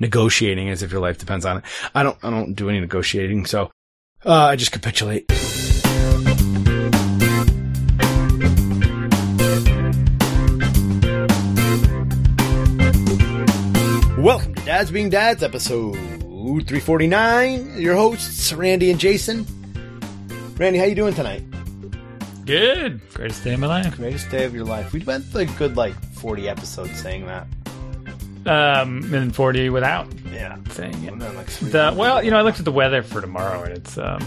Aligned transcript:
negotiating 0.00 0.68
as 0.68 0.82
if 0.82 0.92
your 0.92 1.00
life 1.00 1.18
depends 1.18 1.44
on 1.44 1.58
it. 1.58 1.64
I 1.94 2.02
don't, 2.02 2.18
I 2.22 2.30
don't 2.30 2.54
do 2.54 2.68
any 2.68 2.80
negotiating. 2.80 3.46
So, 3.46 3.70
uh, 4.24 4.32
I 4.32 4.56
just 4.56 4.72
capitulate. 4.72 5.26
Welcome 14.18 14.54
to 14.54 14.64
Dads 14.64 14.90
Being 14.90 15.10
Dads, 15.10 15.42
episode 15.42 15.94
349. 15.94 17.80
Your 17.80 17.94
hosts, 17.94 18.52
Randy 18.52 18.90
and 18.90 18.98
Jason. 18.98 19.46
Randy, 20.56 20.78
how 20.78 20.86
you 20.86 20.94
doing 20.94 21.14
tonight? 21.14 21.44
Good. 22.44 23.00
Greatest 23.14 23.44
day 23.44 23.54
of 23.54 23.60
my 23.60 23.66
life. 23.66 23.96
Greatest 23.96 24.28
day 24.30 24.44
of 24.44 24.54
your 24.54 24.64
life. 24.64 24.92
We've 24.92 25.06
went 25.06 25.32
a 25.34 25.44
good 25.44 25.76
like 25.76 25.94
40 26.14 26.48
episodes 26.48 27.00
saying 27.00 27.26
that. 27.26 27.46
Um, 28.48 29.12
and 29.14 29.34
40 29.34 29.70
without 29.70 30.06
Yeah. 30.32 30.56
saying 30.70 31.04
it. 31.04 31.18
Like 31.18 31.46
The, 31.46 31.92
well, 31.96 32.22
you 32.22 32.30
know, 32.30 32.38
I 32.38 32.42
looked 32.42 32.58
at 32.58 32.64
the 32.64 32.72
weather 32.72 33.02
for 33.02 33.20
tomorrow 33.20 33.62
and 33.62 33.72
it's 33.76 33.98
um, 33.98 34.20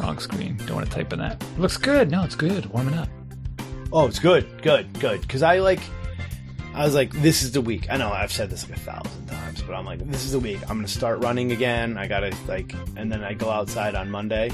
wrong 0.00 0.18
screen. 0.18 0.56
Don't 0.66 0.76
want 0.76 0.88
to 0.88 0.94
type 0.94 1.12
in 1.12 1.18
that. 1.18 1.42
looks 1.58 1.76
good. 1.76 2.10
No, 2.10 2.22
it's 2.24 2.34
good. 2.36 2.66
Warming 2.66 2.94
up. 2.94 3.08
Oh, 3.92 4.06
it's 4.06 4.18
good, 4.20 4.62
good, 4.62 4.86
good. 5.00 5.20
Because 5.22 5.42
I 5.42 5.58
like, 5.58 5.80
I 6.74 6.84
was 6.84 6.94
like, 6.94 7.10
this 7.12 7.42
is 7.42 7.50
the 7.52 7.60
week. 7.60 7.88
I 7.90 7.96
know 7.96 8.12
I've 8.12 8.30
said 8.32 8.50
this 8.50 8.68
like 8.68 8.78
a 8.78 8.80
thousand 8.80 9.26
times, 9.26 9.62
but 9.62 9.74
I'm 9.74 9.84
like, 9.84 9.98
this 10.10 10.24
is 10.24 10.30
the 10.32 10.38
week. 10.38 10.60
I'm 10.70 10.76
gonna 10.78 10.86
start 10.86 11.24
running 11.24 11.50
again. 11.50 11.96
I 11.98 12.06
gotta 12.06 12.32
like, 12.46 12.72
and 12.96 13.10
then 13.10 13.24
I 13.24 13.34
go 13.34 13.50
outside 13.50 13.96
on 13.96 14.08
Monday, 14.08 14.52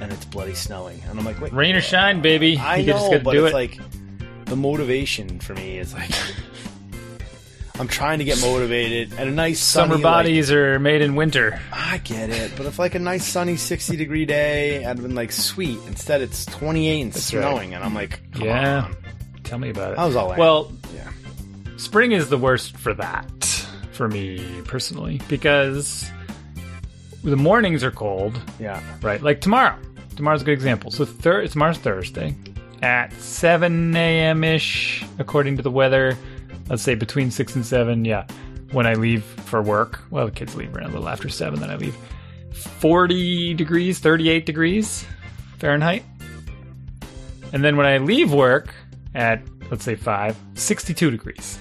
and 0.00 0.12
it's 0.12 0.24
bloody 0.24 0.54
snowing, 0.54 1.00
and 1.08 1.16
I'm 1.20 1.24
like, 1.24 1.40
wait, 1.40 1.52
Rain 1.52 1.76
or 1.76 1.80
shine, 1.80 2.20
baby. 2.20 2.56
I 2.58 2.78
you 2.78 2.86
know, 2.86 2.92
just 2.94 3.10
gotta 3.12 3.22
but 3.22 3.32
do 3.32 3.44
it's 3.46 3.52
it. 3.52 3.54
like 3.54 3.78
the 4.46 4.56
motivation 4.56 5.38
for 5.38 5.54
me 5.54 5.78
is 5.78 5.94
like, 5.94 6.10
I'm 7.82 7.88
trying 7.88 8.20
to 8.20 8.24
get 8.24 8.40
motivated, 8.40 9.12
and 9.18 9.28
a 9.28 9.32
nice 9.32 9.58
Summer 9.58 9.94
sunny, 9.94 10.02
like- 10.04 10.12
bodies 10.12 10.52
are 10.52 10.78
made 10.78 11.02
in 11.02 11.16
winter. 11.16 11.60
I 11.72 11.98
get 11.98 12.30
it, 12.30 12.52
but 12.56 12.64
if 12.66 12.78
like 12.78 12.94
a 12.94 13.00
nice 13.00 13.26
sunny 13.26 13.56
60 13.56 13.96
degree 13.96 14.24
day, 14.24 14.78
I'd 14.78 14.84
have 14.84 15.02
been 15.02 15.16
like, 15.16 15.32
sweet. 15.32 15.80
Instead, 15.88 16.20
it's 16.22 16.46
28 16.46 17.00
and 17.02 17.12
That's 17.12 17.24
snowing, 17.24 17.74
and 17.74 17.82
I'm 17.82 17.92
like, 17.92 18.20
come 18.34 18.42
Yeah. 18.46 18.82
on. 18.84 18.96
Tell 19.42 19.58
me 19.58 19.70
about 19.70 19.94
it. 19.94 19.98
I 19.98 20.06
was 20.06 20.14
all 20.14 20.30
in. 20.30 20.38
well, 20.38 20.70
Yeah. 20.94 21.08
spring 21.76 22.12
is 22.12 22.28
the 22.28 22.38
worst 22.38 22.76
for 22.76 22.94
that 22.94 23.66
for 23.90 24.06
me 24.08 24.40
personally 24.64 25.20
because 25.26 26.08
the 27.24 27.36
mornings 27.36 27.82
are 27.82 27.90
cold 27.90 28.38
Yeah. 28.60 28.80
right 29.02 29.20
like 29.22 29.40
tomorrow 29.40 29.76
tomorrow's 30.16 30.40
a 30.42 30.44
good 30.44 30.52
example 30.54 30.90
so 30.90 31.04
thir- 31.04 31.46
tomorrow's 31.46 31.76
thursday 31.78 32.34
at 32.82 33.12
7 33.20 33.94
a.m 33.94 34.42
ish 34.44 35.04
according 35.18 35.56
to 35.58 35.62
the 35.62 35.70
weather 35.70 36.16
let's 36.72 36.82
say 36.82 36.96
between 36.96 37.30
6 37.30 37.54
and 37.54 37.64
7 37.64 38.04
yeah. 38.04 38.26
When 38.72 38.86
i 38.86 38.94
leave 38.94 39.22
for 39.22 39.62
work 39.62 40.00
well 40.10 40.26
the 40.26 40.32
kids 40.32 40.56
leave 40.56 40.74
around 40.74 40.90
a 40.90 40.94
little 40.94 41.08
after 41.08 41.28
7 41.28 41.60
then 41.60 41.70
i 41.70 41.76
leave. 41.76 41.96
40 42.52 43.54
degrees 43.54 43.98
38 44.00 44.44
degrees 44.46 45.04
fahrenheit. 45.58 46.02
And 47.52 47.62
then 47.62 47.76
when 47.76 47.86
i 47.86 47.98
leave 47.98 48.32
work 48.32 48.74
at 49.14 49.42
let's 49.70 49.84
say 49.84 49.94
5 49.94 50.36
62 50.54 51.10
degrees. 51.10 51.58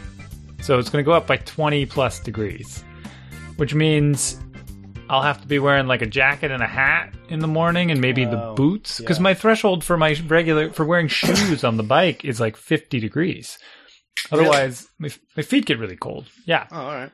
So 0.61 0.79
it's 0.79 0.89
going 0.89 1.03
to 1.03 1.05
go 1.05 1.13
up 1.13 1.27
by 1.27 1.37
20 1.37 1.85
plus 1.85 2.19
degrees 2.19 2.83
which 3.57 3.75
means 3.75 4.39
I'll 5.09 5.21
have 5.21 5.41
to 5.41 5.47
be 5.47 5.59
wearing 5.59 5.87
like 5.87 6.01
a 6.01 6.05
jacket 6.05 6.51
and 6.51 6.63
a 6.63 6.67
hat 6.67 7.13
in 7.27 7.39
the 7.39 7.47
morning 7.47 7.91
and 7.91 7.99
maybe 7.99 8.23
the 8.23 8.41
Oh, 8.41 8.55
boots. 8.55 8.99
Because 8.99 9.17
yeah. 9.17 9.23
my 9.23 9.33
threshold 9.33 9.83
for 9.83 9.97
my 9.97 10.15
regular 10.25 10.71
for 10.71 10.85
wearing 10.85 11.09
shoes 11.09 11.63
on 11.65 11.75
the 11.75 11.83
bike 11.83 12.23
is 12.23 12.39
like 12.39 12.55
50 12.55 12.99
degrees. 13.01 13.59
Otherwise, 14.31 14.87
my, 14.99 15.09
my 15.35 15.43
feet 15.43 15.65
get 15.65 15.79
really 15.79 15.95
cold. 15.97 16.27
Yeah. 16.45 16.67
Oh, 16.71 16.81
all 16.81 16.93
right. 16.93 17.11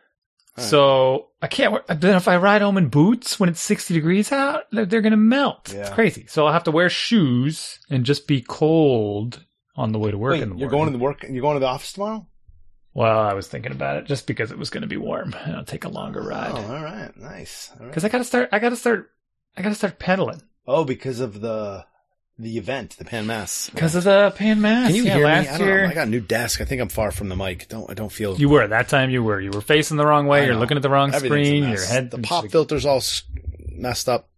So 0.59 1.27
I 1.41 1.47
can't. 1.47 1.71
wear- 1.71 1.83
Then 1.87 2.15
if 2.15 2.27
I 2.27 2.37
ride 2.37 2.63
home 2.63 2.77
in 2.77 2.89
boots 2.89 3.39
when 3.39 3.47
it's 3.49 3.61
60 3.61 3.93
degrees 3.93 4.31
out, 4.31 4.63
they're, 4.71 4.85
they're 4.87 5.01
going 5.01 5.11
to 5.11 5.17
melt. 5.17 5.71
Yeah. 5.71 5.81
It's 5.81 5.89
crazy. 5.91 6.25
So 6.27 6.45
I'll 6.47 6.53
have 6.53 6.63
to 6.63 6.71
wear 6.71 6.89
shoes 6.89 7.79
and 7.91 8.03
just 8.05 8.27
be 8.27 8.41
cold 8.41 9.45
on 9.75 9.91
the 9.91 9.99
way 9.99 10.09
to 10.09 10.17
work 10.17 10.31
Wait, 10.33 10.41
in 10.41 10.49
the 10.49 10.55
you're 10.55 10.69
morning. 10.71 10.80
going 10.80 10.91
to 10.93 10.97
the 10.97 11.03
work. 11.03 11.23
You're 11.30 11.41
going 11.43 11.55
to 11.55 11.59
the 11.59 11.67
office 11.67 11.93
tomorrow. 11.93 12.27
well, 12.95 13.19
I 13.19 13.33
was 13.33 13.47
thinking 13.47 13.71
about 13.71 13.97
it 13.97 14.05
just 14.05 14.25
because 14.25 14.52
it 14.52 14.57
was 14.57 14.71
going 14.71 14.81
to 14.81 14.87
be 14.87 14.97
warm 14.97 15.36
and 15.45 15.55
I'll 15.55 15.63
take 15.63 15.86
a 15.86 15.89
longer 15.89 16.23
oh, 16.23 16.27
ride. 16.27 16.52
Oh, 16.53 16.75
all 16.75 16.83
right, 16.83 17.15
nice. 17.15 17.69
All 17.73 17.81
right. 17.81 17.89
Because 17.89 18.03
I 18.03 18.09
got 18.09 18.17
to 18.19 18.23
start. 18.23 18.49
I 18.52 18.57
got 18.57 18.69
to 18.69 18.75
start. 18.75 19.11
I 19.55 19.61
got 19.61 19.69
to 19.69 19.75
start 19.75 19.99
pedaling. 19.99 20.41
Oh, 20.65 20.83
because 20.86 21.19
of 21.19 21.39
the 21.41 21.86
the 22.39 22.58
event, 22.58 22.95
the 22.98 23.05
Pan 23.05 23.25
Mass. 23.25 23.70
Because 23.70 23.95
of 23.95 24.03
the 24.03 24.31
pan 24.36 24.61
mass. 24.61 24.87
Can 24.87 24.95
you 24.95 25.03
yeah, 25.03 25.14
hear 25.15 25.25
me? 25.25 25.31
last 25.31 25.49
I 25.49 25.58
don't 25.58 25.67
year. 25.67 25.86
I 25.87 25.93
got 25.93 26.08
a 26.08 26.09
new 26.09 26.20
desk. 26.20 26.61
I 26.61 26.65
think 26.65 26.81
I'm 26.81 26.89
far 26.89 27.11
from 27.11 27.30
the 27.30 27.36
mic. 27.36 27.67
Don't 27.67 27.89
I 27.89 27.93
don't 27.93 28.11
feel 28.11 28.37
you 28.37 28.49
were 28.49 28.67
that 28.67 28.89
time. 28.89 29.09
You 29.09 29.23
were 29.23 29.42
you 29.42 29.49
were 29.52 29.61
facing 29.61 29.98
the 29.98 30.05
wrong 30.05 30.27
way. 30.27 30.45
You're 30.45 30.55
looking 30.55 30.77
at 30.77 30.83
the 30.83 30.89
wrong 30.89 31.11
screen. 31.14 31.67
Your 31.70 31.83
head. 31.86 32.11
The 32.11 32.20
pop 32.20 32.48
filter's 32.49 32.86
all 32.86 33.02
messed 33.71 34.08
up. 34.08 34.30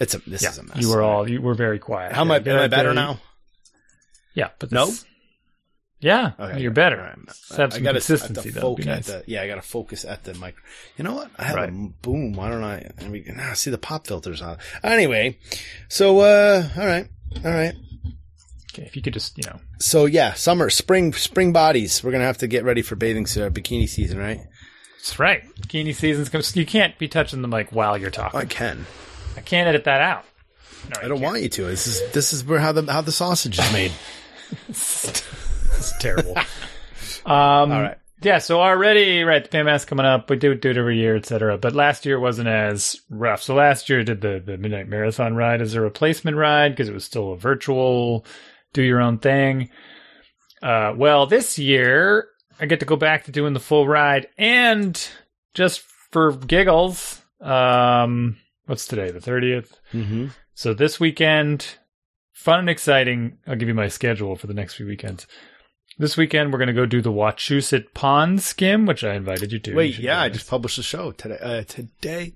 It's 0.00 0.14
a 0.14 0.18
this 0.28 0.42
Yeah, 0.42 0.50
is 0.50 0.58
a 0.58 0.62
mess. 0.64 0.76
you 0.78 0.88
were 0.90 1.02
all. 1.02 1.28
You 1.28 1.40
were 1.42 1.54
very 1.54 1.78
quiet. 1.78 2.12
How 2.12 2.22
am 2.22 2.30
I? 2.30 2.36
Am 2.38 2.58
I 2.58 2.68
better 2.68 2.94
now? 2.94 3.20
Yeah, 4.34 4.48
but 4.58 4.72
No? 4.72 4.86
this- 4.86 5.04
Yeah, 6.04 6.32
Okay, 6.38 6.60
you're 6.60 6.70
better. 6.70 6.98
right. 6.98 7.16
Let's 7.26 7.56
have 7.56 7.72
I 7.72 7.74
some 7.76 7.82
gotta- 7.82 7.94
consistency. 8.00 8.50
I 8.50 8.52
Though. 8.52 8.74
Nice. 8.74 8.88
at 8.88 9.04
the, 9.06 9.22
yeah, 9.26 9.40
I 9.40 9.46
got 9.46 9.54
to 9.54 9.62
focus 9.62 10.04
at 10.04 10.24
the 10.24 10.34
mic. 10.34 10.54
You 10.98 11.04
know 11.04 11.14
what? 11.14 11.30
I 11.38 11.44
have 11.44 11.56
Right. 11.56 11.70
a 11.70 11.72
boom. 11.72 12.34
Why 12.34 12.50
don't 12.50 12.62
I? 12.62 12.90
I 13.00 13.08
mean, 13.08 13.24
nah, 13.34 13.54
see 13.54 13.70
the 13.70 13.78
pop 13.78 14.06
filters 14.06 14.42
on. 14.42 14.58
Anyway, 14.82 15.38
so 15.88 16.18
uh, 16.20 16.68
all 16.76 16.86
right, 16.86 17.08
all 17.44 17.50
right. 17.50 17.74
Okay, 18.72 18.82
if 18.82 18.96
you 18.96 19.00
could 19.02 19.14
just 19.14 19.38
you 19.38 19.44
know. 19.46 19.58
So 19.78 20.04
yeah, 20.04 20.34
summer, 20.34 20.68
spring, 20.68 21.14
spring 21.14 21.52
bodies. 21.54 22.04
We're 22.04 22.12
gonna 22.12 22.24
have 22.24 22.38
to 22.38 22.46
get 22.48 22.64
ready 22.64 22.82
for 22.82 22.96
bathing 22.96 23.24
suit, 23.26 23.54
bikini 23.54 23.88
season, 23.88 24.18
right? 24.18 24.40
That's 24.98 25.18
right. 25.18 25.42
Bikini 25.62 25.94
season's 25.94 26.28
coming. 26.28 26.44
You 26.54 26.66
can't 26.66 26.98
be 26.98 27.08
touching 27.08 27.40
the 27.40 27.48
mic 27.48 27.72
while 27.72 27.96
you're 27.96 28.10
talking. 28.10 28.40
I 28.40 28.44
can. 28.44 28.84
I 29.38 29.40
can't 29.40 29.68
edit 29.68 29.84
that 29.84 30.02
out. 30.02 30.24
No, 30.90 31.00
I 31.02 31.08
don't 31.08 31.20
want 31.22 31.40
you 31.40 31.48
to. 31.48 31.62
This 31.64 31.86
is 31.86 32.12
this 32.12 32.34
is 32.34 32.44
where 32.44 32.58
how 32.58 32.72
the 32.72 32.90
how 32.92 33.00
the 33.00 33.12
sausage 33.12 33.58
is 33.58 33.72
made. 33.72 33.92
It's 35.90 35.98
terrible. 35.98 36.36
um, 37.26 37.72
All 37.72 37.82
right. 37.82 37.98
Yeah, 38.22 38.38
so 38.38 38.60
already, 38.60 39.22
right, 39.22 39.42
the 39.42 39.54
PMC 39.54 39.86
coming 39.86 40.06
up. 40.06 40.30
We 40.30 40.36
do 40.36 40.54
do 40.54 40.70
it 40.70 40.78
every 40.78 40.98
year, 40.98 41.14
etc. 41.16 41.58
But 41.58 41.74
last 41.74 42.06
year 42.06 42.16
it 42.16 42.20
wasn't 42.20 42.48
as 42.48 42.98
rough. 43.10 43.42
So 43.42 43.54
last 43.54 43.90
year 43.90 44.00
I 44.00 44.04
did 44.04 44.22
the, 44.22 44.42
the 44.44 44.56
Midnight 44.56 44.88
Marathon 44.88 45.36
ride 45.36 45.60
as 45.60 45.74
a 45.74 45.82
replacement 45.82 46.36
ride 46.36 46.70
because 46.70 46.88
it 46.88 46.94
was 46.94 47.04
still 47.04 47.32
a 47.32 47.36
virtual, 47.36 48.24
do 48.72 48.82
your 48.82 49.02
own 49.02 49.18
thing. 49.18 49.68
Uh, 50.62 50.94
well, 50.96 51.26
this 51.26 51.58
year 51.58 52.28
I 52.58 52.64
get 52.64 52.80
to 52.80 52.86
go 52.86 52.96
back 52.96 53.24
to 53.24 53.32
doing 53.32 53.52
the 53.52 53.60
full 53.60 53.86
ride 53.86 54.28
and 54.38 54.98
just 55.52 55.80
for 56.10 56.32
giggles, 56.32 57.20
um, 57.42 58.38
what's 58.64 58.86
today? 58.86 59.10
The 59.10 59.18
30th? 59.18 59.68
Mm-hmm. 59.92 60.26
So 60.54 60.72
this 60.72 60.98
weekend, 60.98 61.66
fun 62.32 62.60
and 62.60 62.70
exciting. 62.70 63.36
I'll 63.46 63.56
give 63.56 63.68
you 63.68 63.74
my 63.74 63.88
schedule 63.88 64.36
for 64.36 64.46
the 64.46 64.54
next 64.54 64.74
few 64.74 64.86
weekends. 64.86 65.26
This 65.96 66.16
weekend, 66.16 66.52
we're 66.52 66.58
going 66.58 66.66
to 66.68 66.72
go 66.72 66.86
do 66.86 67.00
the 67.00 67.12
Wachusett 67.12 67.94
Pond 67.94 68.42
Skim, 68.42 68.84
which 68.84 69.04
I 69.04 69.14
invited 69.14 69.52
you 69.52 69.60
to. 69.60 69.74
Wait, 69.74 69.94
should 69.94 70.04
yeah, 70.04 70.20
I 70.20 70.28
just 70.28 70.48
published 70.48 70.78
a 70.78 70.82
show 70.82 71.12
today. 71.12 71.38
Uh, 71.40 71.62
today, 71.62 72.34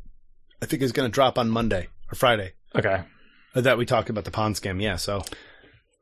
I 0.62 0.66
think 0.66 0.82
it's 0.82 0.92
gonna 0.92 1.08
drop 1.08 1.38
on 1.38 1.50
Monday 1.50 1.88
or 2.10 2.14
Friday. 2.14 2.52
Okay. 2.74 3.02
Uh, 3.54 3.60
That 3.60 3.78
we 3.78 3.84
talked 3.84 4.10
about 4.10 4.24
the 4.24 4.30
pond 4.30 4.54
scam. 4.54 4.80
Yeah, 4.80 4.96
so 4.96 5.22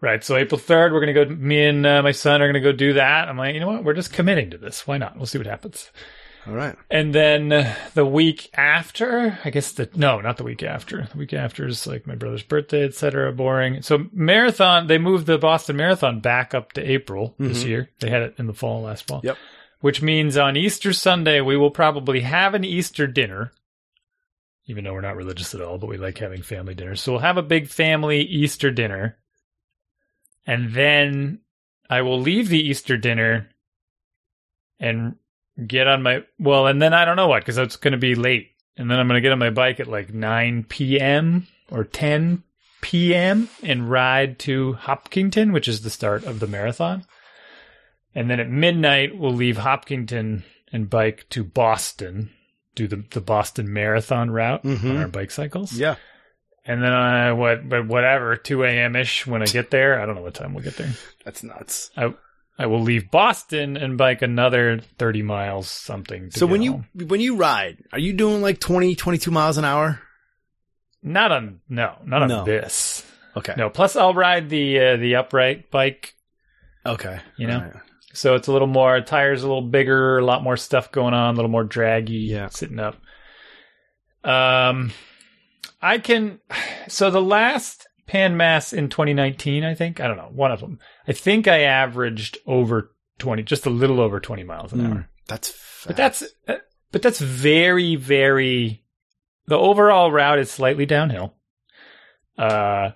Right. 0.01 0.23
So 0.23 0.37
April 0.37 0.61
3rd, 0.61 0.93
we're 0.93 1.01
going 1.01 1.15
to 1.15 1.25
go, 1.25 1.35
me 1.35 1.65
and 1.65 1.87
uh, 1.87 2.03
my 2.03 2.13
son 2.13 2.43
are 2.43 2.47
going 2.53 2.63
to 2.63 2.73
go 2.73 2.77
do 2.77 2.93
that. 2.95 3.29
I'm 3.29 3.39
like, 3.39 3.55
you 3.55 3.61
know 3.61 3.69
what? 3.69 3.83
We're 3.83 3.95
just 3.95 4.13
committing 4.13 4.51
to 4.51 4.59
this. 4.59 4.87
Why 4.87 4.99
not? 4.99 5.17
We'll 5.17 5.27
see 5.27 5.39
what 5.39 5.47
happens. 5.47 5.91
All 6.47 6.55
right. 6.55 6.77
And 6.91 7.15
then 7.15 7.49
the 7.95 8.07
week 8.07 8.51
after, 8.55 9.39
I 9.45 9.51
guess 9.51 9.73
the 9.73 9.89
no, 9.95 10.21
not 10.21 10.37
the 10.37 10.45
week 10.45 10.63
after. 10.63 11.09
The 11.11 11.19
week 11.19 11.33
after 11.33 11.67
is 11.67 11.87
like 11.87 12.07
my 12.07 12.15
brother's 12.15 12.43
birthday, 12.43 12.85
etc. 12.85 13.33
Boring. 13.33 13.83
So 13.83 14.07
marathon, 14.13 14.87
they 14.87 14.99
moved 14.99 15.27
the 15.27 15.39
Boston 15.39 15.77
Marathon 15.77 16.21
back 16.21 16.55
up 16.55 16.73
to 16.75 16.83
April 16.91 17.35
this 17.39 17.65
Mhm. 17.65 17.69
year. 17.69 17.91
They 18.01 18.11
had 18.11 18.23
it 18.23 18.35
in 18.39 18.47
the 18.47 18.55
fall 18.55 18.83
last 18.83 19.07
fall. 19.07 19.21
Yep. 19.25 19.37
Which 19.81 20.03
means 20.03 20.37
on 20.37 20.57
Easter 20.57 20.93
Sunday 20.93 21.41
we 21.41 21.57
will 21.57 21.71
probably 21.71 22.21
have 22.21 22.55
an 22.55 22.65
Easter 22.65 23.07
dinner. 23.07 23.53
Even 24.67 24.85
though 24.85 24.93
we're 24.95 25.01
not 25.01 25.17
religious 25.17 25.55
at 25.55 25.61
all, 25.61 25.79
but 25.79 25.89
we 25.89 25.97
like 25.97 26.19
having 26.19 26.43
family 26.43 26.75
dinners. 26.75 27.01
So 27.01 27.13
we'll 27.13 27.21
have 27.21 27.37
a 27.37 27.43
big 27.43 27.69
family 27.69 28.21
Easter 28.23 28.71
dinner. 28.71 29.17
And 30.47 30.73
then 30.75 31.41
I 31.89 32.03
will 32.03 32.21
leave 32.21 32.49
the 32.49 32.61
Easter 32.61 32.97
dinner 32.97 33.49
and 34.81 35.17
get 35.67 35.87
on 35.87 36.03
my 36.03 36.23
well 36.39 36.67
and 36.67 36.83
then 36.83 36.93
i 36.93 37.05
don't 37.05 37.17
know 37.17 37.29
what 37.29 37.41
because 37.43 37.57
it's 37.59 37.77
going 37.77 37.93
to 37.93 37.99
be 37.99 38.15
late 38.15 38.51
and 38.77 38.91
then 38.91 38.99
i'm 38.99 39.09
going 39.09 39.17
to 39.17 39.23
get 39.23 39.33
on 39.33 39.39
my 39.39 39.51
bike 39.51 39.81
at 39.81 39.87
like 39.87 40.13
9 40.13 40.65
p.m 40.69 41.47
or 41.71 41.83
10 41.85 42.43
p.m 42.83 43.49
and 43.63 43.91
ride 43.91 44.39
to 44.39 44.75
hopkinton 44.75 45.53
which 45.53 45.67
is 45.69 45.81
the 45.83 45.91
start 45.91 46.25
of 46.25 46.41
the 46.41 46.47
marathon 46.47 47.05
and 48.15 48.31
then 48.31 48.41
at 48.41 48.51
midnight 48.51 49.17
we'll 49.17 49.33
leave 49.33 49.57
hopkinton 49.59 50.45
and 50.73 50.91
bike 50.91 51.27
to 51.31 51.43
boston 51.43 52.31
do 52.75 52.87
the, 52.87 53.03
the 53.13 53.21
boston 53.21 53.73
marathon 53.73 54.31
route 54.31 54.63
Mhm. 54.63 54.91
on 54.91 54.97
our 54.99 55.09
bike 55.09 55.31
cycles 55.31 55.73
Yeah. 55.73 55.97
and 56.67 56.83
then 56.83 56.93
uh, 56.93 57.35
what 57.35 57.67
but 57.69 57.87
whatever 57.87 58.37
2 58.37 58.63
a.m 58.65 58.95
ish 58.95 59.27
when 59.27 59.41
i 59.43 59.47
get 59.47 59.71
there 59.71 60.01
i 60.01 60.05
don't 60.07 60.17
know 60.17 60.23
what 60.23 60.35
time 60.35 60.53
we'll 60.53 60.65
get 60.65 60.77
there 60.77 60.93
That's 61.25 61.43
nuts. 61.43 61.91
I- 61.97 62.15
I 62.59 62.67
will 62.67 62.81
leave 62.81 63.11
Boston 63.11 63.77
and 63.77 63.99
bike 63.99 64.23
another 64.23 64.81
30 64.99 65.23
miles 65.23 65.69
something. 65.71 66.31
to 66.31 66.39
So 66.39 66.47
when 66.47 66.63
you 66.63 66.85
when 66.95 67.21
you 67.21 67.37
ride, 67.37 67.79
are 67.93 67.99
you 67.99 68.13
doing 68.15 68.41
like 68.41 68.61
20, 68.61 68.95
22 68.95 69.31
miles 69.31 69.59
an 69.59 69.65
hour? 69.65 70.01
not 71.03 71.31
on 71.31 71.61
no, 71.69 71.97
not 72.05 72.23
on 72.23 72.29
No. 72.29 72.45
this. 72.45 73.05
Okay. 73.37 73.55
No, 73.57 73.69
plus 73.71 73.95
I'll 73.97 74.15
ride 74.15 74.49
the 74.49 74.79
uh, 74.81 74.97
the 74.97 75.17
upright 75.17 75.71
bike, 75.71 76.15
Okay. 76.87 77.21
You 77.37 77.47
know? 77.47 77.59
Right. 77.61 77.73
so 78.15 78.35
it's 78.35 78.49
a 78.49 78.53
little 78.53 78.67
more 78.69 79.01
tires 79.03 79.43
a 79.43 79.47
little 79.47 79.61
bigger, 79.69 80.19
a 80.19 80.25
lot 80.25 80.43
more 80.43 80.57
stuff 80.57 80.91
going 80.91 81.13
on, 81.15 81.35
a 81.35 81.37
little 81.37 81.51
more 81.51 81.65
draggy 81.65 82.15
Yeah. 82.31 82.49
sitting 82.49 82.79
up. 82.81 82.97
Um 84.25 84.93
I 85.83 85.99
can 85.99 86.41
so 86.89 87.11
the 87.11 87.21
last 87.23 87.86
Pan 88.07 88.37
Mass 88.37 88.73
in 88.73 88.89
2019, 88.89 89.65
I 89.65 89.75
think, 89.75 90.01
I 90.01 90.07
don't 90.09 90.17
know, 90.17 90.31
one 90.33 90.53
of 90.53 90.61
them. 90.61 90.79
I 91.09 91.13
think 91.13 91.49
I 91.49 91.61
averaged 91.63 92.39
over 92.47 92.93
20, 93.19 93.43
just 93.43 93.67
a 93.67 93.71
little 93.71 94.01
over 94.01 94.21
20 94.21 94.45
miles 94.45 94.73
an 94.73 94.81
Mm, 94.81 94.91
hour. 94.93 95.09
That's 95.27 95.51
fast. 95.51 95.87
But 95.89 95.97
that's 95.97 96.23
uh, 96.49 96.55
but 96.93 97.03
that's 97.03 97.21
very 97.21 97.97
very 97.97 98.85
the 99.47 99.57
overall 99.59 100.11
route 100.13 100.39
is 100.39 100.51
slightly 100.51 100.87
downhill. 100.87 101.35
Uh 102.39 102.91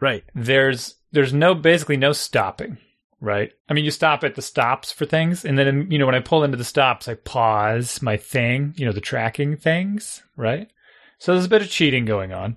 right. 0.00 0.24
there's 0.34 0.94
there's 1.12 1.32
no 1.32 1.54
basically 1.54 1.96
no 1.96 2.12
stopping, 2.12 2.78
right? 3.20 3.50
I 3.68 3.74
mean, 3.74 3.84
you 3.84 3.90
stop 3.90 4.22
at 4.24 4.36
the 4.36 4.42
stops 4.42 4.92
for 4.92 5.06
things, 5.06 5.44
and 5.44 5.58
then 5.58 5.90
you 5.90 5.98
know 5.98 6.06
when 6.06 6.14
I 6.14 6.20
pull 6.20 6.44
into 6.44 6.56
the 6.56 6.64
stops, 6.64 7.08
I 7.08 7.14
pause 7.14 8.00
my 8.00 8.16
thing, 8.16 8.74
you 8.76 8.86
know, 8.86 8.92
the 8.92 9.00
tracking 9.00 9.56
things, 9.56 10.22
right? 10.36 10.70
So 11.18 11.32
there's 11.34 11.46
a 11.46 11.50
bit 11.50 11.62
of 11.62 11.68
cheating 11.68 12.04
going 12.04 12.32
on, 12.32 12.56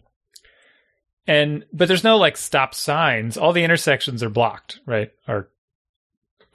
and 1.27 1.65
but 1.73 1.87
there's 1.87 2.03
no 2.03 2.17
like 2.17 2.37
stop 2.37 2.73
signs. 2.75 3.37
All 3.37 3.53
the 3.53 3.63
intersections 3.63 4.21
are 4.23 4.29
blocked, 4.29 4.79
right? 4.85 5.11
Or 5.27 5.49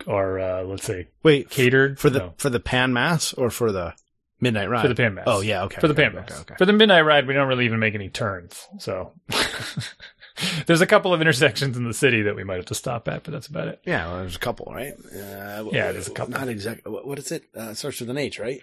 or 0.06 0.38
uh, 0.38 0.62
let's 0.62 0.85
say 0.85 1.09
Wait, 1.23 1.50
catered 1.50 1.99
for 1.99 2.11
the 2.11 2.19
No, 2.20 2.35
for 2.38 2.50
the 2.50 2.61
pan 2.61 2.93
mass 2.93 3.32
or 3.32 3.50
for 3.50 3.73
the 3.73 3.94
midnight 4.41 4.69
ride? 4.70 4.82
for 4.82 4.88
the 4.88 4.94
pan 4.94 5.15
mass. 5.15 5.25
Oh 5.26 5.41
yeah, 5.41 5.65
okay. 5.65 5.81
for 5.81 5.88
the 5.88 5.94
okay, 5.94 6.05
pan 6.05 6.15
mass. 6.15 6.31
Okay, 6.31 6.41
okay. 6.41 6.55
For 6.59 6.67
the 6.67 6.73
midnight 6.73 7.03
ride, 7.03 7.26
we 7.26 7.35
don't 7.35 7.49
really 7.49 7.65
even 7.65 7.79
make 7.81 7.94
any 7.94 8.09
turns. 8.09 8.69
So 8.79 9.12
there's 10.67 10.81
a 10.81 10.87
couple 10.87 11.12
of 11.12 11.21
intersections 11.21 11.76
in 11.76 11.85
the 11.85 11.94
city 11.94 12.23
that 12.23 12.37
we 12.37 12.44
might 12.44 12.56
have 12.56 12.67
to 12.67 12.75
stop 12.75 13.09
at, 13.09 13.25
but 13.25 13.32
that's 13.32 13.49
about 13.49 13.69
it. 13.69 13.81
Yeah, 13.85 14.06
well, 14.06 14.19
there's 14.19 14.37
a 14.37 14.41
couple, 14.41 14.73
right? 14.73 14.93
Uh, 15.12 15.64
Yeah, 15.73 15.93
there's 15.93 16.09
a 16.09 16.12
couple. 16.12 16.35
Not 16.35 16.49
exactly. 16.49 16.93
What, 16.93 17.06
what 17.06 17.19
is 17.19 17.32
it? 17.32 17.44
Uh, 17.56 17.71
it 17.71 17.76
starts 17.76 18.00
with 18.00 18.11
an 18.11 18.19
H, 18.19 18.38
right? 18.38 18.61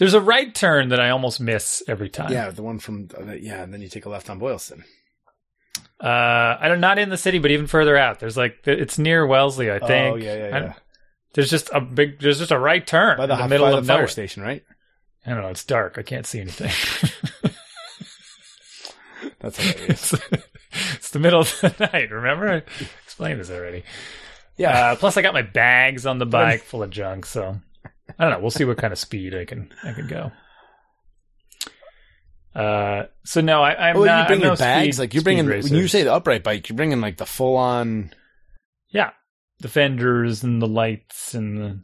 There's 0.00 0.14
a 0.14 0.20
right 0.20 0.52
turn 0.54 0.88
that 0.88 0.98
I 0.98 1.10
almost 1.10 1.40
miss 1.40 1.82
every 1.86 2.08
time. 2.08 2.32
Yeah, 2.32 2.48
the 2.48 2.62
one 2.62 2.78
from 2.78 3.10
uh, 3.16 3.32
yeah, 3.32 3.62
and 3.62 3.72
then 3.72 3.82
you 3.82 3.88
take 3.90 4.06
a 4.06 4.08
left 4.08 4.30
on 4.30 4.38
Boylston. 4.38 4.82
Uh, 6.02 6.56
I 6.58 6.68
don't 6.68 6.80
not 6.80 6.98
in 6.98 7.10
the 7.10 7.18
city, 7.18 7.38
but 7.38 7.50
even 7.50 7.66
further 7.66 7.98
out. 7.98 8.18
There's 8.18 8.34
like 8.38 8.60
it's 8.66 8.98
near 8.98 9.26
Wellesley, 9.26 9.70
I 9.70 9.78
think. 9.78 10.14
Oh 10.14 10.16
yeah, 10.16 10.34
yeah, 10.36 10.48
yeah. 10.48 10.72
there's 11.34 11.50
just 11.50 11.68
a 11.74 11.82
big. 11.82 12.18
There's 12.18 12.38
just 12.38 12.50
a 12.50 12.58
right 12.58 12.86
turn 12.86 13.18
By 13.18 13.26
the, 13.26 13.34
in 13.34 13.40
the 13.40 13.48
middle 13.48 13.66
by 13.66 13.72
of 13.76 13.84
the 13.84 13.88
fire 13.88 13.96
nowhere. 13.98 14.08
station, 14.08 14.42
right? 14.42 14.64
I 15.26 15.30
don't 15.34 15.42
know. 15.42 15.48
It's 15.48 15.64
dark. 15.66 15.96
I 15.98 16.02
can't 16.02 16.24
see 16.24 16.40
anything. 16.40 16.72
That's 19.40 19.58
hilarious. 19.58 20.14
it's, 20.14 20.24
it's 20.94 21.10
the 21.10 21.18
middle 21.18 21.40
of 21.40 21.60
the 21.60 21.90
night. 21.92 22.10
Remember, 22.10 22.48
I 22.50 22.62
explained 23.04 23.40
this 23.40 23.50
already. 23.50 23.84
yeah, 24.56 24.92
Uh, 24.92 24.96
plus, 24.96 25.16
I 25.18 25.22
got 25.22 25.34
my 25.34 25.42
bags 25.42 26.06
on 26.06 26.18
the 26.18 26.26
bike 26.26 26.62
full 26.62 26.82
of 26.82 26.90
junk. 26.90 27.26
So 27.26 27.60
I 28.18 28.24
don't 28.24 28.32
know. 28.32 28.40
We'll 28.40 28.50
see 28.50 28.64
what 28.64 28.78
kind 28.78 28.92
of 28.92 28.98
speed 28.98 29.34
I 29.34 29.44
can 29.44 29.72
I 29.84 29.92
can 29.92 30.06
go. 30.06 30.32
Uh, 32.54 33.04
so 33.24 33.40
no, 33.40 33.62
I, 33.62 33.90
I'm 33.90 33.96
well, 33.96 34.06
not. 34.06 34.22
you 34.22 34.26
bring 34.26 34.40
your 34.40 34.50
no 34.50 34.56
bags. 34.56 34.96
speed- 34.96 35.02
like 35.02 35.14
you're 35.14 35.22
bringing 35.22 35.46
racer. 35.46 35.68
when 35.72 35.80
you 35.80 35.88
say 35.88 36.02
the 36.02 36.12
upright 36.12 36.42
bike, 36.42 36.68
you're 36.68 36.76
bringing 36.76 37.00
like 37.00 37.16
the 37.16 37.26
full 37.26 37.56
on. 37.56 38.12
Yeah, 38.88 39.10
the 39.60 39.68
fenders 39.68 40.42
and 40.42 40.60
the 40.60 40.66
lights 40.66 41.34
and 41.34 41.58
the 41.58 41.80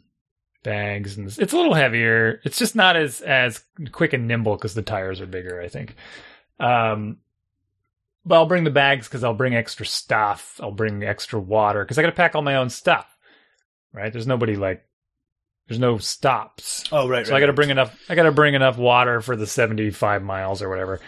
bags 0.65 1.17
and 1.17 1.29
it's 1.29 1.53
a 1.53 1.57
little 1.57 1.75
heavier. 1.75 2.41
It's 2.45 2.59
just 2.59 2.75
not 2.75 2.97
as 2.97 3.21
as 3.21 3.63
quick 3.93 4.13
and 4.13 4.27
nimble 4.27 4.57
because 4.57 4.75
the 4.75 4.83
tires 4.83 5.21
are 5.21 5.27
bigger. 5.27 5.61
I 5.61 5.69
think. 5.69 5.95
Um, 6.59 7.19
but 8.25 8.35
I'll 8.35 8.47
bring 8.47 8.65
the 8.65 8.71
bags 8.71 9.07
because 9.07 9.23
I'll 9.23 9.35
bring 9.35 9.55
extra 9.55 9.87
stuff. 9.87 10.59
I'll 10.61 10.73
bring 10.73 11.05
extra 11.05 11.39
water 11.39 11.85
because 11.85 11.99
I 11.99 12.03
got 12.03 12.09
to 12.09 12.17
pack 12.17 12.35
all 12.35 12.43
my 12.43 12.57
own 12.57 12.71
stuff. 12.71 13.07
Right? 13.93 14.13
There's 14.13 14.27
nobody 14.27 14.57
like. 14.57 14.83
There's 15.69 15.81
no 15.81 15.99
stops. 15.99 16.85
Oh 16.93 17.09
right, 17.09 17.27
So 17.27 17.35
I 17.35 17.41
got 17.41 17.47
to 17.47 17.53
bring 17.53 17.71
enough. 17.71 17.99
I 18.09 18.15
got 18.15 18.23
to 18.25 18.33
bring 18.33 18.55
enough 18.55 18.79
water 18.79 19.21
for 19.21 19.37
the 19.37 19.47
seventy-five 19.47 20.23
miles 20.23 20.63
or 20.63 20.69
whatever. 20.69 21.01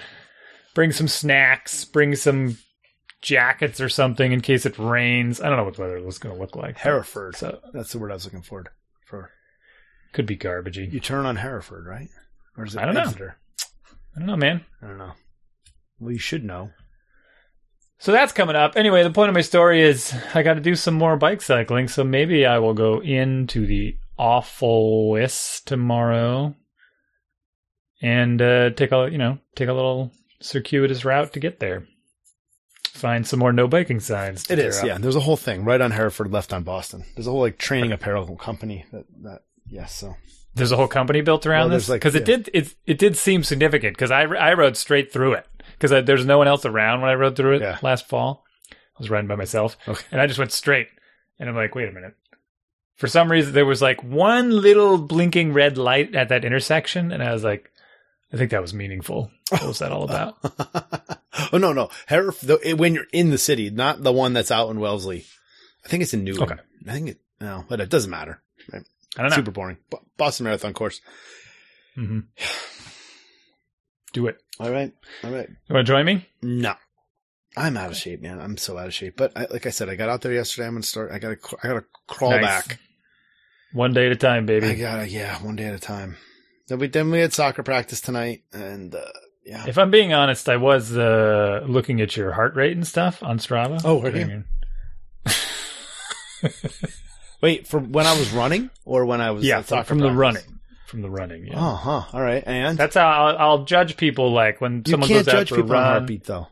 Bring 0.75 0.93
some 0.93 1.09
snacks. 1.09 1.85
Bring 1.85 2.17
some 2.17 2.59
jackets 3.23 3.81
or 3.81 3.89
something 3.89 4.33
in 4.33 4.41
case 4.41 4.67
it 4.67 4.79
rains. 4.79 5.41
I 5.41 5.49
don't 5.49 5.57
know 5.57 5.65
what 5.65 5.77
the 5.77 5.83
weather 5.83 6.03
was 6.03 6.19
going 6.19 6.35
to 6.35 6.41
look 6.41 6.57
like. 6.57 6.79
Hereford. 6.79 7.37
So 7.37 7.61
That's 7.73 7.93
the 7.93 7.99
word 7.99 8.11
I 8.11 8.15
was 8.15 8.25
looking 8.25 8.43
for. 8.43 8.65
For 9.07 9.31
could 10.13 10.27
be 10.27 10.37
garbagey. 10.37 10.93
you 10.93 11.01
turn 11.01 11.27
on 11.27 11.37
Hereford, 11.37 11.87
right? 11.87 12.09
Or 12.57 12.65
is 12.65 12.75
it 12.75 12.81
I 12.81 12.87
don't 12.87 12.95
know. 12.95 13.03
I 14.17 14.19
don't 14.19 14.27
know, 14.27 14.37
man. 14.37 14.65
I 14.83 14.87
don't 14.89 14.99
know. 14.99 15.13
Well, 16.01 16.13
you 16.13 16.19
should 16.19 16.45
know. 16.45 16.71
So 17.99 18.13
that's 18.13 18.33
coming 18.33 18.57
up. 18.57 18.77
Anyway, 18.77 19.03
the 19.03 19.11
point 19.11 19.29
of 19.29 19.35
my 19.35 19.41
story 19.41 19.83
is 19.83 20.15
I 20.35 20.43
got 20.43 20.55
to 20.55 20.61
do 20.61 20.75
some 20.75 20.95
more 20.95 21.17
bike 21.17 21.43
cycling. 21.43 21.89
So 21.89 22.05
maybe 22.05 22.47
I 22.47 22.59
will 22.59 22.75
go 22.75 23.01
into 23.01 23.67
the 23.67 23.97
awful 24.19 25.11
west 25.11 25.67
tomorrow 25.67 26.55
and 28.03 28.41
uh, 28.41 28.71
take 28.71 28.93
a 28.93 29.09
you 29.11 29.19
know 29.19 29.39
take 29.55 29.69
a 29.69 29.73
little 29.73 30.13
circuitous 30.41 31.05
route 31.05 31.33
to 31.33 31.41
get 31.41 31.61
there. 31.61 31.87
Find 32.93 33.27
some 33.27 33.39
more 33.39 33.53
no 33.53 33.69
biking 33.69 34.01
signs. 34.01 34.51
It 34.51 34.59
up. 34.59 34.85
yeah. 34.85 34.99
There's 34.99 35.15
a 35.17 35.21
whole 35.21 35.37
thing 35.37 35.65
right 35.65 35.81
on 35.81 35.93
Hereford, 35.93 36.33
left 36.33 36.53
on 36.53 36.65
Boylston. 36.65 37.05
There's 37.15 37.27
a 37.29 37.31
whole 37.31 37.41
like 37.41 37.59
training 37.59 37.93
apparel 37.93 38.37
company 38.37 38.87
that 38.93 39.05
that 39.23 39.43
yes. 39.69 39.95
So 39.95 40.17
There's 40.55 40.73
a 40.73 40.77
whole 40.77 40.89
company 40.89 41.21
built 41.21 41.47
around 41.47 41.69
Well, 41.69 41.79
this 41.79 41.87
there's, 41.87 41.91
like, 41.95 42.01
because 42.01 42.15
it 42.17 42.25
did 42.25 42.51
it 42.53 42.75
it 42.87 42.99
did 42.99 43.17
seem 43.17 43.45
significant 43.45 43.95
because 43.97 44.11
I 44.11 44.23
I 44.23 44.55
rode 44.55 44.77
straight 44.77 45.13
through 45.13 45.35
it 45.35 45.47
because 45.79 45.91
there's 46.07 46.27
no 46.27 46.39
one 46.39 46.49
else 46.49 46.65
around 46.67 47.01
when 47.01 47.11
I 47.11 47.15
rode 47.15 47.37
through 47.37 47.57
it 47.57 47.63
Yeah. 47.63 47.79
last 47.83 48.09
fall. 48.09 48.45
I 48.73 48.75
was 48.99 49.11
riding 49.11 49.29
by 49.29 49.37
myself 49.37 49.77
Okay. 49.87 50.05
and 50.11 50.21
I 50.21 50.27
just 50.27 50.41
went 50.41 50.51
straight 50.51 50.89
and 51.39 51.49
I'm 51.49 51.55
like, 51.55 51.77
wait 51.77 51.89
a 51.89 51.93
minute. 51.93 52.15
For 52.99 53.07
some 53.07 53.31
reason, 53.31 53.53
there 53.55 53.65
was 53.65 53.81
like 53.81 54.03
one 54.03 54.51
little 54.51 54.99
blinking 54.99 55.53
red 55.53 55.79
light 55.79 56.15
at 56.15 56.29
that 56.29 56.45
intersection, 56.45 57.13
and 57.13 57.23
I 57.23 57.33
was 57.33 57.45
like, 57.45 57.71
I 58.33 58.37
think 58.37 58.51
that 58.51 58.61
was 58.61 58.75
meaningful. 58.75 59.31
What 59.51 59.63
was 59.65 59.79
that 59.79 59.93
all 59.93 60.05
about? 60.05 60.37
oh 61.53 61.59
no, 61.59 61.73
no. 61.73 61.89
The, 62.09 62.75
when 62.77 62.95
you're 62.95 63.07
in 63.13 63.31
the 63.31 63.39
city, 63.39 63.71
not 63.71 64.03
the 64.03 64.13
one 64.13 64.33
that's 64.35 64.51
out 64.51 64.69
in 64.71 64.81
Wellesley. 64.81 65.25
I 65.85 65.89
think 65.89 66.03
it's 66.03 66.13
in 66.13 66.25
new 66.25 66.37
Okay. 66.39 66.57
I 66.87 66.93
think 66.93 67.09
it. 67.09 67.21
No, 67.41 67.65
but 67.69 67.81
it 67.81 67.89
doesn't 67.89 68.11
matter. 68.11 68.43
I 69.17 69.23
don't 69.23 69.31
know. 69.31 69.37
Super 69.37 69.53
boring. 69.53 69.79
Bo- 69.91 70.05
Boston 70.17 70.45
Marathon 70.45 70.75
course. 70.75 71.01
hmm 71.95 72.21
Do 74.13 74.27
it. 74.27 74.39
All 74.59 74.71
right. 74.71 74.93
All 75.23 75.31
right. 75.31 75.49
You 75.49 75.75
want 75.75 75.87
to 75.87 75.93
join 75.93 76.05
me? 76.05 76.27
No. 76.43 76.75
I'm 77.57 77.77
out 77.77 77.91
of 77.91 77.97
shape, 77.97 78.23
man. 78.23 78.41
I'm 78.41 78.57
so 78.57 78.77
out 78.79 78.87
of 78.87 78.95
shape. 78.95 79.17
But 79.17 79.33
I, 79.37 79.47
like 79.51 79.67
I 79.67 79.71
said, 79.71 79.89
I 79.89 79.97
got 79.97 80.09
out 80.09 80.21
there 80.23 80.33
yesterday. 80.33 80.67
I'm 80.67 80.75
gonna 80.75 80.83
start. 80.83 81.11
I 81.13 81.19
gotta. 81.19 81.37
I 81.63 81.69
gotta 81.69 81.85
crawl 82.07 82.31
Nice. 82.33 82.43
back. 82.43 82.79
One 83.73 83.93
day 83.93 84.07
at 84.07 84.13
a 84.13 84.17
time, 84.17 84.45
I 84.45 84.47
baby. 84.47 84.75
gotta. 84.77 85.09
Yeah, 85.09 85.37
one 85.45 85.57
day 85.57 85.65
at 85.67 85.75
a 85.75 85.79
time. 85.79 86.17
Then 86.69 86.79
we 86.79 86.89
then 86.89 87.11
we 87.11 87.21
had 87.21 87.33
soccer 87.33 87.63
practice 87.63 88.01
tonight, 88.01 88.43
and 88.53 88.95
uh, 88.95 89.01
yeah. 89.45 89.65
If 89.67 89.79
I'm 89.79 89.91
being 89.91 90.13
honest, 90.13 90.49
I 90.49 90.57
was 90.57 90.97
uh, 90.97 91.65
looking 91.67 92.01
at 92.01 92.17
your 92.17 92.33
heart 92.33 92.55
rate 92.57 92.73
and 92.73 92.87
stuff 92.87 93.23
on 93.23 93.39
Strava. 93.39 93.81
Oh, 93.85 93.97
were 94.01 94.15
you? 94.17 94.45
Wait, 97.43 97.67
from 97.69 97.93
when 97.93 98.07
I 98.07 98.19
was 98.19 98.33
running 98.33 98.71
or 98.85 99.05
when 99.05 99.21
I 99.21 99.31
was 99.31 99.45
Yeah, 99.45 99.63
from, 99.63 99.99
the 99.99 100.11
running. 100.11 100.43
From 100.87 101.03
the 101.03 101.11
running, 101.11 101.47
yeah. 101.47 101.55
Oh, 101.57 101.75
huh. 101.75 102.03
All 102.13 102.21
right. 102.21 102.43
And 102.47 102.77
That's 102.77 102.95
how 102.97 103.07
I'll, 103.09 103.37
I'll 103.39 103.65
judge 103.65 103.97
people. 103.97 104.33
Like 104.33 104.61
when 104.61 104.83
you 104.87 104.91
someone 104.93 105.09
can't 105.09 105.25
goes 105.27 105.35
out 105.35 105.39
judge 105.39 105.49
for 105.51 105.57
people 105.57 105.73
a 105.73 105.77
on 105.77 105.83
run. 105.83 105.91
heartbeat, 105.93 106.25
though. 106.25 106.49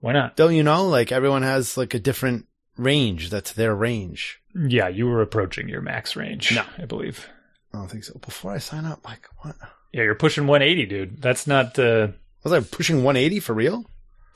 Why 0.00 0.12
not? 0.12 0.36
Don't 0.36 0.54
you 0.54 0.62
know? 0.62 0.86
Like 0.88 1.12
everyone 1.12 1.42
has 1.42 1.76
like 1.76 1.92
a 1.94 1.98
different 1.98 2.46
range. 2.76 3.30
That's 3.30 3.52
their 3.52 3.74
range. 3.74 4.40
Yeah, 4.54 4.88
you 4.88 5.06
were 5.06 5.22
approaching 5.22 5.68
your 5.68 5.80
max 5.82 6.16
range. 6.16 6.54
No. 6.54 6.64
I 6.78 6.84
believe. 6.86 7.28
I 7.74 7.78
don't 7.78 7.90
think 7.90 8.04
so. 8.04 8.18
Before 8.18 8.52
I 8.52 8.58
sign 8.58 8.84
up, 8.84 9.04
like 9.04 9.26
what? 9.40 9.56
Yeah, 9.92 10.02
you're 10.02 10.14
pushing 10.14 10.46
180, 10.46 10.86
dude. 10.86 11.22
That's 11.22 11.46
not 11.46 11.78
uh, 11.78 12.08
Was 12.42 12.52
I 12.52 12.60
pushing 12.60 12.96
180 13.04 13.40
for 13.40 13.52
real? 13.54 13.84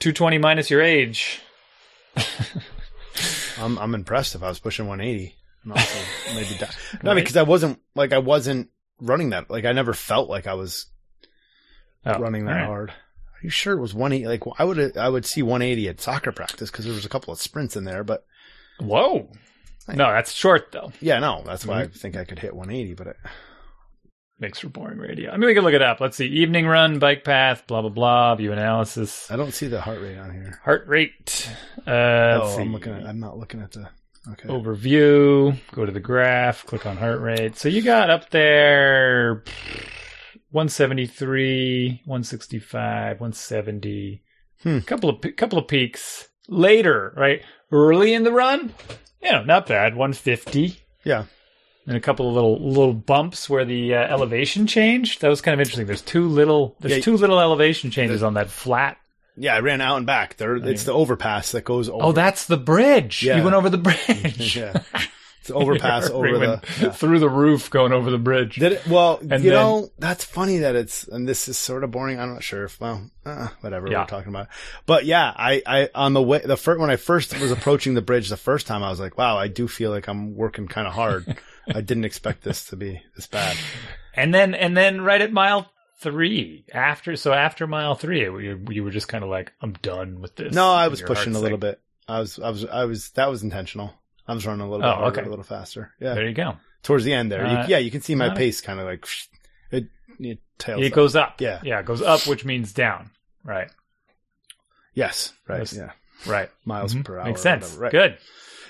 220 0.00 0.38
minus 0.38 0.70
your 0.70 0.80
age. 0.82 1.40
I'm 3.58 3.78
I'm 3.78 3.94
impressed 3.94 4.34
if 4.34 4.42
I 4.42 4.48
was 4.48 4.58
pushing 4.60 4.86
180. 4.86 5.34
And 5.64 5.72
also 5.72 5.98
maybe 6.34 6.54
that. 6.60 6.76
No, 7.02 7.10
Right. 7.12 7.16
because 7.20 7.36
I 7.36 7.42
wasn't 7.42 7.78
like 7.94 8.12
I 8.12 8.18
wasn't 8.18 8.70
running 9.00 9.30
that. 9.30 9.50
Like 9.50 9.64
I 9.64 9.72
never 9.72 9.92
felt 9.92 10.28
like 10.28 10.46
I 10.46 10.54
was 10.54 10.86
Oh, 12.06 12.18
running 12.18 12.46
that 12.46 12.52
right. 12.54 12.64
hard. 12.66 12.92
Are 13.40 13.44
you 13.44 13.50
sure 13.50 13.72
it 13.76 13.80
was 13.80 13.94
180? 13.94 14.28
Like 14.28 14.42
I 14.60 14.64
would 14.64 14.96
I 14.96 15.08
would 15.08 15.24
see 15.24 15.42
180 15.42 15.88
at 15.88 16.00
soccer 16.00 16.32
practice 16.32 16.70
because 16.70 16.84
there 16.84 16.94
was 16.94 17.04
a 17.06 17.08
couple 17.08 17.32
of 17.32 17.40
sprints 17.40 17.76
in 17.76 17.84
there. 17.84 18.04
But 18.04 18.24
Whoa. 18.78 19.30
Right. 19.88 19.96
No, 19.96 20.10
that's 20.12 20.32
short 20.32 20.72
though. 20.72 20.92
yeah, 21.00 21.18
no, 21.18 21.42
that's 21.44 21.64
why 21.66 21.82
Mm-hmm. 21.82 21.92
I 21.94 21.98
think 21.98 22.16
I 22.16 22.24
could 22.24 22.38
hit 22.38 22.54
180. 22.54 22.94
But 22.94 23.06
it, 23.08 23.16
Makes 24.38 24.60
for 24.60 24.70
boring 24.70 24.96
radio. 24.98 25.30
I 25.30 25.36
mean, 25.36 25.48
we 25.48 25.54
can 25.54 25.64
look 25.64 25.74
it 25.74 25.82
up. 25.82 26.00
Let's 26.00 26.16
see. 26.16 26.26
Evening 26.26 26.66
run, 26.66 26.98
bike 26.98 27.24
path, 27.24 27.66
blah 27.66 27.82
blah 27.82 27.90
blah. 27.90 28.34
View 28.36 28.52
analysis, 28.52 29.30
I 29.30 29.36
don't 29.36 29.52
see 29.52 29.66
the 29.66 29.82
heart 29.82 30.00
rate 30.00 30.16
on 30.16 30.32
here. 30.32 30.58
heart 30.64 30.86
rate. 30.86 31.50
Uh, 31.86 32.40
oh, 32.42 32.54
see. 32.56 32.62
I'm 32.62 32.72
looking 32.72 32.94
at. 32.94 33.04
I'm 33.06 33.20
not 33.20 33.36
looking 33.38 33.60
at 33.60 33.72
the. 33.72 33.88
Okay. 34.32 34.48
overview, 34.50 35.56
go 35.72 35.86
to 35.86 35.92
the 35.92 35.98
graph, 36.00 36.64
click 36.66 36.84
on 36.86 36.96
heart 36.98 37.20
rate. 37.20 37.56
So 37.56 37.68
you 37.70 37.80
got 37.82 38.10
up 38.10 38.28
there 38.30 39.42
173, 40.50 42.02
165, 42.04 43.20
170. 43.20 44.22
Hmm. 44.62 44.78
Couple 44.80 45.08
of 45.10 45.36
couple 45.36 45.58
of 45.58 45.68
peaks 45.68 46.28
later, 46.48 47.12
right? 47.16 47.42
Early 47.72 48.12
in 48.12 48.24
the 48.24 48.32
run, 48.32 48.72
you 49.22 49.32
know, 49.32 49.42
not 49.44 49.66
bad, 49.66 49.94
150. 49.96 50.80
Yeah. 51.04 51.24
And 51.86 51.96
a 51.96 52.00
couple 52.00 52.28
of 52.28 52.34
little 52.34 52.58
little 52.68 52.92
bumps 52.92 53.48
where 53.48 53.64
the 53.64 53.94
uh, 53.94 53.98
elevation 53.98 54.66
changed. 54.66 55.22
That 55.22 55.28
was 55.28 55.40
kind 55.40 55.54
of 55.54 55.60
interesting. 55.60 55.86
There's 55.86 56.02
two 56.02 56.28
little 56.28 56.76
there's 56.80 56.96
Yeah. 56.96 57.00
two 57.02 57.16
little 57.16 57.40
elevation 57.40 57.90
changes 57.90 58.22
on 58.22 58.34
that 58.34 58.50
flat. 58.50 58.98
Yeah, 59.36 59.54
I 59.54 59.60
ran 59.60 59.80
out 59.80 59.96
and 59.96 60.06
back. 60.06 60.36
There, 60.36 60.56
it's 60.56 60.84
the 60.84 60.92
overpass 60.92 61.52
that 61.52 61.64
goes 61.64 61.88
over. 61.88 62.04
Oh, 62.04 62.12
that's 62.12 62.44
the 62.46 62.58
bridge. 62.58 63.22
Yeah. 63.22 63.38
You 63.38 63.44
went 63.44 63.56
over 63.56 63.70
the 63.70 63.78
bridge. 63.78 64.56
yeah. 64.56 64.82
Overpass 65.54 66.08
Your 66.08 66.16
over 66.18 66.38
the. 66.38 66.62
yeah. 66.80 66.90
through 66.92 67.18
the 67.18 67.28
roof 67.28 67.70
going 67.70 67.92
over 67.92 68.10
the 68.10 68.18
bridge. 68.18 68.56
Did 68.56 68.72
it? 68.72 68.86
Well, 68.86 69.18
And 69.20 69.42
you 69.44 69.50
then- 69.50 69.60
know, 69.60 69.90
that's 69.98 70.24
funny 70.24 70.58
that 70.58 70.76
it's, 70.76 71.06
and 71.08 71.28
this 71.28 71.48
is 71.48 71.58
sort 71.58 71.84
of 71.84 71.90
boring. 71.90 72.18
I'm 72.20 72.32
not 72.32 72.42
sure 72.42 72.64
if, 72.64 72.80
well, 72.80 73.10
uh, 73.26 73.48
whatever 73.60 73.88
Yeah. 73.90 74.00
we're 74.00 74.06
talking 74.06 74.28
about. 74.30 74.48
But 74.86 75.04
yeah, 75.04 75.32
I, 75.36 75.62
I, 75.66 75.88
on 75.94 76.12
the 76.14 76.22
way, 76.22 76.40
the 76.44 76.56
first, 76.56 76.80
when 76.80 76.90
I 76.90 76.96
first 76.96 77.38
was 77.40 77.50
approaching 77.50 77.94
the 77.94 78.02
bridge 78.02 78.28
the 78.28 78.36
first 78.36 78.66
time, 78.66 78.82
I 78.82 78.90
was 78.90 79.00
like, 79.00 79.18
wow, 79.18 79.36
I 79.36 79.48
do 79.48 79.68
feel 79.68 79.90
like 79.90 80.08
I'm 80.08 80.34
working 80.34 80.68
kind 80.68 80.86
of 80.86 80.94
hard. 80.94 81.36
I 81.68 81.80
didn't 81.80 82.04
expect 82.04 82.42
this 82.42 82.66
to 82.66 82.76
be 82.76 83.02
this 83.16 83.26
bad. 83.26 83.56
And 84.14 84.34
then 84.34 84.54
and 84.54 84.76
then 84.76 85.02
right 85.02 85.20
at 85.20 85.32
mile 85.32 85.70
three 86.00 86.64
after 86.72 87.14
so 87.14 87.32
after 87.32 87.66
mile 87.66 87.94
three 87.94 88.22
you, 88.22 88.58
you 88.70 88.82
were 88.82 88.90
just 88.90 89.06
kind 89.06 89.22
of 89.22 89.30
like 89.30 89.52
I'm 89.60 89.74
done 89.74 90.20
with 90.20 90.34
this. 90.34 90.52
No, 90.54 90.68
I 90.70 90.88
was 90.88 91.00
pushing 91.02 91.34
a 91.34 91.38
little 91.38 91.58
like, 91.58 91.60
bit. 91.60 91.80
I 92.08 92.18
was, 92.18 92.40
I 92.40 92.50
was, 92.50 92.64
I 92.64 92.84
was, 92.86 93.10
that 93.10 93.30
was 93.30 93.44
intentional. 93.44 93.94
I 94.30 94.34
was 94.34 94.46
running 94.46 94.60
a 94.60 94.70
little 94.70 94.78
bit 94.80 94.86
Oh, 94.88 94.94
harder, 94.94 95.20
okay. 95.20 95.26
a 95.26 95.30
little 95.30 95.44
faster. 95.44 95.92
Yeah. 96.00 96.14
There 96.14 96.28
you 96.28 96.34
go. 96.34 96.54
Towards 96.82 97.04
the 97.04 97.12
end 97.12 97.30
there. 97.32 97.44
Uh, 97.44 97.62
you, 97.64 97.68
yeah, 97.70 97.78
you 97.78 97.90
can 97.90 98.00
see 98.00 98.14
my 98.14 98.30
pace 98.34 98.60
kind 98.60 98.78
of 98.78 98.86
like, 98.86 99.06
it, 99.70 99.86
it 100.18 100.38
tails 100.58 100.82
It 100.82 100.92
up. 100.92 100.92
goes 100.92 101.16
up. 101.16 101.40
Yeah. 101.40 101.60
yeah, 101.64 101.80
it 101.80 101.86
goes 101.86 102.00
up, 102.02 102.26
which 102.26 102.44
means 102.44 102.72
down. 102.72 103.10
Right, 103.44 103.68
Yes. 104.94 105.32
Right. 105.48 105.70
Yeah. 105.72 105.92
right. 106.26 106.50
Miles 106.64 106.94
Mhm. 106.94 107.04
per 107.04 107.18
hour. 107.18 107.24
Makes 107.26 107.42
sense. 107.42 107.74
Right. 107.74 107.92
Good. 107.92 108.18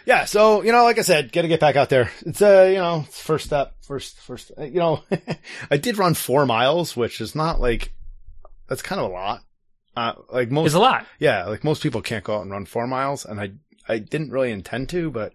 Yeah, 0.06 0.24
so 0.24 0.62
you 0.62 0.72
know, 0.72 0.84
like 0.84 0.98
I 0.98 1.02
said, 1.02 1.30
got 1.32 1.42
to 1.42 1.48
get 1.48 1.60
back 1.60 1.76
out 1.76 1.88
there. 1.90 2.10
It's 2.24 2.40
uh, 2.40 2.68
you 2.70 2.78
know, 2.78 3.04
it's 3.06 3.20
first 3.20 3.44
step, 3.46 3.74
first, 3.82 4.18
first. 4.20 4.50
uh, 4.58 4.64
You 4.64 4.78
know, 4.80 5.02
I 5.70 5.76
did 5.76 5.98
run 5.98 6.14
four 6.14 6.46
miles, 6.46 6.96
which 6.96 7.20
is 7.20 7.34
not 7.34 7.60
like 7.60 7.92
that's 8.68 8.82
kind 8.82 9.00
of 9.00 9.10
a 9.10 9.12
lot. 9.14 9.42
Uh, 9.96 10.14
like 10.32 10.50
most, 10.50 10.66
It's 10.66 10.74
a 10.74 10.78
lot. 10.78 11.04
yeah, 11.18 11.44
like 11.46 11.64
most 11.64 11.82
people 11.82 12.00
can't 12.00 12.24
go 12.24 12.36
out 12.36 12.42
and 12.42 12.50
run 12.50 12.64
four 12.64 12.86
miles, 12.86 13.24
and 13.26 13.40
I, 13.40 13.50
I 13.88 13.98
didn't 13.98 14.30
really 14.30 14.52
intend 14.52 14.88
to, 14.90 15.10
but 15.10 15.34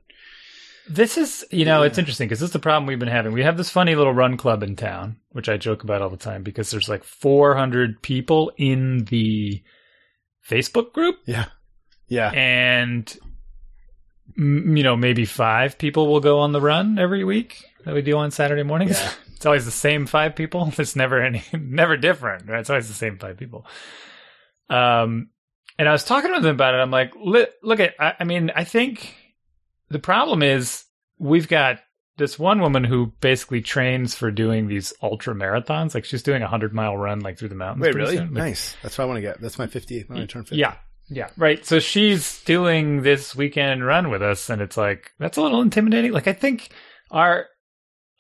This 0.88 1.18
is, 1.18 1.44
you 1.52 1.66
know, 1.66 1.82
it's 1.82 1.98
interesting 1.98 2.28
because 2.28 2.40
this 2.40 2.50
is 2.50 2.54
the 2.54 2.60
problem 2.60 2.86
we've 2.86 3.00
been 3.00 3.08
having. 3.08 3.34
We 3.34 3.44
have 3.44 3.58
this 3.58 3.70
funny 3.70 3.96
little 3.96 4.14
run 4.14 4.38
club 4.38 4.62
in 4.62 4.76
town, 4.76 5.18
which 5.32 5.50
I 5.50 5.58
joke 5.58 5.84
about 5.84 6.02
all 6.02 6.10
the 6.10 6.18
time 6.18 6.44
because 6.44 6.70
there's 6.70 6.90
like 6.90 7.04
400 7.04 8.02
people 8.02 8.52
in 8.58 9.06
the 9.06 9.64
Facebook 10.48 10.94
group. 10.94 11.18
yeah, 11.26 11.46
yeah, 12.08 12.30
and 12.30 13.18
you 14.38 14.84
know 14.84 14.96
maybe 14.96 15.26
five 15.26 15.78
people 15.78 16.08
will 16.08 16.20
go 16.20 16.40
on 16.40 16.52
the 16.52 16.62
run 16.62 17.00
every 17.00 17.24
week 17.24 17.64
that 17.86 17.96
we 17.96 18.02
do 18.02 18.18
on 18.18 18.32
Saturday 18.32 18.64
mornings. 18.64 19.00
Yeah. 19.00 19.12
It's 19.36 19.46
always 19.46 19.66
the 19.66 19.72
same 19.72 20.06
five 20.08 20.36
people. 20.36 20.72
It's 20.78 20.96
never 20.96 21.22
any, 21.22 21.44
never 21.54 21.98
different. 21.98 22.48
Right? 22.48 22.62
It's 22.62 22.70
always 22.70 22.88
the 22.88 22.94
same 22.94 23.20
five 23.20 23.38
people. 23.38 23.66
Um, 24.70 25.30
and 25.78 25.90
I 25.90 25.92
was 25.92 26.04
talking 26.06 26.34
to 26.34 26.40
them 26.40 26.56
about 26.56 26.74
it. 26.74 26.78
I'm 26.78 26.90
like, 26.90 27.14
look 27.16 27.80
at, 27.80 27.94
I, 28.00 28.14
I 28.22 28.24
mean, 28.24 28.52
I 28.56 28.64
think 28.64 29.14
the 29.90 30.00
problem 30.00 30.44
is 30.44 30.84
we've 31.20 31.48
got 31.48 31.80
this 32.18 32.40
one 32.40 32.62
woman 32.62 32.84
who 32.84 33.08
basically 33.20 33.62
trains 33.62 34.16
for 34.16 34.32
doing 34.32 34.68
these 34.68 34.94
ultra 35.02 35.36
marathons. 35.36 35.94
Like 35.94 36.06
she's 36.06 36.24
doing 36.24 36.42
a 36.42 36.48
hundred 36.48 36.74
mile 36.74 36.96
run 36.96 37.20
like 37.20 37.38
through 37.38 37.50
the 37.50 37.56
mountains. 37.56 37.84
Wait, 37.84 37.96
really? 37.96 38.18
Like, 38.18 38.32
nice. 38.32 38.76
That's 38.82 38.98
what 38.98 39.04
I 39.04 39.08
want 39.08 39.18
to 39.18 39.22
get. 39.22 39.42
That's 39.42 39.60
my 39.60 39.68
50th 39.68 40.10
when 40.10 40.20
I 40.20 40.26
turn 40.26 40.44
50. 40.44 40.56
yeah. 40.56 40.76
Yeah. 41.08 41.30
Right. 41.38 41.64
So 41.64 41.80
she's 41.80 42.44
doing 42.46 43.04
this 43.04 43.36
weekend 43.36 43.86
run 43.86 44.10
with 44.10 44.24
us 44.24 44.50
and 44.50 44.60
it's 44.62 44.78
like 44.78 45.12
that's 45.20 45.38
a 45.38 45.42
little 45.42 45.62
intimidating. 45.62 46.12
Like 46.12 46.28
I 46.28 46.34
think 46.34 46.70
our 47.12 47.46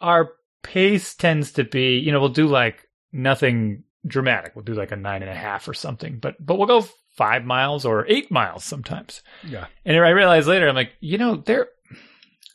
our 0.01 0.29
pace 0.61 1.15
tends 1.15 1.53
to 1.53 1.63
be, 1.63 1.97
you 1.97 2.11
know, 2.11 2.19
we'll 2.19 2.29
do 2.29 2.47
like 2.47 2.87
nothing 3.11 3.83
dramatic. 4.05 4.55
We'll 4.55 4.65
do 4.65 4.73
like 4.75 4.91
a 4.91 4.95
nine 4.95 5.23
and 5.23 5.31
a 5.31 5.35
half 5.35 5.67
or 5.67 5.73
something. 5.73 6.19
But 6.19 6.35
but 6.39 6.57
we'll 6.57 6.67
go 6.67 6.85
five 7.15 7.45
miles 7.45 7.85
or 7.85 8.05
eight 8.07 8.31
miles 8.31 8.63
sometimes. 8.63 9.21
yeah, 9.47 9.67
And 9.85 9.97
I 9.97 10.09
realized 10.09 10.47
later, 10.47 10.67
I'm 10.67 10.75
like, 10.75 10.93
you 10.99 11.17
know, 11.17 11.37
there 11.37 11.67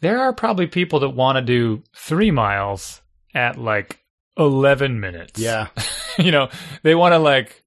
there 0.01 0.21
are 0.21 0.33
probably 0.33 0.67
people 0.67 1.01
that 1.01 1.11
want 1.11 1.37
to 1.37 1.43
do 1.43 1.83
three 1.95 2.31
miles 2.31 3.03
at 3.35 3.59
like 3.59 4.01
eleven 4.37 5.01
minutes. 5.01 5.41
Yeah. 5.41 5.69
you 6.19 6.31
know 6.31 6.49
they 6.83 6.95
want 6.95 7.13
to 7.13 7.19
like 7.19 7.65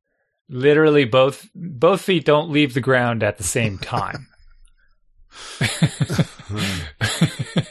literally 0.50 1.06
both 1.06 1.50
both 1.56 2.02
feet 2.02 2.26
don't 2.26 2.52
leave 2.52 2.74
the 2.74 2.82
ground 2.82 3.24
at 3.24 3.38
the 3.38 3.44
same 3.44 3.78
time. 3.78 4.28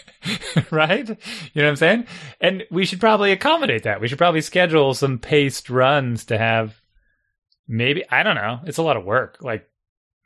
Right? 0.71 1.09
You 1.09 1.63
know 1.63 1.65
what 1.65 1.71
i'm 1.71 1.77
saying? 1.77 2.07
And 2.41 2.65
we 2.71 2.85
should 2.85 3.01
probably 3.01 3.33
accommodate 3.33 3.83
that. 3.83 4.01
We 4.01 4.09
should 4.09 4.19
probably 4.19 4.41
schedule 4.41 4.95
some 4.95 5.19
paced 5.19 5.69
runs 5.69 6.25
to 6.27 6.39
have 6.39 6.81
maybe 7.73 8.05
i 8.11 8.23
don't 8.23 8.37
know. 8.37 8.61
It's 8.67 8.79
a 8.79 8.83
lot 8.83 8.97
of 8.99 9.05
work. 9.05 9.39
Like 9.41 9.69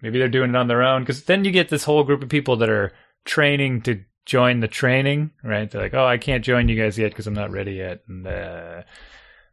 maybe 0.02 0.18
they're 0.18 0.28
doing 0.28 0.50
it 0.50 0.56
on 0.56 0.66
their 0.66 0.82
own. 0.82 1.02
Because 1.02 1.24
then 1.24 1.44
you 1.44 1.52
get 1.52 1.68
this 1.68 1.84
whole 1.84 2.02
group 2.04 2.22
of 2.22 2.28
people 2.28 2.56
that 2.56 2.68
are 2.68 2.92
training 3.24 3.82
to 3.82 4.02
join 4.24 4.58
the 4.60 4.68
training 4.68 5.30
right? 5.44 5.70
They're 5.70 5.80
like 5.82 5.94
oh 5.94 6.04
i 6.04 6.18
can't 6.18 6.44
join 6.44 6.68
you 6.68 6.76
guys 6.80 6.98
yet 6.98 7.10
because 7.12 7.26
i'm 7.28 7.34
not 7.34 7.52
ready 7.52 7.74
yet. 7.74 8.02
And 8.08 8.26
uh 8.26 8.82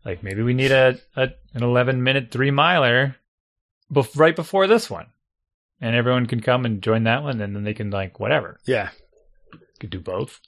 like 0.04 0.24
maybe 0.24 0.42
we 0.42 0.54
need 0.54 0.72
a, 0.72 1.00
a 1.16 1.30
an 1.54 1.64
11 1.64 2.04
minute 2.04 2.32
three 2.32 2.52
miler 2.52 3.16
bef- 3.94 4.18
right 4.18 4.36
before 4.36 4.68
this 4.68 4.90
one. 4.90 5.08
And 5.80 5.96
everyone 5.96 6.26
can 6.26 6.42
come 6.42 6.66
and 6.66 6.82
join 6.82 7.04
that 7.04 7.24
one 7.24 7.40
and 7.42 7.56
then 7.56 7.64
they 7.64 7.74
can 7.74 7.92
like 7.92 8.20
whatever. 8.20 8.60
Yeah. 8.66 8.90
could 9.80 9.92
do 9.92 10.00
both. 10.00 10.40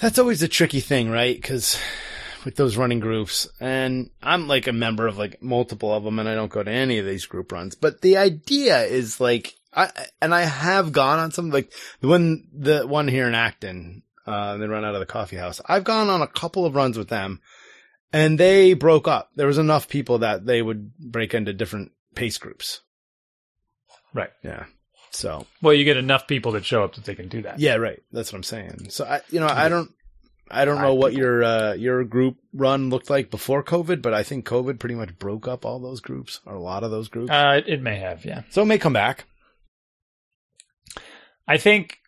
That's 0.00 0.18
always 0.18 0.42
a 0.42 0.48
tricky 0.48 0.80
thing, 0.80 1.10
right? 1.10 1.36
Because 1.36 1.78
with 2.44 2.56
those 2.56 2.76
running 2.76 3.00
groups, 3.00 3.48
and 3.60 4.10
I'm 4.22 4.48
like 4.48 4.66
a 4.66 4.72
member 4.72 5.06
of 5.06 5.18
like 5.18 5.42
multiple 5.42 5.92
of 5.92 6.04
them, 6.04 6.18
and 6.18 6.28
I 6.28 6.34
don't 6.34 6.52
go 6.52 6.62
to 6.62 6.70
any 6.70 6.98
of 6.98 7.06
these 7.06 7.26
group 7.26 7.52
runs. 7.52 7.74
But 7.74 8.00
the 8.00 8.16
idea 8.16 8.82
is 8.82 9.20
like, 9.20 9.54
I 9.74 9.90
and 10.20 10.34
I 10.34 10.42
have 10.42 10.92
gone 10.92 11.18
on 11.18 11.32
some 11.32 11.50
like 11.50 11.72
the 12.00 12.08
one 12.08 12.48
the 12.52 12.86
one 12.86 13.08
here 13.08 13.26
in 13.26 13.34
Acton. 13.34 14.02
Uh, 14.26 14.56
they 14.56 14.66
run 14.66 14.84
out 14.84 14.94
of 14.94 15.00
the 15.00 15.06
coffee 15.06 15.36
house. 15.36 15.60
I've 15.66 15.84
gone 15.84 16.08
on 16.08 16.22
a 16.22 16.26
couple 16.26 16.64
of 16.64 16.74
runs 16.74 16.96
with 16.96 17.08
them, 17.08 17.40
and 18.12 18.38
they 18.38 18.72
broke 18.72 19.06
up. 19.06 19.30
There 19.36 19.46
was 19.46 19.58
enough 19.58 19.88
people 19.88 20.18
that 20.18 20.46
they 20.46 20.62
would 20.62 20.96
break 20.96 21.34
into 21.34 21.52
different 21.52 21.92
pace 22.14 22.38
groups. 22.38 22.80
right 24.12 24.30
Yeah. 24.42 24.64
So 25.10 25.46
well 25.62 25.74
you 25.74 25.84
get 25.84 25.96
enough 25.96 26.26
people 26.26 26.52
that 26.52 26.64
show 26.64 26.84
up 26.84 26.94
that 26.94 27.04
they 27.04 27.14
can 27.14 27.28
do 27.28 27.42
that 27.42 27.60
yeah, 27.60 27.74
right. 27.74 28.02
That's 28.12 28.32
what 28.32 28.38
I'm 28.38 28.44
saying. 28.44 28.90
So 28.90 29.04
I, 29.04 29.20
you 29.30 29.40
know, 29.40 29.48
I 29.48 29.68
don't, 29.68 29.90
I 30.50 30.64
don't 30.64 30.76
Five 30.76 30.84
know 30.84 30.94
what 30.94 31.10
people. 31.12 31.24
your 31.24 31.42
uh, 31.44 31.72
your 31.74 32.04
group 32.04 32.36
run 32.52 32.90
looked 32.90 33.08
like 33.10 33.30
before 33.30 33.62
COVID, 33.64 34.02
but 34.02 34.12
I 34.14 34.22
think 34.22 34.46
COVID 34.46 34.78
pretty 34.78 34.94
much 34.94 35.18
broke 35.18 35.48
up 35.48 35.64
all 35.64 35.78
those 35.80 36.00
groups 36.00 36.40
or 36.44 36.54
a 36.54 36.60
lot 36.62 36.84
of 36.84 36.90
those 36.90 37.08
groups. 37.08 37.30
uh 37.30 37.60
it, 37.66 37.80
may 37.82 37.96
have 37.98 38.24
yeah 38.24 38.42
so 38.50 38.62
it 38.62 38.66
may 38.66 38.78
come 38.78 38.92
back. 38.92 39.24
i 41.48 41.56
think 41.56 41.98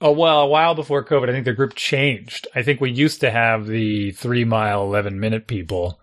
oh 0.00 0.12
well 0.12 0.40
a 0.42 0.46
while 0.46 0.74
before 0.74 1.04
covid 1.04 1.28
i 1.28 1.32
think 1.32 1.44
the 1.44 1.52
group 1.52 1.74
changed 1.74 2.46
i 2.54 2.62
think 2.62 2.80
we 2.80 2.90
used 2.90 3.20
to 3.20 3.30
have 3.30 3.66
the 3.66 4.10
three 4.12 4.44
mile 4.44 4.82
11 4.82 5.18
minute 5.18 5.46
people 5.46 5.98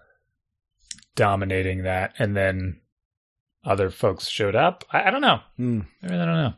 dominating 1.16 1.84
that 1.84 2.14
and 2.18 2.36
then 2.36 2.80
other 3.64 3.90
folks 3.90 4.28
showed 4.30 4.56
up 4.56 4.84
i, 4.92 5.04
I 5.08 5.12
don't 5.12 5.22
know 5.22 5.40
Hmm. 5.58 5.82
I 6.02 6.08
really 6.08 6.26
don't 6.26 6.36
know. 6.36 6.54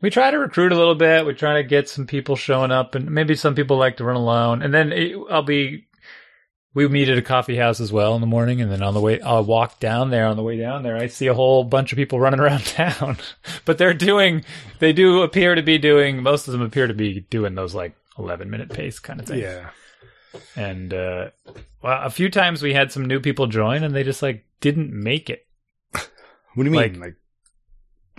We 0.00 0.10
try 0.10 0.30
to 0.30 0.38
recruit 0.38 0.70
a 0.72 0.76
little 0.76 0.94
bit. 0.94 1.26
We 1.26 1.34
try 1.34 1.54
to 1.60 1.64
get 1.68 1.88
some 1.88 2.06
people 2.06 2.36
showing 2.36 2.70
up, 2.70 2.94
and 2.94 3.10
maybe 3.10 3.34
some 3.34 3.54
people 3.54 3.76
like 3.76 3.96
to 3.96 4.04
run 4.04 4.16
alone. 4.16 4.62
And 4.62 4.72
then 4.72 4.92
it, 4.92 5.16
I'll 5.30 5.42
be. 5.42 5.84
We 6.74 6.86
meet 6.86 7.08
at 7.08 7.18
a 7.18 7.22
coffee 7.22 7.56
house 7.56 7.80
as 7.80 7.90
well 7.90 8.14
in 8.14 8.20
the 8.20 8.26
morning, 8.26 8.60
and 8.60 8.70
then 8.70 8.82
on 8.82 8.94
the 8.94 9.00
way, 9.00 9.20
I'll 9.20 9.42
walk 9.42 9.80
down 9.80 10.10
there. 10.10 10.26
On 10.26 10.36
the 10.36 10.42
way 10.44 10.56
down 10.58 10.84
there, 10.84 10.96
I 10.96 11.08
see 11.08 11.26
a 11.26 11.34
whole 11.34 11.64
bunch 11.64 11.92
of 11.92 11.96
people 11.96 12.20
running 12.24 12.38
around 12.38 12.64
town, 12.66 13.16
but 13.64 13.78
they're 13.78 13.94
doing. 13.94 14.44
They 14.78 14.92
do 14.92 15.22
appear 15.22 15.54
to 15.56 15.62
be 15.62 15.78
doing. 15.78 16.22
Most 16.22 16.46
of 16.46 16.52
them 16.52 16.62
appear 16.62 16.86
to 16.86 16.94
be 16.94 17.20
doing 17.30 17.54
those 17.56 17.74
like 17.74 17.94
eleven 18.18 18.50
minute 18.50 18.68
pace 18.70 18.98
kind 19.00 19.18
of 19.18 19.26
thing. 19.26 19.40
Yeah. 19.40 19.70
And 20.54 20.94
uh, 20.94 21.30
well, 21.82 22.02
a 22.04 22.10
few 22.10 22.30
times 22.30 22.62
we 22.62 22.74
had 22.74 22.92
some 22.92 23.04
new 23.06 23.18
people 23.18 23.46
join, 23.48 23.82
and 23.82 23.94
they 23.94 24.04
just 24.04 24.22
like 24.22 24.44
didn't 24.60 24.92
make 24.92 25.28
it. 25.30 25.44
What 26.54 26.64
do 26.64 26.70
you 26.70 26.76
mean? 26.76 27.00
Like, 27.00 27.14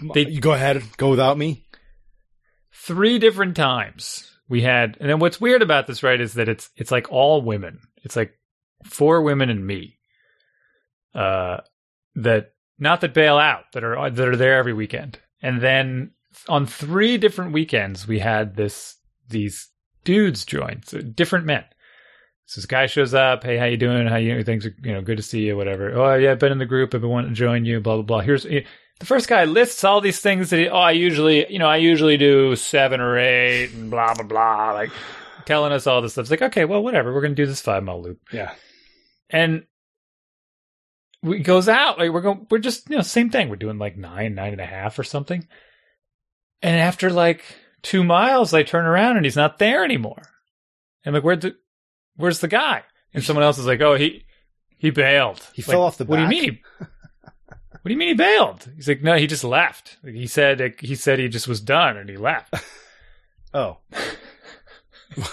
Like, 0.02 0.14
they- 0.14 0.32
you 0.32 0.40
go 0.42 0.52
ahead, 0.54 0.82
go 0.98 1.10
without 1.10 1.38
me. 1.38 1.66
Three 2.74 3.20
different 3.20 3.56
times 3.56 4.32
we 4.48 4.62
had 4.62 4.98
and 5.00 5.10
then 5.10 5.20
what's 5.20 5.42
weird 5.42 5.62
about 5.62 5.88
this 5.88 6.04
right 6.04 6.22
is 6.22 6.34
that 6.34 6.50
it's 6.50 6.70
it's 6.76 6.92
like 6.92 7.12
all 7.12 7.42
women 7.42 7.80
it's 8.04 8.16
like 8.16 8.34
four 8.84 9.22
women 9.22 9.50
and 9.50 9.66
me 9.66 9.98
uh 11.14 11.58
that 12.16 12.54
not 12.78 13.02
that 13.02 13.14
bail 13.14 13.38
out 13.38 13.66
that 13.74 13.84
are 13.84 14.10
that 14.10 14.28
are 14.28 14.36
there 14.36 14.58
every 14.58 14.74
weekend 14.74 15.20
and 15.42 15.62
then 15.62 16.12
on 16.48 16.66
three 16.66 17.18
different 17.18 17.52
weekends 17.52 18.08
we 18.08 18.20
had 18.20 18.56
this 18.56 18.98
these 19.30 19.70
dudes 20.04 20.46
join, 20.46 20.82
so 20.86 21.02
different 21.02 21.46
men. 21.46 21.64
So 22.46 22.60
this 22.60 22.66
guy 22.66 22.88
shows 22.88 23.14
up, 23.14 23.44
hey, 23.44 23.58
how 23.58 23.66
you 23.66 23.78
doing? 23.78 24.08
How 24.08 24.16
you 24.16 24.44
things 24.44 24.66
are 24.66 24.76
you 24.82 24.94
know 24.94 25.02
good 25.02 25.18
to 25.18 25.24
see 25.24 25.42
you, 25.42 25.56
whatever. 25.56 25.92
Oh 25.92 26.16
yeah, 26.16 26.32
I've 26.32 26.40
been 26.40 26.52
in 26.52 26.58
the 26.58 26.66
group, 26.66 26.94
I've 26.94 27.02
been 27.02 27.10
wanting 27.10 27.32
to 27.32 27.36
join 27.36 27.66
you, 27.66 27.80
blah 27.80 27.96
blah 27.96 28.04
blah. 28.04 28.20
Here's 28.22 28.46
the 29.00 29.06
first 29.06 29.28
guy 29.30 29.46
lists 29.46 29.84
all 29.84 30.02
these 30.02 30.20
things 30.20 30.50
that 30.50 30.58
he, 30.60 30.68
oh 30.70 30.78
I 30.78 30.92
usually 30.92 31.52
you 31.52 31.60
know 31.60 31.68
I 31.68 31.78
usually 31.78 32.18
do 32.18 32.56
seven 32.56 33.00
or 33.02 33.18
eight 33.18 33.72
and 33.74 33.90
blah 33.90 34.14
blah 34.14 34.26
blah 34.26 34.72
like 34.74 34.92
telling 35.46 35.72
us 35.72 35.88
all 35.88 36.02
this 36.02 36.14
stuff. 36.14 36.24
It's 36.24 36.32
like 36.32 36.42
okay, 36.42 36.66
well 36.66 36.84
whatever, 36.84 37.14
we're 37.14 37.22
gonna 37.22 37.36
do 37.36 37.46
this 37.46 37.62
five 37.62 37.84
mile 37.84 38.02
loop. 38.02 38.20
Yeah. 38.32 38.54
and 39.30 39.64
we 41.22 41.40
goes 41.40 41.68
out 41.68 41.98
like 42.00 42.12
we're 42.12 42.22
going 42.22 42.48
we're 42.50 42.60
just 42.60 42.90
you 42.90 42.96
know 42.96 43.02
same 43.02 43.30
thing. 43.30 43.50
We're 43.50 43.56
doing 43.58 43.78
like 43.78 43.98
nine 43.98 44.36
nine 44.36 44.52
and 44.54 44.62
a 44.62 44.66
half 44.66 44.98
or 45.00 45.04
something. 45.04 45.48
And 46.62 46.76
after 46.80 47.10
like 47.10 47.44
two 47.82 48.04
miles 48.04 48.54
i 48.54 48.62
turn 48.62 48.86
around 48.86 49.16
and 49.16 49.26
he's 49.26 49.36
not 49.38 49.58
there 49.60 49.84
anymore. 49.86 50.22
And 51.06 51.16
like 51.16 51.24
where'd 51.24 51.42
the 51.42 51.56
where's 52.18 52.40
the 52.40 52.48
guy? 52.50 52.84
And 53.14 53.24
someone 53.24 53.44
else 53.44 53.58
is 53.58 53.66
like 53.66 53.82
oh 53.82 53.96
he 53.96 54.26
he 54.78 54.90
bailed. 54.92 55.42
He 55.54 55.62
Like, 55.62 55.72
fell 55.72 55.84
off 55.84 55.98
the 55.98 56.06
what 56.06 56.18
do 56.18 56.24
you 56.24 56.28
mean 56.30 56.60
what 57.82 57.90
do 57.90 57.94
you 57.94 57.98
mean 57.98 58.10
he 58.10 58.14
bailed 58.14 58.70
he's 58.76 58.88
like 58.88 59.02
no 59.02 59.16
he 59.16 59.28
just 59.28 59.44
left 59.44 59.98
he 60.04 60.28
said 60.28 60.76
he 60.80 60.96
said 60.96 61.20
he 61.20 61.28
just 61.28 61.48
was 61.48 61.62
done 61.62 61.98
and 61.98 62.10
he 62.10 62.18
left 62.18 62.54
Oh. 63.54 63.78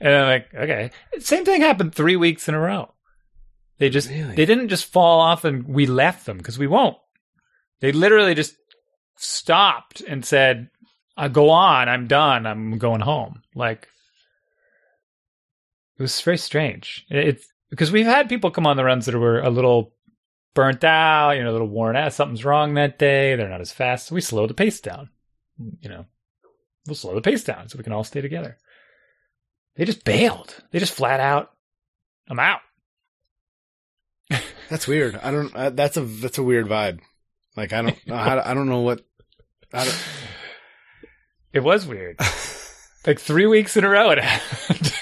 And 0.00 0.14
I'm 0.14 0.26
like, 0.26 0.54
okay. 0.54 0.90
Same 1.18 1.44
thing 1.44 1.60
happened 1.60 1.92
three 1.94 2.14
weeks 2.16 2.48
in 2.48 2.54
a 2.54 2.60
row. 2.60 2.94
They 3.78 3.90
just 3.90 4.08
Really? 4.08 4.34
they 4.36 4.46
didn't 4.46 4.68
just 4.68 4.86
fall 4.86 5.20
off 5.20 5.44
and 5.44 5.66
we 5.66 5.86
left 5.86 6.24
them 6.24 6.38
because 6.38 6.58
we 6.58 6.66
won't. 6.68 6.96
They 7.80 7.90
literally 7.92 8.34
just 8.34 8.54
stopped 9.16 10.00
and 10.00 10.24
said, 10.24 10.68
"I 11.16 11.28
go 11.28 11.50
on. 11.50 11.88
I'm 11.88 12.06
done. 12.06 12.46
I'm 12.46 12.78
going 12.78 13.00
home." 13.00 13.42
Like 13.54 13.88
it 15.98 16.02
was 16.02 16.20
very 16.20 16.38
strange. 16.38 17.04
It's 17.10 17.46
because 17.70 17.90
we've 17.90 18.06
had 18.06 18.28
people 18.28 18.50
come 18.52 18.66
on 18.66 18.76
the 18.76 18.84
runs 18.84 19.06
that 19.06 19.16
were 19.16 19.40
a 19.40 19.50
little 19.50 19.92
burnt 20.54 20.84
out, 20.84 21.32
you 21.32 21.44
know, 21.44 21.50
a 21.50 21.52
little 21.52 21.68
worn 21.68 21.96
out. 21.96 22.12
Something's 22.12 22.44
wrong 22.44 22.74
that 22.74 22.98
day. 22.98 23.36
They're 23.36 23.48
not 23.48 23.60
as 23.60 23.72
fast. 23.72 24.06
So 24.08 24.14
we 24.14 24.20
slow 24.20 24.46
the 24.46 24.54
pace 24.54 24.80
down. 24.80 25.10
You 25.80 25.88
know, 25.88 26.06
we'll 26.86 26.94
slow 26.96 27.14
the 27.14 27.20
pace 27.20 27.44
down 27.44 27.68
so 27.68 27.78
we 27.78 27.84
can 27.84 27.92
all 27.92 28.04
stay 28.04 28.20
together. 28.20 28.58
They 29.76 29.84
just 29.84 30.04
bailed. 30.04 30.56
They 30.70 30.78
just 30.80 30.94
flat 30.94 31.20
out, 31.20 31.52
I'm 32.28 32.38
out. 32.40 32.60
That's 34.68 34.86
weird. 34.86 35.16
I 35.22 35.30
don't. 35.30 35.54
Uh, 35.54 35.70
that's 35.70 35.96
a 35.96 36.02
that's 36.02 36.36
a 36.36 36.42
weird 36.42 36.66
vibe. 36.66 37.00
Like 37.56 37.72
I 37.72 37.80
don't 37.82 38.06
know 38.06 38.16
how 38.16 38.34
to, 38.34 38.46
I 38.46 38.52
don't 38.54 38.68
know 38.68 38.80
what. 38.80 39.00
I 39.72 39.84
don't, 39.84 39.98
It 41.54 41.60
was 41.60 41.86
weird. 41.86 42.18
like 43.06 43.18
three 43.18 43.46
weeks 43.46 43.76
in 43.78 43.84
a 43.84 43.88
row 43.88 44.10
it 44.10 44.18
happened. 44.22 44.92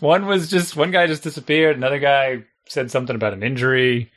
one 0.00 0.26
was 0.26 0.50
just 0.50 0.74
one 0.74 0.90
guy 0.90 1.06
just 1.06 1.22
disappeared. 1.22 1.76
Another 1.76 2.00
guy 2.00 2.42
said 2.66 2.90
something 2.90 3.14
about 3.14 3.32
an 3.34 3.44
injury, 3.44 4.10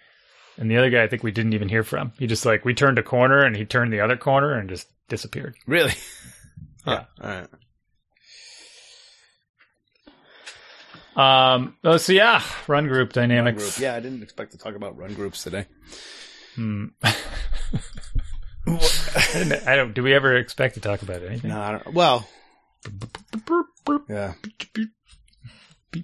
and 0.62 0.72
the 0.72 0.77
other 0.77 0.89
guy 0.89 1.03
I 1.03 1.08
think 1.08 1.24
we 1.24 1.32
didn't 1.32 1.53
even 1.53 1.68
hear 1.68 1.84
from. 1.84 2.13
He 2.18 2.27
just 2.27 2.46
like 2.46 2.63
we 2.63 2.74
turned 2.74 2.98
a 3.00 3.03
corner 3.03 3.44
and 3.44 3.56
he 3.58 3.65
turned 3.65 3.91
the 3.91 4.00
other 4.00 4.15
corner 4.15 4.53
and 4.58 4.70
just 4.70 4.88
disappeared. 5.10 5.56
really. 5.68 5.91
Yeah. 6.88 7.03
All 7.22 7.30
right. 7.30 7.48
Um. 11.15 11.75
oh, 11.84 11.98
So 11.98 12.13
yeah, 12.13 12.41
run 12.68 12.88
group 12.88 13.15
Run 13.15 13.30
dynamics. 13.30 13.62
group. 13.75 13.77
Yeah, 13.84 13.96
I 13.96 14.00
didn't 14.00 14.24
expect 14.24 14.53
to 14.53 14.58
talk 14.58 14.74
about 14.75 14.98
run 14.98 15.13
groups 15.13 15.44
today. 15.44 15.65
Hmm. 16.56 16.86
I, 18.68 19.62
I 19.68 19.75
don't. 19.75 19.94
Do 19.94 20.03
we 20.03 20.13
ever 20.13 20.36
expect 20.38 20.75
to 20.75 20.80
talk 20.80 21.01
about 21.01 21.22
anything? 21.24 21.50
No, 21.51 21.62
I 21.62 21.72
don't. 21.74 21.94
Well, 21.94 22.27
yeah. 24.10 24.34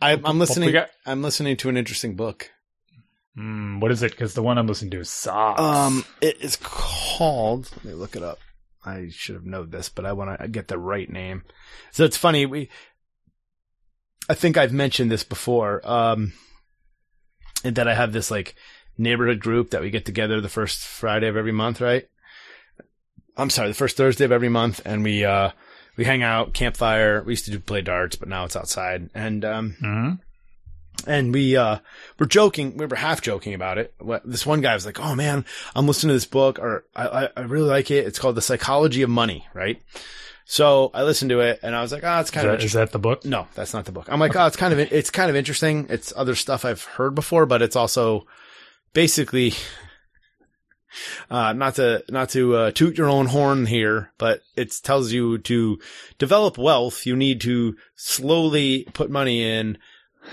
I, 0.02 0.20
I'm 0.24 0.40
listening. 0.40 0.76
I'm 1.06 1.22
listening 1.24 1.58
to 1.58 1.70
an 1.70 1.78
interesting 1.78 2.16
book. 2.16 2.52
Hmm, 3.38 3.80
what 3.80 3.92
is 3.92 4.02
it? 4.02 4.12
Because 4.12 4.34
the 4.34 4.42
one 4.42 4.58
I'm 4.58 4.66
listening 4.66 4.90
to 4.92 5.00
is 5.00 5.10
socks. 5.10 5.62
Um, 5.62 6.04
it 6.22 6.42
is 6.42 6.58
called. 6.60 7.70
Let 7.76 7.86
me 7.86 7.94
look 7.94 8.16
it 8.16 8.24
up. 8.24 8.40
I 8.84 9.10
should 9.12 9.36
have 9.36 9.46
known 9.46 9.70
this, 9.70 9.90
but 9.90 10.06
I 10.06 10.14
want 10.14 10.40
to 10.40 10.48
get 10.48 10.70
the 10.70 10.80
right 10.80 11.08
name. 11.10 11.44
So 11.92 12.04
it's 12.04 12.18
funny. 12.18 12.46
We, 12.48 12.70
I 14.28 14.34
think 14.34 14.58
I've 14.58 14.74
mentioned 14.74 15.12
this 15.12 15.24
before. 15.24 15.82
Um, 15.88 16.34
and 17.64 17.76
that 17.76 17.88
I 17.88 17.94
have 17.94 18.12
this 18.14 18.32
like 18.32 18.56
neighborhood 18.98 19.40
group 19.40 19.70
that 19.72 19.82
we 19.82 19.90
get 19.92 20.06
together 20.06 20.42
the 20.42 20.50
first 20.50 20.80
Friday 20.80 21.28
of 21.28 21.38
every 21.38 21.52
month, 21.52 21.80
right? 21.82 22.08
I'm 23.36 23.50
sorry, 23.52 23.68
the 23.68 23.74
first 23.76 23.98
Thursday 23.98 24.26
of 24.26 24.32
every 24.32 24.50
month, 24.50 24.82
and 24.84 25.04
we 25.04 25.24
uh 25.24 25.52
we 25.96 26.06
hang 26.06 26.24
out, 26.24 26.54
campfire. 26.54 27.22
We 27.24 27.34
used 27.34 27.46
to 27.46 27.52
do 27.52 27.60
play 27.60 27.82
darts, 27.82 28.16
but 28.16 28.30
now 28.30 28.46
it's 28.46 28.56
outside, 28.56 29.10
and 29.14 29.46
um 29.46 29.76
Mhm. 29.82 30.20
And 31.06 31.34
we 31.34 31.56
uh 31.56 31.78
were 32.20 32.26
joking 32.26 32.76
we 32.78 32.86
were 32.86 32.96
half 32.96 33.22
joking 33.22 33.54
about 33.54 33.78
it 33.78 33.94
this 34.26 34.46
one 34.46 34.62
guy 34.62 34.74
was 34.74 34.86
like 34.86 35.00
oh 35.00 35.16
man 35.16 35.46
i'm 35.76 35.88
listening 35.88 36.10
to 36.10 36.14
this 36.14 36.26
book 36.26 36.60
or 36.60 36.86
I, 36.96 37.30
I 37.36 37.42
really 37.42 37.70
like 37.70 37.92
it 37.92 38.08
it's 38.08 38.20
called 38.20 38.36
the 38.36 38.42
psychology 38.42 39.02
of 39.04 39.10
money 39.10 39.46
right 39.54 39.82
so 40.46 40.90
i 40.94 41.04
listened 41.04 41.30
to 41.30 41.42
it 41.42 41.60
and 41.62 41.76
i 41.76 41.82
was 41.82 41.92
like 41.92 42.04
oh 42.04 42.20
it's 42.20 42.30
Is 42.30 42.34
kind 42.34 42.48
of 42.48 42.60
that, 42.60 42.66
is 42.66 42.74
that 42.74 42.92
the 42.92 43.00
book? 43.00 43.26
no 43.26 43.48
that's 43.54 43.74
not 43.74 43.86
the 43.86 43.92
book 43.92 44.08
i'm 44.10 44.20
like 44.20 44.36
oh 44.36 44.46
it's 44.48 44.58
kind 44.58 44.74
of 44.74 44.80
it's 44.80 45.12
kind 45.12 45.30
of 45.30 45.36
interesting 45.36 45.86
it's 45.90 46.14
other 46.16 46.36
stuff 46.36 46.66
i've 46.66 46.84
heard 46.84 47.14
before 47.16 47.46
but 47.46 47.62
it's 47.62 47.76
also 47.76 48.26
basically 48.94 49.54
uh, 51.30 51.54
not 51.54 51.76
to 51.76 52.04
not 52.10 52.30
to 52.30 52.56
uh, 52.56 52.72
toot 52.72 52.98
your 52.98 53.10
own 53.10 53.28
horn 53.28 53.66
here, 53.66 54.12
but 54.18 54.42
it 54.56 54.74
tells 54.84 55.12
you 55.12 55.38
to 55.40 55.80
develop 56.18 56.58
wealth. 56.58 57.06
You 57.06 57.16
need 57.16 57.42
to 57.42 57.76
slowly 57.96 58.88
put 58.94 59.10
money 59.10 59.44
in 59.44 59.78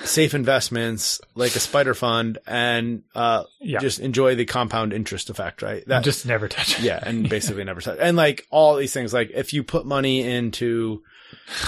safe 0.04 0.34
investments 0.34 1.20
like 1.34 1.54
a 1.54 1.58
SPDR 1.58 1.96
fund, 1.96 2.38
and 2.46 3.02
uh, 3.14 3.44
Yeah. 3.60 3.78
just 3.78 4.00
enjoy 4.00 4.34
the 4.34 4.44
compound 4.44 4.92
interest 4.92 5.30
effect. 5.30 5.62
Right? 5.62 5.86
That 5.86 6.04
just 6.04 6.26
never 6.26 6.48
touch 6.48 6.78
it. 6.78 6.84
yeah, 6.84 6.98
and 7.02 7.28
basically 7.28 7.64
never 7.64 7.80
touch. 7.80 7.98
And 8.00 8.16
like 8.16 8.46
all 8.50 8.76
these 8.76 8.92
things, 8.92 9.14
like 9.14 9.30
if 9.34 9.52
you 9.52 9.62
put 9.62 9.86
money 9.86 10.22
into 10.22 11.02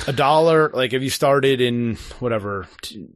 a 0.07 0.13
dollar, 0.13 0.71
like 0.75 0.93
if 0.93 1.03
you 1.03 1.11
started 1.11 1.61
in 1.61 1.97
whatever 2.19 2.67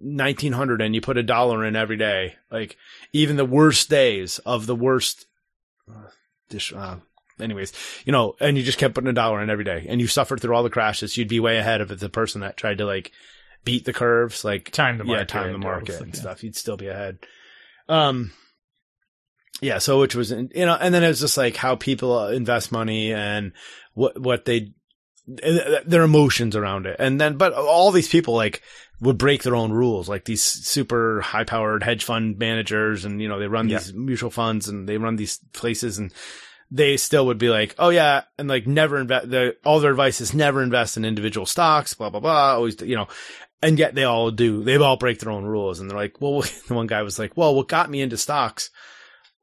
nineteen 0.01 0.53
hundred 0.53 0.81
and 0.81 0.95
you 0.95 1.01
put 1.01 1.17
a 1.19 1.23
dollar 1.23 1.65
in 1.65 1.77
every 1.77 1.97
day, 1.97 2.35
like 2.51 2.77
even 3.13 3.37
the 3.37 3.45
worst 3.45 3.89
days 3.91 4.39
of 4.41 4.67
the 4.67 4.77
worst. 4.77 5.27
Uh, 5.91 6.09
dish, 6.49 6.73
uh, 6.73 6.97
anyways, 7.41 7.73
you 8.05 8.13
know, 8.13 8.35
and 8.41 8.57
you 8.57 8.63
just 8.63 8.79
kept 8.79 8.95
putting 8.95 9.11
a 9.11 9.13
dollar 9.13 9.43
in 9.43 9.51
every 9.51 9.65
day, 9.65 9.87
and 9.89 10.01
you 10.01 10.07
suffered 10.07 10.41
through 10.41 10.55
all 10.55 10.63
the 10.63 10.71
crashes, 10.71 11.17
you'd 11.17 11.29
be 11.29 11.41
way 11.41 11.59
ahead 11.59 11.81
of 11.81 11.99
the 12.01 12.09
person 12.09 12.41
that 12.43 12.57
tried 12.57 12.79
to 12.79 12.85
like 12.87 13.11
beat 13.65 13.85
the 13.85 13.93
curves, 13.93 14.45
like 14.45 14.71
Time 14.71 14.99
the 14.99 15.05
yeah, 15.05 15.11
market. 15.13 15.29
time 15.29 15.49
the 15.49 15.55
and 15.55 15.63
market 15.63 16.01
and 16.01 16.13
this 16.13 16.21
stuff. 16.21 16.43
You'd 16.43 16.57
still 16.57 16.77
be 16.77 16.89
ahead. 16.89 17.19
Um, 17.89 18.33
yeah. 19.61 19.79
So 19.79 20.01
which 20.01 20.15
was, 20.15 20.31
you 20.31 20.49
know, 20.55 20.77
and 20.81 20.95
then 20.95 21.03
it 21.05 21.09
was 21.09 21.21
just 21.21 21.37
like 21.37 21.57
how 21.57 21.77
people 21.77 22.19
uh, 22.19 22.31
invest 22.31 22.73
money 22.73 23.13
and 23.13 23.53
what 23.95 24.19
what 24.21 24.45
they 24.45 24.73
their 25.27 26.03
emotions 26.03 26.57
around 26.57 26.87
it, 26.87 26.97
and 26.99 27.21
then 27.21 27.37
but 27.37 27.53
all 27.53 27.93
these 27.93 28.09
people 28.09 28.35
like 28.35 28.63
would 29.01 29.19
break 29.19 29.43
their 29.43 29.55
own 29.55 29.71
rules, 29.73 30.09
like 30.09 30.25
these 30.25 30.43
super 30.43 31.21
high 31.21 31.45
powered 31.45 31.83
hedge 31.83 32.05
fund 32.05 32.39
managers, 32.39 33.05
and 33.05 33.21
you 33.21 33.29
know 33.29 33.39
they 33.39 33.47
run 33.47 33.69
Yeah. 33.69 33.79
these 33.79 33.93
mutual 33.95 34.31
funds 34.31 34.69
and 34.69 34.89
they 34.89 34.97
run 34.99 35.17
these 35.17 35.39
places 35.53 35.99
and. 35.99 36.13
They 36.73 36.97
still 36.97 37.27
would 37.27 37.39
be 37.39 37.49
like, 37.49 37.75
oh 37.79 37.89
yeah, 37.89 38.23
and 38.39 38.49
like 38.49 38.67
never 38.67 38.99
invest. 38.99 39.31
The 39.31 39.57
all 39.65 39.81
their 39.81 39.91
advice 39.91 40.21
is 40.21 40.35
never 40.35 40.63
invest 40.63 40.97
in 40.97 41.05
individual 41.05 41.47
stocks, 41.47 41.95
blah 41.95 42.11
blah 42.11 42.21
blah. 42.21 42.55
Always, 42.55 42.81
you 42.81 42.95
know, 42.95 43.09
and 43.63 43.79
yet 43.79 43.95
they 43.95 44.05
all 44.05 44.31
do. 44.31 44.63
They 44.63 44.77
all 44.77 44.97
break 44.97 45.19
their 45.19 45.33
own 45.33 45.45
rules. 45.45 45.81
And 45.81 45.91
they're 45.91 45.99
like, 45.99 46.21
well, 46.21 46.43
the 46.69 46.75
one 46.75 46.87
guy 46.87 47.03
was 47.03 47.19
like, 47.19 47.37
well, 47.37 47.55
what 47.55 47.69
got 47.69 47.91
me 47.91 48.01
into 48.01 48.17
stocks 48.17 48.71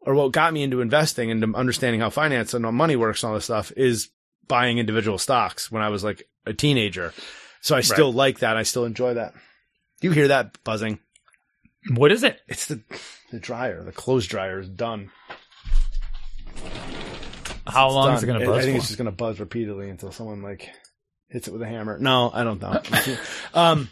or 0.02 0.16
what 0.16 0.32
got 0.32 0.54
me 0.54 0.64
into 0.64 0.82
investing 0.82 1.32
and 1.32 1.56
understanding 1.56 2.02
how 2.02 2.10
finance 2.10 2.54
and 2.54 2.66
how 2.66 2.72
money 2.72 2.96
works 2.96 3.24
and 3.24 3.30
all 3.30 3.36
this 3.36 3.46
stuff 3.46 3.72
is 3.76 4.10
buying 4.48 4.78
individual 4.78 5.18
stocks 5.18 5.72
when 5.72 5.84
I 5.84 5.90
was 5.90 6.04
like 6.04 6.28
a 6.46 6.54
teenager. 6.54 7.14
So 7.62 7.76
I 7.76 7.82
still 7.82 8.14
like 8.14 8.40
that. 8.40 8.56
I 8.56 8.64
still 8.64 8.86
enjoy 8.86 9.16
that. 9.16 9.34
Do 10.00 10.08
you 10.08 10.12
hear 10.12 10.30
that 10.30 10.64
buzzing? 10.64 11.00
What 11.94 12.12
is 12.12 12.24
it? 12.24 12.40
It's 12.48 12.68
the, 12.68 12.82
the 13.32 13.40
dryer. 13.40 13.84
The 13.84 13.92
clothes 13.92 14.28
dryer 14.28 14.60
is 14.60 14.70
done. 14.70 15.12
How 17.72 17.90
long 17.90 18.08
done. 18.08 18.16
is 18.18 18.24
it 18.24 18.28
going 18.28 18.40
to 18.40 18.46
buzz 18.46 18.58
I 18.58 18.62
think 18.64 18.76
for? 18.76 18.78
it's 18.80 18.88
just 18.88 18.98
going 18.98 19.06
to 19.06 19.12
buzz 19.12 19.40
repeatedly 19.40 19.90
until 19.90 20.12
someone 20.12 20.42
like 20.42 20.70
hits 21.30 21.48
it 21.48 21.52
with 21.52 21.62
a 21.62 21.68
hammer. 21.68 22.00
No, 22.00 22.32
I 22.34 22.44
don't 22.46 22.62
know. 22.62 22.82
um, 23.54 23.90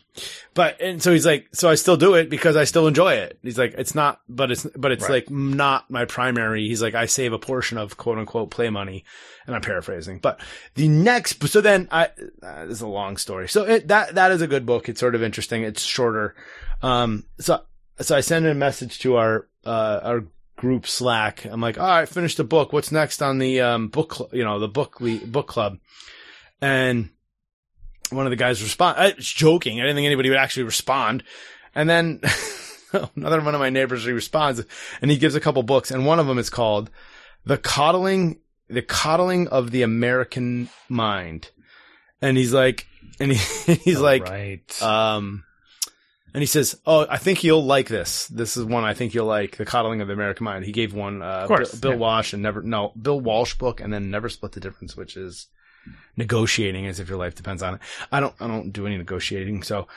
but 0.53 0.79
and 0.79 1.03
so 1.03 1.11
he's 1.11 1.25
like, 1.25 1.47
so 1.51 1.69
I 1.69 1.75
still 1.75 1.97
do 1.97 2.13
it 2.13 2.29
because 2.29 2.55
I 2.55 2.63
still 2.63 2.87
enjoy 2.87 3.15
it. 3.15 3.37
He's 3.43 3.57
like, 3.57 3.73
it's 3.77 3.93
not, 3.93 4.21
but 4.29 4.51
it's, 4.51 4.65
but 4.75 4.93
it's 4.93 5.03
Right. 5.03 5.27
like 5.27 5.29
not 5.29 5.91
my 5.91 6.05
primary. 6.05 6.67
He's 6.67 6.81
like, 6.81 6.95
I 6.95 7.07
save 7.07 7.33
a 7.33 7.39
portion 7.39 7.77
of 7.77 7.97
quote 7.97 8.17
unquote 8.17 8.51
play 8.51 8.69
money, 8.69 9.03
and 9.45 9.53
I'm 9.53 9.61
paraphrasing. 9.61 10.19
But 10.19 10.39
the 10.75 10.87
next, 10.87 11.45
so 11.49 11.59
then 11.59 11.89
I, 11.91 12.05
uh, 12.41 12.65
this 12.67 12.77
is 12.77 12.81
a 12.81 12.87
long 12.87 13.17
story. 13.17 13.49
So 13.49 13.65
it, 13.65 13.89
that 13.89 14.15
that 14.15 14.31
is 14.31 14.41
a 14.41 14.47
good 14.47 14.65
book. 14.65 14.87
It's 14.87 15.01
sort 15.01 15.13
of 15.15 15.21
interesting. 15.21 15.63
It's 15.63 15.83
shorter. 15.83 16.35
Um, 16.81 17.25
so 17.39 17.63
so 17.99 18.15
I 18.15 18.21
sent 18.21 18.45
a 18.45 18.53
message 18.53 18.99
to 18.99 19.17
our 19.17 19.47
uh 19.65 19.99
our 20.03 20.23
group 20.55 20.87
Slack. 20.87 21.45
I'm 21.45 21.61
like, 21.61 21.77
all 21.77 21.87
right, 21.87 22.07
finished 22.09 22.37
the 22.37 22.43
book. 22.43 22.73
What's 22.73 22.91
next 22.91 23.21
on 23.21 23.39
the 23.39 23.61
um, 23.61 23.87
book? 23.87 24.13
Cl- 24.13 24.29
you 24.33 24.43
know, 24.43 24.59
the 24.59 24.67
book 24.67 24.99
le- 25.01 25.25
book 25.25 25.47
club. 25.47 25.77
And 26.61 27.09
one 28.09 28.25
of 28.25 28.29
the 28.29 28.35
guys 28.37 28.61
respond. 28.63 28.97
I 28.97 29.13
was 29.15 29.27
joking. 29.27 29.79
I 29.79 29.83
didn't 29.83 29.95
think 29.97 30.05
anybody 30.05 30.29
would 30.29 30.37
actually 30.37 30.63
respond. 30.63 31.23
And 31.73 31.89
then 31.89 32.21
another 33.15 33.41
one 33.41 33.53
of 33.55 33.59
my 33.59 33.69
neighbors 33.69 34.05
he 34.05 34.11
responds, 34.11 34.63
and 35.01 35.11
he 35.11 35.17
gives 35.17 35.35
a 35.35 35.39
couple 35.41 35.63
books, 35.63 35.91
and 35.91 36.05
one 36.05 36.19
of 36.19 36.27
them 36.27 36.37
is 36.37 36.49
called 36.49 36.89
"The 37.45 37.57
Coddling." 37.57 38.39
The 38.67 38.81
coddling 38.81 39.47
of 39.49 39.69
the 39.69 39.83
American 39.83 40.69
mind, 40.89 41.51
and 42.19 42.35
he's 42.35 42.51
like, 42.51 42.87
and 43.19 43.31
he, 43.31 43.73
he's 43.75 43.97
All 43.97 44.01
like, 44.01 44.23
right. 44.23 44.81
um, 44.81 45.43
and 46.35 46.41
he 46.41 46.47
says, 46.47 46.77
"Oh, 46.85 47.07
I 47.09 47.17
think 47.17 47.45
you'll 47.45 47.63
like 47.63 47.87
this. 47.87 48.27
This 48.27 48.57
is 48.57 48.65
one 48.65 48.83
I 48.83 48.93
think 48.93 49.13
you'll 49.13 49.25
like. 49.25 49.55
The 49.55 49.63
Coddling 49.63 50.01
of 50.01 50.07
the 50.07 50.13
American 50.13 50.43
Mind." 50.43 50.65
He 50.65 50.73
gave 50.73 50.93
one, 50.93 51.21
uh, 51.21 51.47
course, 51.47 51.71
Bill, 51.71 51.79
Bill 51.79 51.91
yeah. 51.91 51.97
Walsh 51.97 52.33
and 52.33 52.43
never 52.43 52.61
no 52.61 52.91
Bill 53.01 53.21
Walsh 53.21 53.53
book, 53.53 53.79
and 53.79 53.93
then 53.93 54.11
Never 54.11 54.27
Split 54.27 54.51
the 54.51 54.59
Difference, 54.59 54.97
which 54.97 55.15
is 55.15 55.47
negotiating 56.17 56.87
as 56.87 56.99
if 56.99 57.07
your 57.07 57.17
life 57.17 57.35
depends 57.35 57.63
on 57.63 57.75
it. 57.75 57.79
I 58.11 58.19
don't, 58.19 58.35
I 58.41 58.47
don't 58.47 58.71
do 58.71 58.85
any 58.85 58.97
negotiating, 58.97 59.63
so 59.63 59.87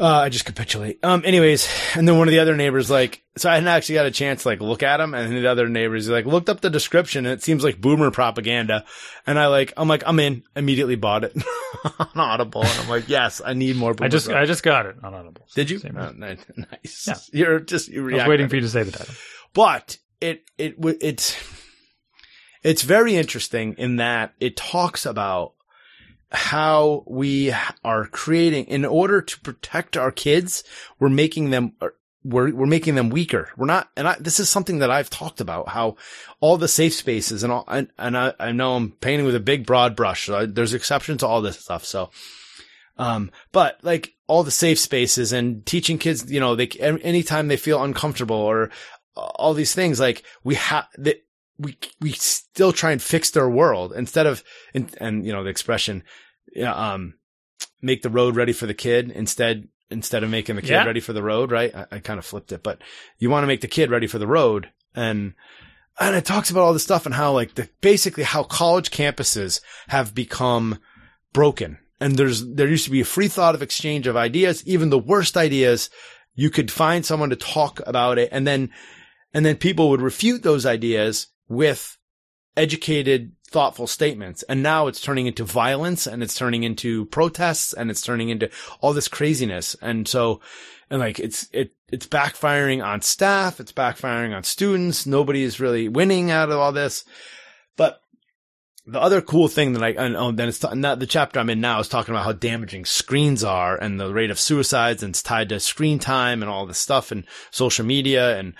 uh, 0.00 0.06
I 0.06 0.30
just 0.30 0.46
capitulate. 0.46 0.98
Um, 1.04 1.22
anyways, 1.26 1.68
and 1.94 2.08
then 2.08 2.16
one 2.16 2.26
of 2.26 2.32
the 2.32 2.38
other 2.38 2.56
neighbors 2.56 2.90
like, 2.90 3.22
so 3.36 3.50
I 3.50 3.54
hadn't 3.54 3.68
actually 3.68 3.96
got 3.96 4.06
a 4.06 4.10
chance 4.10 4.42
to 4.42 4.48
like 4.48 4.60
look 4.60 4.82
at 4.82 4.98
him, 4.98 5.12
and 5.14 5.32
the 5.36 5.46
other 5.46 5.68
neighbors 5.68 6.08
like 6.08 6.24
looked 6.24 6.48
up 6.48 6.62
the 6.62 6.70
description, 6.70 7.26
and 7.26 7.34
it 7.34 7.42
seems 7.42 7.62
like 7.62 7.80
boomer 7.80 8.10
propaganda, 8.10 8.86
and 9.26 9.38
I 9.38 9.48
like, 9.48 9.74
I'm 9.76 9.88
like, 9.88 10.02
I'm 10.06 10.18
in. 10.18 10.42
Immediately 10.56 10.96
bought 10.96 11.24
it 11.24 11.36
on 11.98 12.08
Audible, 12.16 12.62
and 12.62 12.80
I'm 12.80 12.88
like, 12.88 13.08
yes, 13.08 13.42
I 13.44 13.52
need 13.52 13.76
more. 13.76 13.92
Boomer 13.92 14.06
I 14.06 14.08
just 14.08 14.26
prop- 14.26 14.38
I 14.38 14.46
just 14.46 14.62
got 14.62 14.86
it 14.86 14.96
on 15.02 15.12
Audible. 15.14 15.46
did 15.54 15.68
you? 15.68 15.80
Oh, 15.84 16.12
nice. 16.16 17.06
Yeah. 17.06 17.14
You're 17.32 17.60
just 17.60 17.88
you 17.88 18.08
I 18.10 18.14
was 18.14 18.26
waiting 18.26 18.48
for 18.48 18.56
you 18.56 18.62
to 18.62 18.68
say 18.70 18.82
the 18.82 18.92
title. 18.92 19.14
but 19.52 19.98
it 20.20 20.44
it 20.56 20.76
it's 20.78 21.36
it's 22.62 22.82
very 22.82 23.16
interesting 23.16 23.74
in 23.78 23.96
that 23.96 24.34
it 24.40 24.56
talks 24.56 25.04
about 25.06 25.52
how 26.32 27.04
we 27.06 27.52
are 27.84 28.06
creating 28.06 28.66
in 28.66 28.84
order 28.84 29.20
to 29.20 29.40
protect 29.40 29.96
our 29.96 30.12
kids 30.12 30.64
we're 30.98 31.08
making 31.08 31.50
them 31.50 31.72
uh, 31.80 31.88
we're 32.22 32.54
we're 32.54 32.66
making 32.66 32.96
them 32.96 33.08
weaker. 33.08 33.48
We're 33.56 33.64
not 33.64 33.88
and 33.96 34.06
I, 34.06 34.16
this 34.20 34.40
is 34.40 34.50
something 34.50 34.80
that 34.80 34.90
I've 34.90 35.08
talked 35.08 35.40
about 35.40 35.70
how 35.70 35.96
all 36.38 36.58
the 36.58 36.68
safe 36.68 36.92
spaces 36.92 37.42
and 37.42 37.50
all 37.50 37.64
and, 37.66 37.88
and 37.98 38.14
I, 38.14 38.34
I 38.38 38.52
know 38.52 38.76
I'm 38.76 38.92
painting 38.92 39.24
with 39.24 39.34
a 39.34 39.40
big 39.40 39.64
broad 39.64 39.96
brush 39.96 40.26
so 40.26 40.36
I, 40.36 40.44
there's 40.44 40.74
exceptions 40.74 41.20
to 41.20 41.26
all 41.26 41.40
this 41.40 41.58
stuff 41.58 41.82
so 41.82 42.10
um, 43.00 43.30
but 43.50 43.78
like 43.82 44.14
all 44.26 44.44
the 44.44 44.50
safe 44.50 44.78
spaces 44.78 45.32
and 45.32 45.64
teaching 45.64 45.96
kids, 45.96 46.30
you 46.30 46.38
know, 46.38 46.54
they, 46.54 46.68
anytime 46.68 47.48
they 47.48 47.56
feel 47.56 47.82
uncomfortable 47.82 48.36
or 48.36 48.70
uh, 49.16 49.20
all 49.20 49.54
these 49.54 49.74
things, 49.74 49.98
like 49.98 50.22
we 50.44 50.56
have 50.56 50.86
that 50.98 51.24
we, 51.60 51.76
we 52.00 52.12
still 52.12 52.72
try 52.72 52.90
and 52.92 53.02
fix 53.02 53.30
their 53.30 53.48
world 53.48 53.92
instead 53.94 54.26
of, 54.26 54.42
and, 54.74 54.94
and 54.98 55.26
you 55.26 55.32
know, 55.32 55.44
the 55.44 55.50
expression, 55.50 56.02
yeah, 56.54 56.72
um, 56.72 57.14
make 57.82 58.02
the 58.02 58.10
road 58.10 58.34
ready 58.34 58.52
for 58.52 58.66
the 58.66 58.74
kid 58.74 59.10
instead, 59.10 59.68
instead 59.90 60.22
of 60.22 60.30
making 60.30 60.56
the 60.56 60.62
kid 60.62 60.70
Yeah. 60.70 60.84
ready 60.84 61.00
for 61.00 61.12
the 61.12 61.22
road, 61.22 61.50
right? 61.50 61.74
I, 61.74 61.86
I 61.92 61.98
kind 61.98 62.18
of 62.18 62.24
flipped 62.24 62.52
it, 62.52 62.62
but 62.62 62.80
you 63.18 63.28
want 63.28 63.42
to 63.42 63.46
make 63.46 63.60
the 63.60 63.68
kid 63.68 63.90
ready 63.90 64.06
for 64.06 64.18
the 64.18 64.26
road 64.26 64.70
and, 64.94 65.34
and 65.98 66.16
it 66.16 66.24
talks 66.24 66.50
about 66.50 66.62
all 66.62 66.72
this 66.72 66.82
stuff 66.82 67.04
and 67.04 67.14
how 67.14 67.32
like 67.32 67.54
the, 67.54 67.68
basically 67.80 68.24
how 68.24 68.42
college 68.42 68.90
campuses 68.90 69.60
have 69.88 70.14
become 70.14 70.78
broken. 71.32 71.78
And 72.00 72.16
there's, 72.16 72.46
there 72.46 72.68
used 72.68 72.86
to 72.86 72.90
be 72.90 73.02
a 73.02 73.04
free 73.04 73.28
thought 73.28 73.54
of 73.54 73.62
exchange 73.62 74.06
of 74.06 74.16
ideas, 74.16 74.66
even 74.66 74.88
the 74.88 74.98
worst 74.98 75.36
ideas. 75.36 75.90
You 76.34 76.48
could 76.48 76.70
find 76.70 77.04
someone 77.04 77.28
to 77.30 77.36
talk 77.36 77.80
about 77.86 78.18
it 78.18 78.30
and 78.32 78.46
then, 78.46 78.70
and 79.34 79.44
then 79.44 79.56
people 79.56 79.90
would 79.90 80.00
refute 80.00 80.42
those 80.42 80.64
ideas 80.64 81.26
with 81.50 81.98
educated, 82.56 83.32
thoughtful 83.50 83.86
statements. 83.86 84.42
And 84.44 84.62
now 84.62 84.86
it's 84.86 85.00
turning 85.00 85.26
into 85.26 85.44
violence 85.44 86.06
and 86.06 86.22
it's 86.22 86.36
turning 86.36 86.62
into 86.62 87.06
protests 87.06 87.74
and 87.74 87.90
it's 87.90 88.00
turning 88.00 88.30
into 88.30 88.48
all 88.80 88.94
this 88.94 89.08
craziness. 89.08 89.76
And 89.82 90.06
so, 90.08 90.40
and 90.88 91.00
like 91.00 91.18
it's, 91.18 91.48
it, 91.52 91.72
it's 91.88 92.06
backfiring 92.06 92.82
on 92.84 93.02
staff. 93.02 93.60
It's 93.60 93.72
backfiring 93.72 94.34
on 94.34 94.44
students. 94.44 95.06
Nobody 95.06 95.42
is 95.42 95.60
really 95.60 95.88
winning 95.88 96.30
out 96.30 96.50
of 96.50 96.58
all 96.58 96.72
this. 96.72 97.04
But 97.76 98.00
the 98.86 99.00
other 99.00 99.20
cool 99.20 99.48
thing 99.48 99.72
that 99.72 99.82
I, 99.82 99.88
and 99.90 100.16
oh, 100.16 100.30
then 100.30 100.48
it's, 100.48 100.62
not 100.62 101.00
the 101.00 101.06
chapter 101.06 101.40
I'm 101.40 101.50
in 101.50 101.60
now 101.60 101.80
is 101.80 101.88
talking 101.88 102.14
about 102.14 102.24
how 102.24 102.32
damaging 102.32 102.84
screens 102.84 103.42
are 103.42 103.76
and 103.76 103.98
the 103.98 104.12
rate 104.12 104.30
of 104.30 104.38
suicides 104.38 105.02
and 105.02 105.10
it's 105.10 105.22
tied 105.22 105.48
to 105.48 105.58
screen 105.58 105.98
time 105.98 106.42
and 106.42 106.50
all 106.50 106.66
this 106.66 106.78
stuff 106.78 107.10
and 107.10 107.24
social 107.50 107.84
media 107.84 108.38
and, 108.38 108.54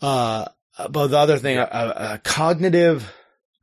uh, 0.00 0.46
but 0.90 1.08
the 1.08 1.18
other 1.18 1.38
thing, 1.38 1.58
uh, 1.58 1.62
uh, 1.62 2.18
cognitive 2.24 3.12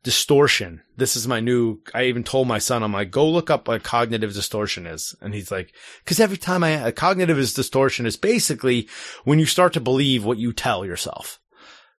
distortion. 0.04 0.82
This 0.97 1.15
is 1.15 1.28
my 1.28 1.39
new, 1.39 1.80
I 1.93 2.06
even 2.06 2.24
told 2.24 2.47
my 2.47 2.58
son, 2.58 2.82
I'm 2.82 2.93
like, 2.93 3.12
go 3.12 3.30
look 3.30 3.50
up 3.50 3.67
what 3.67 3.84
cognitive 3.84 4.34
distortion 4.34 4.88
is. 4.88 5.15
And 5.21 5.34
he's 5.34 5.52
like, 5.52 5.74
cause 6.06 6.19
every 6.19 6.38
time 6.38 6.63
I, 6.63 6.71
a 6.71 6.91
cognitive 6.91 7.38
is 7.38 7.54
distortion 7.54 8.06
is 8.06 8.17
basically 8.17 8.88
when 9.26 9.38
you 9.38 9.45
start 9.45 9.74
to 9.74 9.80
believe 9.80 10.26
what 10.26 10.39
you 10.39 10.54
tell 10.54 10.86
yourself. 10.86 11.39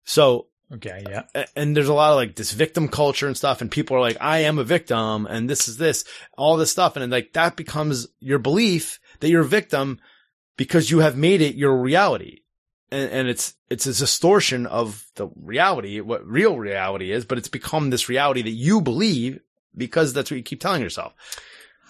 So 0.03 0.47
Okay, 0.73 1.03
yeah. 1.07 1.45
and 1.55 1.77
there's 1.77 1.89
a 1.89 1.93
lot 1.93 2.11
of 2.11 2.15
like 2.15 2.35
this 2.35 2.51
victim 2.51 2.87
culture 2.87 3.27
and 3.27 3.37
stuff 3.37 3.61
and 3.61 3.69
people 3.69 3.95
are 3.95 4.01
like 4.01 4.17
i 4.19 4.39
am 4.39 4.57
a 4.57 4.63
victim 4.63 5.27
and 5.27 5.47
this 5.47 5.67
is 5.67 5.77
this 5.77 6.03
all 6.35 6.57
this 6.57 6.71
stuff 6.71 6.95
and 6.95 7.11
like 7.11 7.33
that 7.33 7.55
becomes 7.55 8.07
your 8.19 8.39
belief 8.39 8.99
that 9.19 9.29
you're 9.29 9.41
a 9.41 9.45
victim 9.45 9.99
because 10.57 10.89
you 10.89 10.99
have 10.99 11.15
made 11.15 11.41
it 11.41 11.55
your 11.55 11.77
reality 11.77 12.39
and, 12.93 13.11
and 13.11 13.27
it's 13.27 13.55
it's 13.69 13.85
a 13.85 13.93
distortion 13.93 14.65
of 14.67 15.05
the 15.15 15.27
reality 15.35 15.99
what 16.01 16.25
real 16.25 16.57
reality 16.57 17.11
is 17.11 17.25
but 17.25 17.37
it's 17.37 17.47
become 17.49 17.89
this 17.89 18.07
reality 18.09 18.41
that 18.41 18.51
you 18.51 18.79
believe 18.81 19.39
because 19.75 20.13
that's 20.13 20.29
what 20.31 20.37
you 20.37 20.43
keep 20.43 20.61
telling 20.61 20.81
yourself 20.81 21.13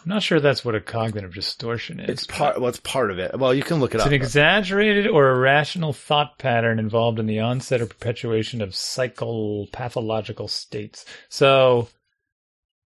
I'm 0.06 0.10
not 0.10 0.24
sure 0.24 0.42
that's 0.42 0.66
what 0.66 0.76
a 0.76 0.82
cognitive 0.82 1.34
distortion 1.34 2.00
is. 2.02 2.10
it's 2.10 2.28
part 2.28 2.60
well 2.60 2.70
it's 2.70 2.80
part 2.80 3.10
of 3.12 3.20
it 3.20 3.38
well 3.40 3.54
you 3.54 3.64
can 3.64 3.80
look 3.80 3.92
it 3.94 3.98
It's 3.98 4.02
up 4.06 4.08
It's 4.08 4.16
an 4.16 4.22
exaggerated 4.22 5.08
or 5.08 5.30
irrational 5.32 5.94
thought 5.94 6.38
pattern 6.40 6.78
involved 6.80 7.20
in 7.20 7.26
the 7.26 7.40
onset 7.40 7.82
or 7.82 7.86
perpetuation 7.86 8.62
of 8.62 8.70
psychopathological 8.72 10.50
states. 10.50 11.06
So, 11.30 11.88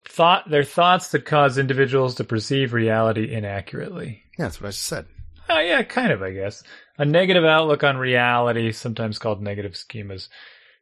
thought 0.09 0.49
they're 0.49 0.64
thoughts 0.64 1.09
that 1.11 1.25
cause 1.25 1.59
individuals 1.59 2.14
to 2.16 2.25
perceive 2.25 2.73
reality 2.73 3.33
inaccurately. 3.33 4.23
yeah 4.38 4.44
that's 4.46 4.61
what 4.61 4.68
i 4.68 4.70
just 4.70 4.85
said 4.85 5.07
Oh, 5.53 5.59
yeah, 5.59 5.83
kind 5.83 6.12
of, 6.12 6.23
I 6.23 6.31
guess. 6.31 6.62
A 7.00 7.06
negative 7.06 7.44
outlook 7.44 7.82
on 7.82 7.96
reality, 7.96 8.72
sometimes 8.72 9.18
called 9.18 9.40
negative 9.42 9.72
schemas, 9.72 10.28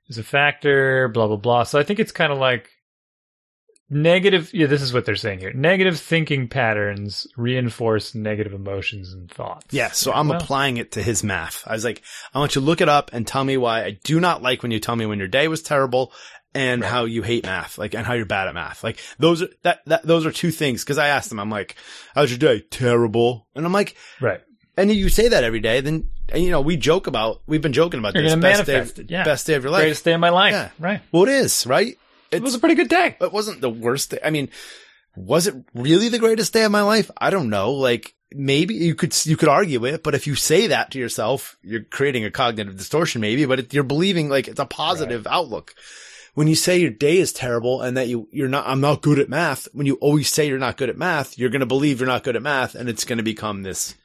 is 0.08 0.18
a 0.18 0.24
factor, 0.24 1.08
blah, 1.08 1.28
blah, 1.28 1.36
blah. 1.36 1.62
So 1.62 1.78
I 1.78 1.84
think 1.84 2.00
it's 2.00 2.12
kind 2.12 2.32
of 2.32 2.38
like 2.38 2.68
negative. 3.90 4.50
Yeah, 4.52 4.66
this 4.66 4.82
is 4.82 4.92
what 4.92 5.04
they're 5.06 5.16
saying 5.16 5.38
here. 5.38 5.52
Negative 5.52 5.98
thinking 5.98 6.48
patterns 6.48 7.26
reinforce 7.36 8.14
negative 8.14 8.52
emotions 8.52 9.12
and 9.12 9.30
thoughts. 9.30 9.72
Yeah, 9.72 9.90
so 9.92 10.12
I'm 10.12 10.28
Well, 10.28 10.40
applying 10.40 10.76
it 10.78 10.92
to 10.92 11.02
his 11.02 11.22
math. 11.22 11.62
I 11.66 11.72
was 11.74 11.84
like, 11.84 12.02
I 12.34 12.38
want 12.38 12.54
you 12.54 12.60
to 12.62 12.66
look 12.66 12.80
it 12.80 12.88
up 12.88 13.10
and 13.12 13.26
tell 13.26 13.44
me 13.44 13.56
why 13.56 13.84
I 13.84 13.98
do 14.02 14.20
not 14.20 14.42
like 14.42 14.62
when 14.62 14.72
you 14.72 14.80
tell 14.80 14.96
me 14.96 15.06
when 15.06 15.18
your 15.18 15.28
day 15.28 15.48
was 15.48 15.62
terrible 15.62 16.12
and 16.54 16.82
how 16.82 17.04
you 17.04 17.22
hate 17.22 17.44
math, 17.44 17.78
like, 17.78 17.94
and 17.94 18.06
how 18.06 18.14
you're 18.14 18.26
bad 18.26 18.48
at 18.48 18.54
math. 18.54 18.82
Like, 18.82 18.98
those 19.18 19.42
are, 19.42 19.48
that, 19.62 19.80
that, 19.86 20.02
those 20.02 20.26
are 20.26 20.32
two 20.32 20.50
things. 20.50 20.82
Cause 20.82 20.98
I 20.98 21.08
asked 21.08 21.30
him, 21.30 21.38
I'm 21.38 21.50
like, 21.50 21.76
how's 22.14 22.30
your 22.30 22.38
day? 22.38 22.60
Terrible. 22.70 23.46
And 23.54 23.64
I'm 23.64 23.72
like, 23.72 23.94
Right. 24.20 24.40
And 24.78 24.92
you 24.92 25.08
say 25.08 25.28
that 25.28 25.42
every 25.42 25.58
day, 25.58 25.80
then, 25.80 26.08
and 26.28 26.42
you 26.42 26.50
know, 26.50 26.60
we 26.60 26.76
joke 26.76 27.08
about, 27.08 27.42
we've 27.46 27.60
been 27.60 27.72
joking 27.72 27.98
about 27.98 28.14
You're 28.14 28.22
this. 28.22 28.36
best 28.36 28.66
day, 28.66 28.78
of, 28.78 29.10
yeah. 29.10 29.24
best 29.24 29.46
day 29.46 29.54
of 29.54 29.64
your 29.64 29.72
life. 29.72 29.82
Greatest 29.82 30.04
day 30.04 30.12
of 30.12 30.20
my 30.20 30.30
life. 30.30 30.52
Yeah. 30.52 30.70
Right. 30.78 31.00
Well, 31.10 31.24
it 31.24 31.30
is, 31.30 31.66
right? 31.66 31.98
It 32.30 32.42
was 32.42 32.54
a 32.54 32.60
pretty 32.60 32.76
good 32.76 32.88
day. 32.88 33.16
it 33.20 33.32
wasn't 33.32 33.60
the 33.60 33.70
worst 33.70 34.10
day. 34.12 34.20
I 34.24 34.30
mean, 34.30 34.50
was 35.16 35.48
it 35.48 35.56
really 35.74 36.08
the 36.08 36.20
greatest 36.20 36.52
day 36.52 36.62
of 36.62 36.70
my 36.70 36.82
life? 36.82 37.10
I 37.18 37.30
don't 37.30 37.50
know. 37.50 37.72
Like 37.72 38.14
maybe 38.32 38.74
you 38.74 38.94
could, 38.94 39.14
you 39.26 39.36
could 39.36 39.48
argue 39.48 39.84
it, 39.84 40.04
but 40.04 40.14
if 40.14 40.28
you 40.28 40.36
say 40.36 40.68
that 40.68 40.92
to 40.92 40.98
yourself, 40.98 41.56
you're 41.62 41.82
creating 41.82 42.24
a 42.24 42.30
cognitive 42.30 42.76
distortion 42.76 43.20
maybe, 43.20 43.46
but 43.46 43.58
it, 43.58 43.74
you're 43.74 43.82
believing 43.82 44.28
like 44.28 44.46
it's 44.46 44.60
a 44.60 44.66
positive 44.66 45.26
outlook. 45.26 45.74
When 46.34 46.46
you 46.46 46.54
say 46.54 46.78
your 46.78 46.90
day 46.90 47.18
is 47.18 47.32
terrible 47.32 47.82
and 47.82 47.96
that 47.96 48.06
you, 48.06 48.28
you're 48.30 48.48
not, 48.48 48.68
I'm 48.68 48.80
not 48.80 49.02
good 49.02 49.18
at 49.18 49.28
math. 49.28 49.66
When 49.72 49.86
you 49.86 49.94
always 49.96 50.30
say 50.30 50.46
you're 50.46 50.58
not 50.58 50.76
good 50.76 50.88
at 50.88 50.96
math, 50.96 51.36
you're 51.36 51.50
going 51.50 51.60
to 51.60 51.66
believe 51.66 51.98
you're 51.98 52.06
not 52.06 52.22
good 52.22 52.36
at 52.36 52.42
math 52.42 52.76
and 52.76 52.88
it's 52.88 53.04
going 53.04 53.16
to 53.16 53.24
become 53.24 53.64
this, 53.64 53.96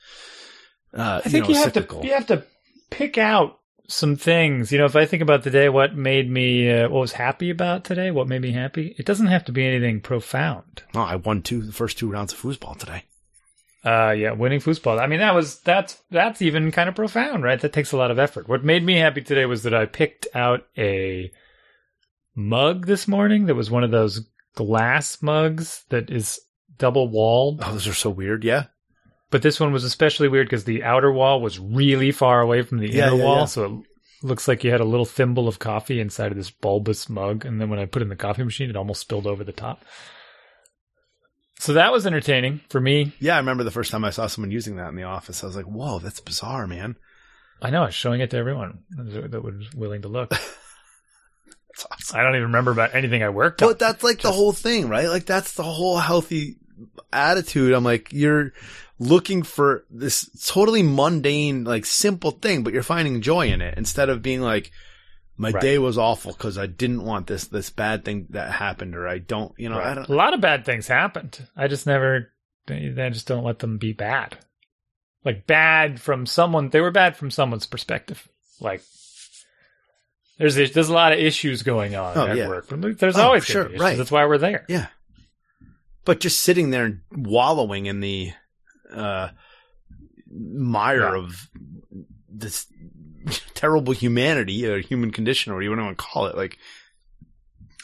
uh, 0.94 1.22
I 1.24 1.30
think 1.30 1.48
you, 1.48 1.54
you, 1.54 1.60
have 1.62 1.74
cyclical. 1.74 2.02
to 2.02 2.08
you 2.08 2.14
have 2.14 2.28
to 2.28 2.46
pick 2.90 3.18
out 3.18 3.60
some 3.88 4.16
things. 4.16 4.72
You 4.72 4.78
know, 4.78 4.86
if 4.86 4.96
I 4.96 5.06
think 5.06 5.22
about 5.22 5.44
today, 5.44 5.70
what 5.70 5.96
made 5.96 6.30
me, 6.30 6.72
uh, 6.72 6.90
what 6.90 7.02
was 7.02 7.14
happy 7.14 7.50
about 7.50 7.84
today, 7.84 8.12
what 8.12 8.28
made 8.28 8.42
me 8.42 8.52
happy, 8.52 8.96
it 8.98 9.06
doesn't 9.06 9.28
have 9.28 9.46
to 9.46 9.52
be 9.52 9.66
anything 9.66 10.02
profound. 10.02 10.84
Oh, 10.96 11.02
I 11.02 11.16
won 11.16 11.42
two, 11.42 11.62
the 11.62 11.72
first 11.72 11.98
two 11.98 12.12
rounds 12.12 12.34
of 12.34 12.42
foosball 12.42 12.78
today. 12.78 13.04
Uh, 13.86 14.12
yeah, 14.12 14.32
winning 14.32 14.62
foosball. 14.62 15.00
I 15.00 15.08
mean, 15.08 15.20
that 15.20 15.36
was 15.36 15.60
that's 15.60 16.02
that's 16.10 16.42
even 16.42 16.72
kind 16.72 16.88
of 16.88 16.96
profound, 16.96 17.44
right? 17.44 17.60
That 17.60 17.74
takes 17.74 17.92
a 17.92 17.98
lot 17.98 18.12
of 18.12 18.20
effort. 18.20 18.48
What 18.48 18.64
made 18.64 18.84
me 18.84 18.98
happy 18.98 19.22
today 19.22 19.46
was 19.46 19.64
that 19.64 19.74
I 19.74 19.86
picked 19.86 20.26
out 20.34 20.66
a 20.78 21.32
mug 22.34 22.86
this 22.86 23.10
morning. 23.10 23.48
That 23.48 23.56
was 23.56 23.70
one 23.70 23.84
of 23.84 23.92
those 23.92 24.26
glass 24.56 25.22
mugs 25.22 25.84
that 25.90 26.10
is 26.10 26.40
double 26.78 27.10
walled. 27.10 27.62
Oh, 27.62 27.74
those 27.74 27.88
are 27.88 27.94
so 27.94 28.10
weird. 28.10 28.46
Yeah. 28.46 28.68
But 29.34 29.42
this 29.42 29.60
one 29.60 29.74
was 29.74 29.84
especially 29.84 30.28
weird 30.28 30.46
because 30.46 30.64
the 30.64 30.84
outer 30.84 31.12
wall 31.12 31.42
was 31.42 31.58
really 31.60 32.12
far 32.12 32.40
away 32.40 32.62
from 32.62 32.78
the 32.78 32.88
Yeah, 32.88 33.08
inner 33.08 33.18
yeah, 33.18 33.24
wall, 33.24 33.38
yeah. 33.40 33.46
so 33.46 33.64
it 34.22 34.28
looks 34.28 34.48
like 34.48 34.64
you 34.64 34.70
had 34.70 34.80
a 34.80 34.86
little 34.86 35.08
thimble 35.08 35.48
of 35.48 35.58
coffee 35.58 36.00
inside 36.00 36.32
of 36.32 36.38
this 36.38 36.52
bulbous 36.52 37.10
mug, 37.10 37.44
and 37.44 37.60
then 37.60 37.72
when 37.72 37.80
I 37.80 37.86
put 37.88 38.04
it 38.04 38.06
in 38.06 38.10
the 38.10 38.16
coffee 38.16 38.44
machine, 38.44 38.70
it 38.70 38.76
almost 38.76 39.02
spilled 39.02 39.26
over 39.26 39.44
the 39.44 39.52
top. 39.52 39.84
So 41.60 41.74
that 41.74 41.92
was 41.92 42.06
entertaining 42.06 42.62
for 42.70 42.80
me. 42.80 43.12
Yeah, 43.20 43.34
I 43.34 43.40
remember 43.40 43.64
the 43.64 43.72
first 43.72 43.90
time 43.90 44.06
I 44.06 44.12
saw 44.12 44.28
someone 44.28 44.52
using 44.52 44.76
that 44.76 44.90
in 44.90 44.96
the 44.96 45.04
office. 45.04 45.44
I 45.44 45.48
was 45.48 45.56
like, 45.56 45.66
"Whoa, 45.66 45.98
that's 45.98 46.20
bizarre, 46.20 46.68
man." 46.68 46.96
I 47.60 47.72
know 47.72 47.82
I 47.82 47.86
was 47.88 47.96
showing 47.96 48.22
it 48.22 48.30
to 48.32 48.38
everyone 48.38 48.84
that 48.92 49.42
was 49.44 49.74
willing 49.74 50.04
to 50.04 50.10
look. 50.10 50.32
Awesome. 51.92 52.20
I 52.20 52.22
don't 52.22 52.34
even 52.36 52.44
remember 52.44 52.70
about 52.70 52.94
anything 52.94 53.24
I 53.24 53.30
worked 53.30 53.64
on. 53.64 53.68
But 53.70 53.80
that's 53.80 54.04
like 54.04 54.22
the 54.22 54.32
whole 54.32 54.52
thing, 54.52 54.90
right? 54.90 55.08
Like 55.08 55.26
that's 55.26 55.54
the 55.56 55.64
whole 55.64 55.98
healthy 55.98 56.58
attitude. 57.12 57.74
I'm 57.74 57.84
like, 57.84 58.12
you're 58.14 58.54
looking 59.00 59.44
for 59.44 59.86
this 59.90 60.30
totally 60.48 60.84
mundane, 60.84 61.64
like 61.64 61.86
simple 61.86 62.32
thing, 62.32 62.64
but 62.64 62.74
you're 62.74 62.84
finding 62.84 63.22
joy 63.22 63.48
in 63.48 63.62
it 63.62 63.78
instead 63.78 64.10
of 64.10 64.22
being 64.22 64.42
like, 64.42 64.72
my 65.36 65.50
Right. 65.50 65.62
day 65.62 65.78
was 65.80 65.98
awful 65.98 66.32
because 66.32 66.58
I 66.60 66.68
didn't 66.68 67.04
want 67.04 67.26
this, 67.28 67.46
this 67.48 67.70
bad 67.72 68.06
thing 68.06 68.28
that 68.30 68.52
happened 68.52 68.96
or 68.96 69.08
I 69.08 69.18
don't, 69.18 69.52
you 69.58 69.68
know, 69.68 69.80
I 69.80 69.96
don't, 69.96 70.08
A 70.08 70.14
lot 70.16 70.34
of 70.36 70.42
bad 70.42 70.64
things 70.64 70.88
happened. 70.88 71.48
I 71.58 71.68
just 71.68 71.88
never, 71.88 72.30
I 72.70 73.10
just 73.12 73.28
don't 73.28 73.44
let 73.44 73.58
them 73.60 73.78
be 73.80 73.94
bad. 73.94 74.38
Like 75.26 75.48
bad 75.48 76.00
from 76.00 76.26
someone, 76.28 76.70
they 76.70 76.82
were 76.82 76.92
bad 76.92 77.16
from 77.18 77.32
someone's 77.32 77.66
perspective. 77.66 78.28
Like, 78.60 78.84
there's 80.38 80.56
there's 80.56 80.90
a 80.90 80.94
lot 80.94 81.14
of 81.14 81.20
issues 81.20 81.64
going 81.64 81.96
on 81.96 82.18
Oh, 82.18 82.28
at 82.28 82.38
yeah. 82.38 82.48
work. 82.48 82.68
There's 82.70 83.18
Oh, 83.18 83.24
always 83.24 83.46
sure, 83.46 83.68
issues. 83.68 83.80
right. 83.80 83.98
That's 83.98 84.12
why 84.12 84.26
we're 84.26 84.38
there. 84.40 84.66
yeah. 84.68 84.88
But 86.06 86.20
just 86.20 86.42
sitting 86.42 86.70
there 86.72 86.86
and 86.86 87.02
wallowing 87.12 87.86
in 87.86 88.00
the, 88.02 88.32
uh, 88.94 89.30
mire 90.30 91.00
Yeah. 91.02 91.16
of 91.18 91.50
this 92.30 92.68
terrible 93.54 93.94
humanity 93.94 94.66
or 94.68 94.80
human 94.80 95.12
condition 95.12 95.52
or 95.52 95.56
whatever 95.56 95.76
you 95.76 95.82
want 95.86 95.98
to 95.98 96.04
call 96.04 96.26
it. 96.26 96.36
Like, 96.36 96.58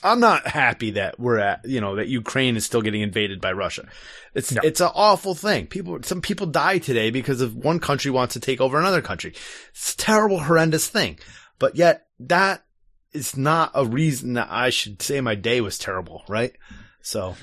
I'm 0.02 0.20
not 0.20 0.48
happy 0.48 0.92
that 0.92 1.20
we're 1.20 1.40
at, 1.40 1.62
you 1.66 1.82
know, 1.82 1.96
that 1.98 2.08
Ukraine 2.08 2.56
is 2.56 2.66
still 2.66 2.82
getting 2.82 3.02
invaded 3.02 3.42
by 3.42 3.52
Russia. 3.52 3.88
It's, 4.34 4.52
No. 4.52 4.62
it's 4.64 4.80
an 4.82 4.90
awful 4.94 5.36
thing. 5.36 5.68
People, 5.68 6.00
some 6.04 6.22
people 6.22 6.48
die 6.48 6.78
today 6.78 7.12
because 7.12 7.42
of 7.42 7.56
one 7.56 7.80
country 7.80 8.10
wants 8.12 8.34
to 8.34 8.40
take 8.40 8.62
over 8.62 8.80
another 8.80 9.02
country. 9.02 9.34
It's 9.72 9.94
a 9.94 9.98
terrible, 9.98 10.40
horrendous 10.40 10.88
thing. 10.88 11.20
But 11.58 11.76
yet 11.76 12.08
that 12.22 12.64
is 13.12 13.36
not 13.36 13.72
a 13.74 13.86
reason 13.86 14.34
that 14.34 14.48
I 14.50 14.70
should 14.70 15.02
say 15.02 15.20
my 15.20 15.36
day 15.36 15.60
was 15.62 15.78
terrible, 15.78 16.24
right? 16.30 16.54
So 17.02 17.36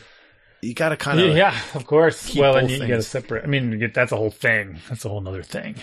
you 0.66 0.74
got 0.74 0.90
to 0.90 0.96
kind 0.96 1.20
of, 1.20 1.36
yeah, 1.36 1.56
of 1.74 1.86
course. 1.86 2.34
Well, 2.34 2.56
and 2.56 2.70
you, 2.70 2.76
you 2.78 2.86
got 2.88 2.96
to 2.96 3.02
separate. 3.02 3.44
I 3.44 3.46
mean, 3.46 3.90
that's 3.94 4.12
a 4.12 4.16
whole 4.16 4.30
thing. 4.30 4.78
That's 4.88 5.04
a 5.04 5.08
whole 5.08 5.26
other 5.26 5.42
thing. 5.42 5.76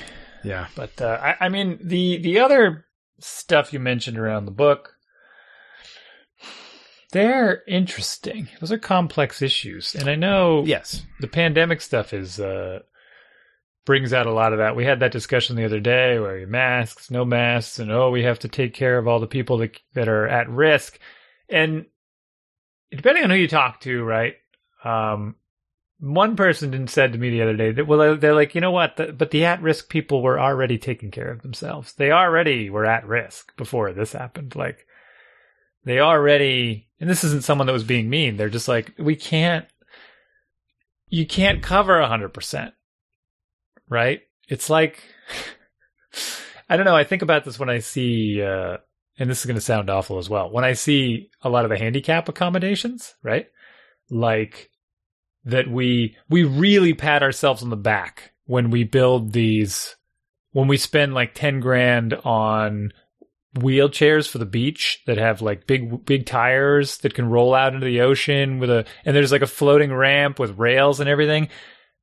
yeah. 0.44 0.68
But 0.76 1.02
uh, 1.02 1.20
I, 1.22 1.46
I 1.46 1.50
mean, 1.50 1.80
the 1.82 2.18
the 2.18 2.40
other 2.40 2.86
stuff 3.20 3.72
you 3.74 3.80
mentioned 3.80 4.18
around 4.18 4.46
the 4.46 4.52
book, 4.52 4.96
they're 7.12 7.64
interesting. 7.68 8.50
Those 8.60 8.72
are 8.72 8.78
complex 8.78 9.42
issues, 9.42 9.96
and 9.96 10.10
I 10.10 10.16
know 10.16 10.64
Yes. 10.66 11.06
the 11.20 11.28
pandemic 11.28 11.82
stuff 11.82 12.14
is 12.14 12.40
uh, 12.40 12.80
brings 13.86 14.14
out 14.14 14.26
a 14.26 14.34
lot 14.34 14.52
of 14.54 14.60
that. 14.60 14.76
We 14.76 14.86
had 14.86 15.00
that 15.02 15.12
discussion 15.12 15.56
the 15.56 15.66
other 15.66 15.80
day 15.80 16.20
where 16.20 16.46
masks, 16.48 17.12
no 17.12 17.24
masks, 17.24 17.80
and 17.80 17.92
oh, 17.92 18.10
we 18.10 18.24
have 18.24 18.40
to 18.40 18.48
take 18.48 18.74
care 18.74 18.98
of 18.98 19.08
all 19.08 19.20
the 19.20 19.28
people 19.28 19.58
that 19.60 19.80
that 19.94 20.08
are 20.08 20.28
at 20.28 20.50
risk, 20.50 21.00
and 21.50 21.86
depending 22.92 23.24
on 23.24 23.30
who 23.30 23.36
you 23.38 23.48
talk 23.48 23.80
to, 23.82 24.04
right? 24.04 24.36
Um, 24.84 25.36
one 26.04 26.36
person 26.36 26.88
said 26.88 27.14
to 27.14 27.18
me 27.18 27.30
the 27.30 27.42
other 27.42 27.56
day 27.56 27.72
that 27.72 27.88
well 27.88 28.18
they're 28.18 28.36
like 28.36 28.56
you 28.56 28.62
know 28.62 28.72
what? 28.72 28.98
The, 28.98 29.14
but 29.14 29.32
the 29.32 29.46
at-risk 29.46 29.88
people 29.88 30.22
were 30.22 30.40
already 30.40 30.78
taking 30.78 31.12
care 31.12 31.32
of 31.32 31.42
themselves. 31.42 31.94
They 31.94 32.12
already 32.12 32.70
were 32.70 32.86
at 32.86 33.08
risk 33.08 33.56
before 33.56 33.94
this 33.94 34.12
happened. 34.12 34.54
Like 34.56 34.86
they 35.86 36.00
already 36.00 36.90
and 37.00 37.10
this 37.10 37.24
isn't 37.24 37.46
someone 37.46 37.68
that 37.68 37.74
was 37.74 37.86
being 37.86 38.10
mean. 38.10 38.36
They're 38.36 38.50
just 38.50 38.68
like 38.68 38.94
we 38.98 39.16
can't 39.16 39.66
you 41.08 41.26
can't 41.26 41.64
cover 41.64 42.00
100% 42.02 42.74
right? 43.88 44.22
It's 44.50 44.70
like 44.70 45.02
i 46.70 46.76
don't 46.76 46.86
know. 46.86 46.96
I 46.96 47.06
think 47.06 47.22
about 47.22 47.46
this 47.46 47.58
when 47.58 47.70
i 47.70 47.80
see 47.80 48.42
uh 48.42 48.78
and 49.20 49.30
this 49.30 49.40
is 49.40 49.46
going 49.46 49.56
to 49.56 49.62
sound 49.62 49.90
awful 49.90 50.18
as 50.18 50.30
well. 50.30 50.50
When 50.50 50.66
i 50.66 50.74
see 50.74 51.30
a 51.44 51.50
lot 51.50 51.64
of 51.64 51.70
the 51.70 51.78
handicap 51.78 52.28
accommodations 52.28 53.14
right? 53.24 53.48
Like 54.10 54.70
that 55.46 55.68
we 55.70 56.16
we 56.30 56.44
really 56.44 56.94
pat 56.94 57.24
ourselves 57.24 57.64
on 57.64 57.70
the 57.70 57.76
back 57.76 58.32
when 58.46 58.70
we 58.70 58.84
build 58.84 59.34
these 59.34 59.96
when 60.52 60.68
we 60.68 60.78
spend 60.78 61.14
like 61.14 61.34
10 61.34 61.60
grand 61.60 62.14
on 62.24 62.92
wheelchairs 63.58 64.28
for 64.28 64.38
the 64.40 64.46
beach 64.46 65.02
that 65.06 65.18
have 65.18 65.42
like 65.42 65.68
big 65.68 66.06
big 66.06 66.26
tires 66.26 66.98
that 67.00 67.14
can 67.14 67.30
roll 67.30 67.54
out 67.54 67.74
into 67.74 67.86
the 67.86 68.02
ocean 68.02 68.58
with 68.60 68.70
a 68.70 68.86
and 69.06 69.16
there's 69.16 69.32
like 69.32 69.42
a 69.44 69.48
floating 69.48 69.94
ramp 69.94 70.40
with 70.40 70.58
rails 70.58 71.00
and 71.00 71.08
everything 71.10 71.48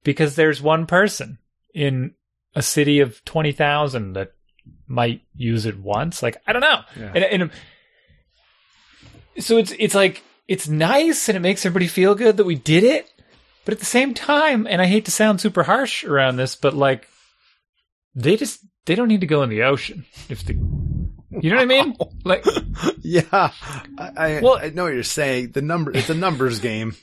because 0.04 0.36
there's 0.36 0.62
one 0.62 0.86
person 0.86 1.38
in 1.74 2.12
a 2.54 2.62
city 2.62 3.00
of 3.00 3.24
20,000 3.24 4.12
that 4.14 4.32
might 4.86 5.22
use 5.34 5.66
it 5.66 5.78
once 5.78 6.22
like 6.22 6.36
I 6.46 6.52
don't 6.52 6.62
know 6.62 6.80
Yeah. 6.96 7.12
and, 7.14 7.24
and 7.24 7.42
um, 7.44 7.50
so 9.38 9.56
it's 9.56 9.72
it's 9.78 9.94
like 9.94 10.22
it's 10.48 10.68
nice 10.68 11.28
and 11.28 11.36
it 11.36 11.40
makes 11.40 11.64
everybody 11.64 11.86
feel 11.86 12.14
good 12.14 12.36
that 12.36 12.44
we 12.44 12.54
did 12.56 12.84
it 12.84 13.10
but 13.64 13.72
at 13.74 13.78
the 13.80 13.84
same 13.86 14.14
time 14.14 14.66
and 14.66 14.80
i 14.82 14.86
hate 14.86 15.04
to 15.04 15.10
sound 15.10 15.40
super 15.40 15.62
harsh 15.62 16.04
around 16.04 16.36
this 16.36 16.54
but 16.56 16.74
like 16.74 17.08
they 18.14 18.36
just 18.36 18.60
they 18.86 18.94
don't 18.94 19.08
need 19.08 19.20
to 19.20 19.26
go 19.26 19.42
in 19.42 19.50
the 19.50 19.62
ocean 19.62 20.04
if 20.28 20.44
the 20.44 20.54
you 20.54 21.50
know 21.50 21.56
what 21.56 21.62
i 21.62 21.64
mean 21.66 21.96
like 22.24 22.44
yeah. 23.02 23.22
I, 23.98 24.10
I, 24.16 24.40
Well- 24.42 24.58
I 24.60 24.70
know 24.70 24.84
what 24.84 24.94
you're 24.94 25.02
saying. 25.02 25.52
The 25.52 25.62
number, 25.62 25.90
it's 25.96 26.10
a 26.10 26.14
numbers 26.14 26.58
game. 26.58 26.96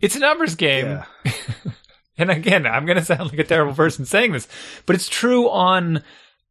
it's 0.00 0.14
a 0.16 0.20
numbers 0.20 0.54
game 0.54 0.86
Yeah. 1.24 1.32
and 2.18 2.30
again 2.30 2.66
i'm 2.66 2.86
going 2.86 2.98
to 2.98 3.04
sound 3.04 3.30
like 3.30 3.38
a 3.38 3.44
terrible 3.44 3.74
person 3.74 4.04
saying 4.04 4.32
this 4.32 4.46
but 4.86 4.94
it's 4.96 5.08
true 5.08 5.48
on 5.50 6.02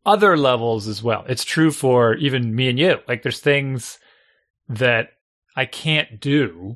other 0.05 0.37
levels 0.37 0.87
as 0.87 1.01
well 1.03 1.25
it's 1.27 1.43
true 1.43 1.71
for 1.71 2.13
even 2.15 2.55
me 2.55 2.69
and 2.69 2.79
you 2.79 2.97
like 3.07 3.21
there's 3.23 3.39
things 3.41 3.99
that 4.69 5.09
i 5.55 5.65
can't 5.65 6.19
do 6.21 6.75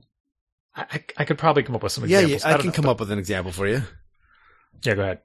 i, 0.76 0.82
I, 0.92 1.04
I 1.18 1.26
could 1.26 1.38
probably 1.38 1.64
come 1.64 1.76
up 1.76 1.84
with 1.84 1.92
some 1.92 2.06
Yeah. 2.06 2.20
examples. 2.20 2.44
yeah 2.44 2.48
I, 2.50 2.54
don't 2.54 2.62
can 2.64 2.72
come 2.72 2.88
up 2.90 3.00
with 3.00 3.12
an 3.12 3.20
example 3.20 3.52
for 3.52 3.68
you. 3.68 3.84
yeah 4.84 4.96
go 4.96 5.02
ahead. 5.02 5.20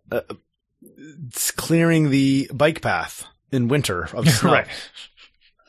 It's 1.29 1.51
clearing 1.51 2.11
the 2.11 2.51
bike 2.53 2.81
path 2.83 3.27
in 3.51 3.69
winter 3.69 4.09
of 4.15 4.29
snow. 4.31 4.53
right. 4.53 4.67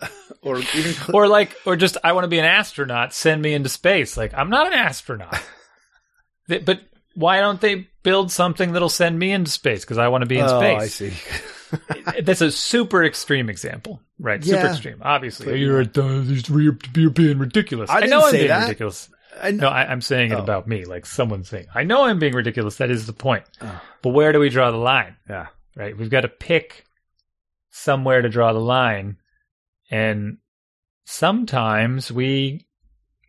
Or 0.43 0.59
even, 0.59 0.93
cle- 0.93 1.15
or 1.15 1.27
like 1.27 1.55
or 1.65 1.75
just 1.75 1.97
i 2.03 2.13
want 2.13 2.23
to 2.23 2.27
be 2.29 2.37
an 2.37 2.45
astronaut 2.45 3.13
send 3.13 3.41
me 3.41 3.53
into 3.53 3.67
space. 3.69 4.15
Like 4.15 4.33
i'm 4.35 4.49
not 4.49 4.67
an 4.67 4.73
astronaut. 4.73 5.41
Th- 6.49 6.63
but 6.63 6.81
why 7.15 7.39
don't 7.39 7.59
they 7.59 7.87
build 8.03 8.31
something 8.31 8.71
that'll 8.73 8.87
send 8.89 9.17
me 9.17 9.31
into 9.31 9.49
space? 9.49 9.81
Because 9.83 9.97
i 9.97 10.07
want 10.09 10.21
to 10.21 10.27
be 10.27 10.37
in 10.37 10.45
oh, 10.45 10.59
space. 10.59 11.01
I 11.01 11.09
see. 11.09 12.21
that's 12.21 12.41
a 12.41 12.51
super 12.51 13.03
extreme 13.03 13.49
example 13.49 13.99
right? 14.19 14.41
Super 14.43 14.67
extreme 14.67 14.99
obviously. 15.01 15.47
But- 15.47 15.59
you're, 15.59 15.81
uh, 15.81 16.21
you're, 16.95 17.09
being 17.09 17.39
ridiculous. 17.39 17.89
I 17.89 18.01
i, 18.01 18.05
know 18.05 18.21
i'm 18.25 18.31
being 18.31 18.47
that. 18.47 18.61
ridiculous 18.67 19.09
I 19.41 19.51
know. 19.51 19.63
no 19.63 19.69
I, 19.69 19.89
i'm 19.91 20.01
saying 20.01 20.31
it 20.31 20.35
Oh. 20.35 20.39
about 20.43 20.67
me 20.67 20.85
like 20.85 21.05
someone's 21.05 21.49
saying 21.49 21.67
i 21.75 21.83
know 21.83 22.05
i'm 22.05 22.19
being 22.19 22.33
ridiculous 22.33 22.77
that 22.77 22.89
is 22.91 23.05
the 23.05 23.13
point 23.13 23.43
Oh. 23.61 23.81
but 24.01 24.09
where 24.09 24.31
do 24.31 24.39
we 24.39 24.49
draw 24.49 24.71
the 24.71 24.77
line 24.77 25.15
Yeah. 25.29 25.47
right? 25.75 25.97
We've 25.97 26.09
got 26.09 26.21
to 26.21 26.27
pick 26.29 26.85
somewhere 27.69 28.21
to 28.21 28.29
draw 28.29 28.53
the 28.53 28.59
line, 28.59 29.17
and 29.91 30.37
sometimes 31.05 32.11
we 32.11 32.65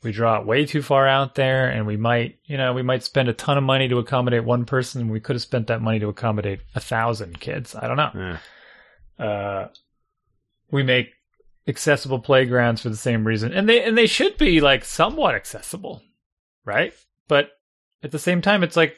we 0.03 0.13
draw 0.13 0.41
it 0.41 0.47
way 0.47 0.65
too 0.65 0.81
far 0.81 1.09
out 1.09 1.35
there, 1.35 1.69
and 1.69 1.85
we 1.87 1.97
might, 1.97 2.39
you 2.45 2.57
know, 2.57 2.73
we 2.73 2.83
might 2.83 3.03
spend 3.03 3.29
a 3.29 3.33
ton 3.33 3.59
of 3.59 3.65
money 3.65 3.89
to 3.89 3.99
accommodate 3.99 4.45
one 4.45 4.65
person. 4.65 5.09
We 5.09 5.19
could 5.21 5.35
have 5.35 5.43
spent 5.43 5.67
that 5.67 5.83
money 5.83 5.99
to 5.99 6.09
accommodate 6.09 6.61
a 6.77 6.81
thousand 6.81 7.41
kids. 7.41 7.75
I 7.75 7.89
don't 7.89 7.97
know. 7.97 8.39
Yeah. 9.19 9.25
Uh, 9.27 9.69
we 10.71 10.83
make 10.85 11.09
accessible 11.69 12.19
playgrounds 12.19 12.81
for 12.83 12.89
the 12.89 12.97
same 12.97 13.27
reason, 13.27 13.53
and 13.53 13.69
they 13.69 13.85
and 13.85 13.97
they 13.97 14.07
should 14.07 14.37
be 14.39 14.61
like 14.61 14.85
somewhat 14.85 15.35
accessible, 15.35 16.03
right? 16.65 16.93
But 17.29 17.51
at 18.03 18.11
the 18.11 18.19
same 18.19 18.41
time, 18.41 18.63
it's 18.63 18.77
like 18.77 18.97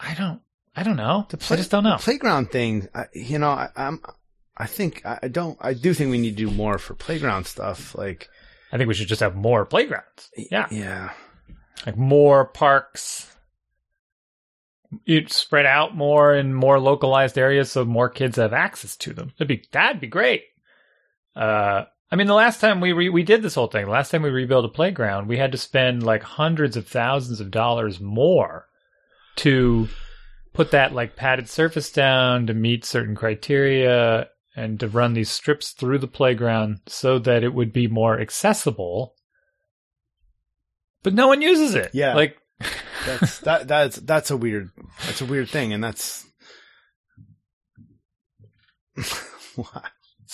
I 0.00 0.14
don't, 0.14 0.40
I 0.76 0.82
don't 0.82 0.96
know. 0.96 1.26
I 1.32 1.56
just 1.56 1.70
don't 1.70 1.84
know. 1.84 1.96
Playground 1.98 2.50
thing, 2.50 2.88
I, 2.94 3.06
you 3.12 3.38
know, 3.38 3.50
I, 3.50 3.70
I'm, 3.76 4.00
I 4.56 4.66
think 4.66 5.02
I 5.04 5.28
don't, 5.28 5.58
I 5.60 5.74
do 5.74 5.94
think 5.94 6.10
we 6.10 6.18
need 6.18 6.36
to 6.36 6.46
do 6.46 6.50
more 6.50 6.78
for 6.78 6.94
playground 6.94 7.46
stuff. 7.46 7.94
Like, 7.96 8.28
I 8.72 8.76
think 8.76 8.88
we 8.88 8.94
should 8.94 9.08
just 9.08 9.20
have 9.20 9.34
more 9.34 9.64
playgrounds. 9.64 10.30
Yeah, 10.36 10.66
yeah, 10.70 11.10
like 11.86 11.96
more 11.96 12.44
parks. 12.44 13.34
You'd 15.04 15.30
spread 15.30 15.66
out 15.66 15.96
more 15.96 16.34
in 16.34 16.54
more 16.54 16.80
localized 16.80 17.36
areas 17.36 17.70
so 17.70 17.84
more 17.84 18.08
kids 18.08 18.36
have 18.36 18.52
access 18.52 18.96
to 18.98 19.12
them. 19.12 19.32
That'd 19.38 19.48
be 19.48 19.68
that'd 19.70 20.00
be 20.00 20.06
great. 20.06 20.44
Uh, 21.38 21.84
I 22.10 22.16
mean, 22.16 22.26
the 22.26 22.34
last 22.34 22.60
time 22.60 22.80
we 22.80 22.92
re- 22.92 23.08
we 23.10 23.22
did 23.22 23.42
this 23.42 23.54
whole 23.54 23.68
thing, 23.68 23.84
the 23.84 23.90
last 23.90 24.10
time 24.10 24.22
we 24.22 24.30
rebuilt 24.30 24.64
a 24.64 24.68
playground, 24.68 25.28
we 25.28 25.36
had 25.36 25.52
to 25.52 25.58
spend 25.58 26.02
like 26.02 26.22
hundreds 26.22 26.76
of 26.76 26.86
thousands 26.86 27.40
of 27.40 27.50
dollars 27.50 28.00
more 28.00 28.66
to 29.36 29.88
put 30.52 30.72
that 30.72 30.92
like 30.92 31.16
padded 31.16 31.48
surface 31.48 31.92
down 31.92 32.46
to 32.46 32.54
meet 32.54 32.84
certain 32.84 33.14
criteria 33.14 34.28
and 34.56 34.80
to 34.80 34.88
run 34.88 35.12
these 35.14 35.30
strips 35.30 35.70
through 35.70 35.98
the 35.98 36.08
playground 36.08 36.80
so 36.86 37.18
that 37.20 37.44
it 37.44 37.54
would 37.54 37.72
be 37.72 37.86
more 37.86 38.18
accessible. 38.18 39.14
But 41.04 41.14
no 41.14 41.28
one 41.28 41.42
uses 41.42 41.76
it. 41.76 41.90
Yeah. 41.92 42.14
Like 42.14 42.36
That's 43.06 43.38
that 43.40 43.68
that's 43.68 43.96
that's 43.96 44.30
a 44.30 44.36
weird 44.36 44.70
that's 45.06 45.20
a 45.20 45.24
weird 45.24 45.48
thing, 45.48 45.72
and 45.72 45.82
that's 45.82 46.26
why 49.54 49.88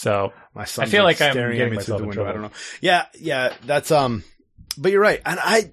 so 0.04 0.32
my 0.54 0.64
son. 0.64 0.84
I 0.84 0.88
feel 0.88 1.02
like 1.04 1.20
I'm 1.20 1.34
getting 1.34 1.74
myself 1.74 1.98
the 1.98 2.04
in 2.04 2.08
window. 2.10 2.26
I 2.28 2.32
don't 2.32 2.42
know. 2.42 2.50
Yeah, 2.80 3.06
yeah, 3.18 3.52
that's 3.64 3.90
um. 3.90 4.22
But 4.78 4.92
you're 4.92 5.00
right, 5.00 5.20
and 5.24 5.40
I. 5.42 5.70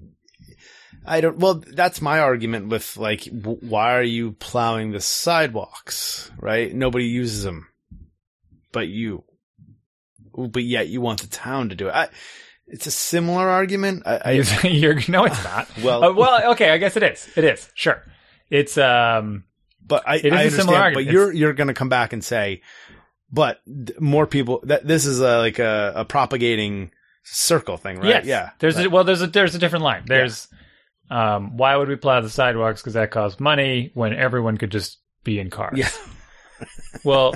I 1.05 1.19
don't. 1.19 1.37
Well, 1.39 1.55
that's 1.55 1.99
my 1.99 2.19
argument 2.19 2.67
with 2.69 2.95
like, 2.95 3.23
w- 3.25 3.57
why 3.61 3.95
are 3.95 4.03
you 4.03 4.33
plowing 4.33 4.91
the 4.91 5.01
sidewalks? 5.01 6.29
Right? 6.39 6.71
Nobody 6.73 7.05
uses 7.05 7.43
them, 7.43 7.67
but 8.71 8.87
you. 8.87 9.23
But 10.37 10.63
yet 10.63 10.87
you 10.89 11.01
want 11.01 11.21
the 11.21 11.27
town 11.27 11.69
to 11.69 11.75
do 11.75 11.87
it. 11.87 11.91
I, 11.95 12.07
it's 12.67 12.85
a 12.85 12.91
similar 12.91 13.49
argument. 13.49 14.03
I, 14.05 14.17
I 14.23 14.67
you're 14.67 14.93
no, 15.09 15.25
it's 15.25 15.43
not. 15.43 15.67
well, 15.83 16.03
Uh, 16.03 16.13
well, 16.13 16.51
okay, 16.51 16.69
I 16.69 16.77
guess 16.77 16.95
it 16.95 17.03
is. 17.03 17.27
It 17.35 17.43
is 17.43 17.69
sure. 17.73 18.03
It's 18.49 18.77
um. 18.77 19.43
But 19.85 20.03
I, 20.07 20.17
It 20.17 20.25
is 20.27 20.33
I 20.33 20.41
a 20.43 20.51
similar 20.51 20.77
but 20.77 20.81
argument. 20.83 21.11
you're 21.11 21.33
you're 21.33 21.53
going 21.53 21.67
to 21.67 21.73
come 21.73 21.89
back 21.89 22.13
and 22.13 22.23
say, 22.23 22.61
but 23.31 23.61
more 23.99 24.27
people. 24.27 24.61
That 24.63 24.85
this 24.87 25.05
is 25.05 25.19
a, 25.19 25.37
like 25.39 25.59
a, 25.59 25.93
a 25.97 26.05
propagating 26.05 26.91
circle 27.23 27.77
thing, 27.77 27.97
right? 27.97 28.07
Yes. 28.07 28.25
Yeah. 28.25 28.49
There's 28.59 28.75
Right. 28.75 28.85
a, 28.87 28.89
well, 28.89 29.03
there's 29.03 29.21
a 29.21 29.27
there's 29.27 29.55
a 29.55 29.59
different 29.59 29.83
line. 29.85 30.03
There's 30.07 30.47
um. 31.09 31.57
Why 31.57 31.75
would 31.75 31.87
we 31.89 31.95
plow 31.95 32.21
the 32.21 32.29
sidewalks? 32.29 32.81
Because 32.81 32.93
that 32.93 33.11
costs 33.11 33.39
money 33.39 33.91
when 33.93 34.13
everyone 34.13 34.57
could 34.57 34.71
just 34.71 34.99
be 35.23 35.39
in 35.39 35.49
cars. 35.49 35.77
Yeah. 35.77 35.89
well, 37.03 37.35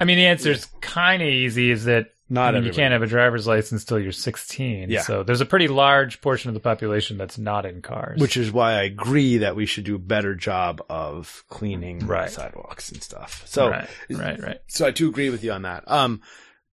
I 0.00 0.04
mean, 0.04 0.16
the 0.18 0.26
answer 0.26 0.50
is 0.50 0.66
kind 0.80 1.22
of 1.22 1.28
easy. 1.28 1.70
Is 1.70 1.84
that 1.84 2.06
not 2.28 2.54
I 2.54 2.58
mean, 2.58 2.66
you 2.66 2.72
can't 2.72 2.92
have 2.92 3.02
a 3.02 3.06
driver's 3.06 3.46
license 3.46 3.84
till 3.84 3.98
you're 3.98 4.12
16. 4.12 4.90
Yeah. 4.90 5.02
So 5.02 5.22
there's 5.22 5.40
a 5.42 5.46
pretty 5.46 5.68
large 5.68 6.20
portion 6.20 6.48
of 6.48 6.54
the 6.54 6.60
population 6.60 7.18
that's 7.18 7.38
not 7.38 7.66
in 7.66 7.82
cars. 7.82 8.20
Which 8.20 8.36
is 8.36 8.50
why 8.50 8.72
I 8.74 8.82
agree 8.84 9.38
that 9.38 9.56
we 9.56 9.66
should 9.66 9.84
do 9.84 9.94
a 9.96 9.98
better 9.98 10.34
job 10.34 10.82
of 10.88 11.44
cleaning 11.48 12.06
Right. 12.06 12.30
sidewalks 12.30 12.90
and 12.90 13.02
stuff. 13.02 13.42
So, 13.46 13.68
right, 13.68 13.88
right, 14.10 14.40
right. 14.42 14.60
so 14.68 14.86
I 14.86 14.90
do 14.90 15.08
agree 15.08 15.28
with 15.30 15.44
you 15.44 15.52
on 15.52 15.62
that. 15.62 15.84
Um, 15.86 16.22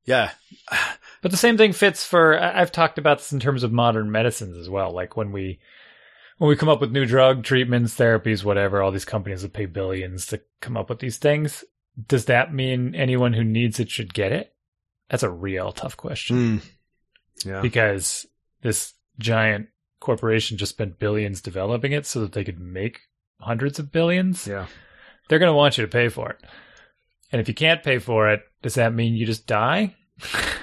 yeah, 0.05 0.31
But 1.23 1.31
the 1.31 1.37
same 1.37 1.59
thing 1.59 1.73
fits 1.75 2.05
for. 2.07 2.39
I've 2.41 2.73
talked 2.73 2.97
about 2.99 3.19
this 3.19 3.33
in 3.33 3.41
terms 3.41 3.63
of 3.63 3.73
modern 3.73 4.11
medicines 4.11 4.57
as 4.57 4.71
well. 4.71 4.93
Like 4.93 5.17
when 5.17 5.33
we 5.33 5.59
when 6.39 6.49
we 6.49 6.57
come 6.57 6.71
up 6.71 6.81
with 6.81 6.93
new 6.93 7.05
drug 7.05 7.45
treatments, 7.45 7.95
therapies, 7.95 8.43
whatever, 8.43 8.81
all 8.81 8.91
these 8.91 9.05
companies 9.05 9.43
that 9.43 9.53
pay 9.53 9.67
billions 9.67 10.27
to 10.29 10.41
come 10.63 10.79
up 10.79 10.89
with 10.89 11.01
these 11.01 11.19
things. 11.19 11.63
Does 12.09 12.25
that 12.27 12.55
mean 12.55 12.95
anyone 12.95 13.35
who 13.35 13.45
needs 13.45 13.79
it 13.79 13.91
should 13.91 14.15
get 14.15 14.33
it? 14.33 14.55
That's 15.11 15.23
a 15.23 15.31
real 15.31 15.73
tough 15.73 15.97
question 15.97 16.37
Mm. 16.61 16.63
yeah, 17.45 17.61
because 17.61 18.27
this 18.63 18.95
giant 19.19 19.69
corporation 20.01 20.57
just 20.57 20.71
spent 20.73 20.99
billions 20.99 21.43
developing 21.43 21.93
it 21.93 22.07
so 22.07 22.21
that 22.21 22.33
they 22.33 22.45
could 22.45 22.59
make 22.61 23.01
hundreds 23.41 23.79
of 23.79 23.91
billions. 23.93 24.47
yeah. 24.47 24.67
They're 25.29 25.39
going 25.39 25.51
to 25.53 25.57
want 25.57 25.77
you 25.79 25.85
to 25.85 25.91
pay 25.91 26.09
for 26.09 26.31
it. 26.31 26.41
And 27.33 27.41
if 27.41 27.47
you 27.49 27.55
can't 27.55 27.83
pay 27.83 27.99
for 27.99 28.29
it, 28.31 28.41
does 28.63 28.75
that 28.75 28.93
mean 28.95 29.15
you 29.15 29.25
just 29.27 29.47
die? 29.47 29.95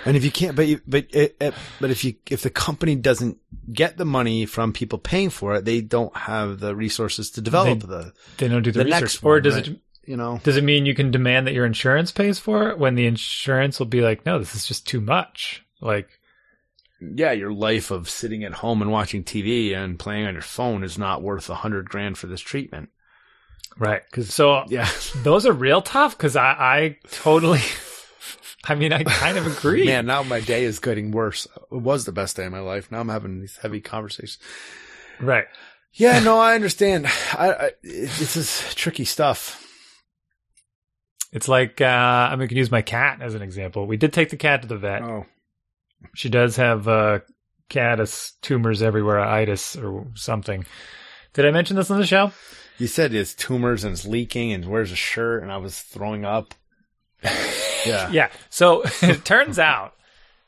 And 0.05 0.15
if 0.17 0.23
you 0.25 0.31
can't, 0.31 0.55
but 0.55 0.67
you, 0.67 0.81
but 0.85 1.07
it, 1.11 1.35
it, 1.39 1.53
but 1.81 1.89
if 1.89 2.03
you 2.03 2.13
if 2.29 2.43
the 2.43 2.49
company 2.51 2.95
doesn't 2.95 3.37
get 3.73 3.97
the 3.97 4.05
money 4.05 4.45
from 4.45 4.71
people 4.73 4.99
paying 4.99 5.29
for 5.31 5.55
it, 5.55 5.65
they 5.65 5.81
don't 5.81 6.15
have 6.15 6.59
the 6.59 6.75
resources 6.75 7.31
to 7.31 7.41
develop 7.41 7.79
They- 7.79 7.87
the 7.87 8.13
They 8.37 8.47
don't 8.49 8.61
do 8.61 8.71
the, 8.71 8.79
The 8.79 8.85
research. 8.85 9.01
next 9.01 9.23
or 9.23 9.39
does 9.41 9.55
right. 9.55 9.67
it 9.69 9.79
you 10.07 10.17
know. 10.17 10.39
does 10.43 10.57
it 10.57 10.63
mean 10.63 10.85
you 10.85 10.95
can 10.95 11.11
demand 11.11 11.45
that 11.47 11.53
your 11.53 11.65
insurance 11.65 12.11
pays 12.11 12.39
for 12.39 12.69
it 12.69 12.79
when 12.79 12.95
the 12.95 13.05
insurance 13.05 13.77
will 13.79 13.85
be 13.85 14.01
like, 14.01 14.25
no, 14.25 14.39
this 14.39 14.55
is 14.55 14.65
just 14.65 14.87
too 14.87 15.01
much. 15.01 15.63
Like, 15.81 16.07
Yeah, 16.99 17.31
your 17.33 17.53
life 17.53 17.91
of 17.91 18.09
sitting 18.09 18.43
at 18.43 18.53
home 18.53 18.81
and 18.81 18.91
watching 18.91 19.23
TV 19.23 19.75
and 19.75 19.99
playing 19.99 20.25
on 20.25 20.33
your 20.33 20.41
phone 20.41 20.83
is 20.83 20.97
not 20.97 21.21
worth 21.21 21.49
a 21.49 21.55
hundred 21.55 21.89
grand 21.89 22.17
for 22.17 22.27
this 22.27 22.41
treatment. 22.41 22.89
right? 23.77 24.01
Because 24.09 24.33
so 24.33 24.63
Yeah, 24.69 24.89
those 25.23 25.45
are 25.45 25.53
real 25.53 25.81
tough. 25.81 26.17
Because 26.17 26.35
I, 26.35 26.51
I 26.51 26.97
totally, 27.11 27.61
I 28.65 28.75
mean, 28.75 28.91
I 28.93 29.03
kind 29.03 29.37
of 29.37 29.45
agree. 29.45 29.85
man. 29.85 30.05
Now 30.07 30.23
my 30.23 30.39
day 30.39 30.63
is 30.63 30.79
getting 30.79 31.11
worse. 31.11 31.45
It 31.71 31.75
was 31.81 32.05
the 32.05 32.11
best 32.11 32.35
day 32.35 32.45
of 32.45 32.51
my 32.51 32.59
life. 32.61 32.91
Now 32.91 32.99
I'm 33.01 33.09
having 33.09 33.39
these 33.41 33.57
heavy 33.61 33.81
conversations. 33.81 34.39
Right. 35.19 35.45
Yeah, 35.93 36.19
no, 36.19 36.37
I 36.39 36.53
understand. 36.55 37.07
I, 37.33 37.51
I 37.53 37.71
this 37.83 38.35
is 38.35 38.73
tricky 38.75 39.05
stuff. 39.05 39.63
It's 41.31 41.47
like 41.47 41.81
uh, 41.81 41.85
I'm 41.85 42.37
going 42.39 42.49
to 42.49 42.55
use 42.55 42.71
my 42.71 42.81
cat 42.81 43.21
as 43.21 43.35
an 43.35 43.41
example. 43.41 43.85
We 43.85 43.97
did 43.97 44.13
take 44.13 44.29
the 44.29 44.37
cat 44.37 44.61
to 44.61 44.67
the 44.67 44.77
vet. 44.77 45.01
Oh, 45.03 45.25
She 46.15 46.29
does 46.29 46.55
have 46.55 46.87
uh, 46.87 47.19
catus 47.69 48.33
tumors 48.41 48.81
everywhere, 48.81 49.19
itis 49.19 49.75
or 49.75 50.07
something. 50.15 50.65
Did 51.33 51.45
I 51.45 51.51
mention 51.51 51.75
this 51.75 51.91
on 51.91 51.99
the 51.99 52.05
show? 52.07 52.31
you 52.79 52.85
said 52.87 53.11
it's 53.13 53.33
tumors 53.33 53.83
and 53.83 53.93
it's 53.93 54.05
leaking 54.05 54.53
and 54.53 54.63
wears 54.65 54.91
a 54.91 54.95
shirt 54.95 55.41
and 55.41 55.51
I 55.51 55.57
was 55.57 55.79
throwing 55.81 56.25
up. 56.25 56.53
Yeah, 57.85 58.09
Yeah. 58.11 58.29
So 58.49 58.83
it 59.01 59.23
turns 59.23 59.59
out 59.59 59.93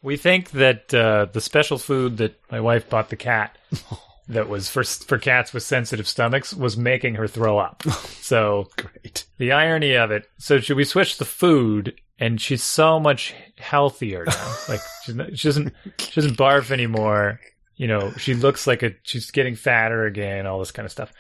we 0.02 0.18
think 0.18 0.52
that 0.52 0.94
uh, 0.94 1.28
the 1.32 1.40
special 1.42 1.78
food 1.78 2.18
that 2.18 2.40
my 2.52 2.60
wife 2.60 2.90
bought 2.90 3.10
the 3.10 3.16
cat 3.16 3.58
that 4.30 4.48
was 4.48 4.70
for 4.70 4.84
for 4.84 5.18
cats 5.18 5.54
with 5.54 5.64
sensitive 5.64 6.08
stomachs 6.08 6.54
was 6.54 6.78
making 6.78 7.16
her 7.16 7.28
throw 7.28 7.58
up. 7.58 7.84
So 8.30 8.70
great. 8.78 9.26
the 9.40 9.54
irony 9.54 9.96
of 9.96 10.12
it. 10.12 10.30
So 10.38 10.60
should 10.60 10.78
we 10.78 10.84
switch 10.84 11.18
the 11.18 11.26
food? 11.26 12.00
And 12.20 12.40
she's 12.40 12.62
so 12.62 13.00
much 13.00 13.34
healthier 13.58 14.26
now. 14.26 14.56
Like 14.70 14.82
she's 15.04 15.16
not, 15.16 15.38
she 15.38 15.48
doesn't 15.48 15.74
she 15.98 16.12
doesn't 16.22 16.38
barf 16.38 16.70
anymore. 16.70 17.40
You 17.76 17.88
know, 17.88 18.12
she 18.18 18.36
looks 18.36 18.68
like 18.68 18.84
a 18.84 18.92
she's 19.02 19.32
getting 19.32 19.56
fatter 19.56 20.06
again. 20.06 20.46
All 20.46 20.60
this 20.60 20.72
kind 20.72 20.86
of 20.86 20.92
stuff. 20.92 21.12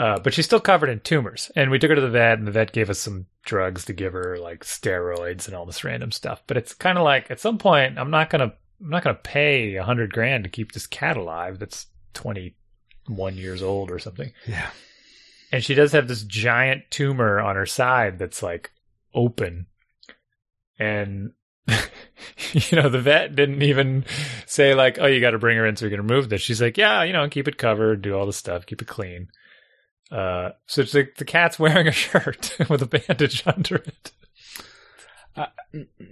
Uh, 0.00 0.18
but 0.18 0.32
she's 0.34 0.46
still 0.46 0.60
covered 0.60 0.88
in 0.88 0.98
tumors. 1.00 1.50
And 1.54 1.70
we 1.70 1.78
took 1.78 1.90
her 1.90 1.94
to 1.94 2.00
the 2.00 2.08
vet, 2.08 2.38
and 2.38 2.46
the 2.46 2.52
vet 2.52 2.72
gave 2.72 2.88
us 2.88 2.98
some 2.98 3.26
drugs 3.44 3.84
to 3.84 3.92
give 3.92 4.14
her, 4.14 4.38
like 4.38 4.64
steroids 4.64 5.46
and 5.46 5.54
all 5.54 5.66
this 5.66 5.84
random 5.84 6.10
stuff. 6.10 6.42
But 6.46 6.56
it's 6.56 6.72
kind 6.72 6.96
of 6.96 7.04
like 7.04 7.30
at 7.30 7.38
some 7.38 7.58
point, 7.58 7.98
I'm 7.98 8.10
not 8.10 8.30
gonna 8.30 8.52
I'm 8.82 8.90
not 8.90 9.04
gonna 9.04 9.14
pay 9.22 9.76
a 9.76 9.84
hundred 9.84 10.12
grand 10.12 10.42
to 10.44 10.50
keep 10.50 10.72
this 10.72 10.86
cat 10.86 11.16
alive. 11.18 11.58
That's 11.58 11.86
twenty 12.14 12.56
one 13.06 13.36
years 13.36 13.62
old 13.62 13.90
or 13.90 13.98
something. 13.98 14.32
Yeah, 14.46 14.70
and 15.52 15.64
she 15.64 15.74
does 15.74 15.92
have 15.92 16.08
this 16.08 16.22
giant 16.22 16.84
tumor 16.90 17.40
on 17.40 17.56
her 17.56 17.66
side 17.66 18.18
that's 18.18 18.42
like 18.42 18.70
open. 19.14 19.66
And 20.78 21.32
you 21.66 22.76
know 22.80 22.88
the 22.88 23.00
vet 23.00 23.36
didn't 23.36 23.62
even 23.62 24.04
say 24.46 24.74
like 24.74 24.98
oh 24.98 25.06
you 25.06 25.20
got 25.20 25.32
to 25.32 25.38
bring 25.38 25.56
her 25.56 25.66
in 25.66 25.76
so 25.76 25.86
we 25.86 25.90
can 25.90 26.00
remove 26.00 26.28
this. 26.28 26.40
She's 26.40 26.62
like 26.62 26.78
yeah 26.78 27.02
you 27.02 27.12
know 27.12 27.28
keep 27.28 27.48
it 27.48 27.58
covered 27.58 28.02
do 28.02 28.16
all 28.16 28.26
the 28.26 28.32
stuff 28.32 28.66
keep 28.66 28.80
it 28.80 28.88
clean. 28.88 29.28
Uh 30.10 30.50
so 30.66 30.80
it's 30.80 30.94
like 30.94 31.16
the 31.16 31.24
cat's 31.24 31.58
wearing 31.58 31.86
a 31.86 31.92
shirt 31.92 32.56
with 32.68 32.82
a 32.82 32.86
bandage 32.86 33.42
under 33.46 33.76
it. 33.76 34.12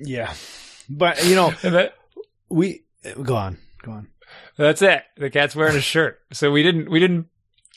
Yeah. 0.00 0.32
But 0.88 1.24
you 1.26 1.34
know, 1.34 1.50
that, 1.62 1.94
we 2.48 2.84
go 3.22 3.36
on, 3.36 3.58
go 3.82 3.92
on. 3.92 4.08
That's 4.56 4.82
it. 4.82 5.02
The 5.16 5.30
cat's 5.30 5.54
wearing 5.56 5.76
a 5.76 5.80
shirt. 5.80 6.20
So 6.32 6.50
we 6.50 6.62
didn't 6.62 6.90
we 6.90 6.98
didn't 7.00 7.26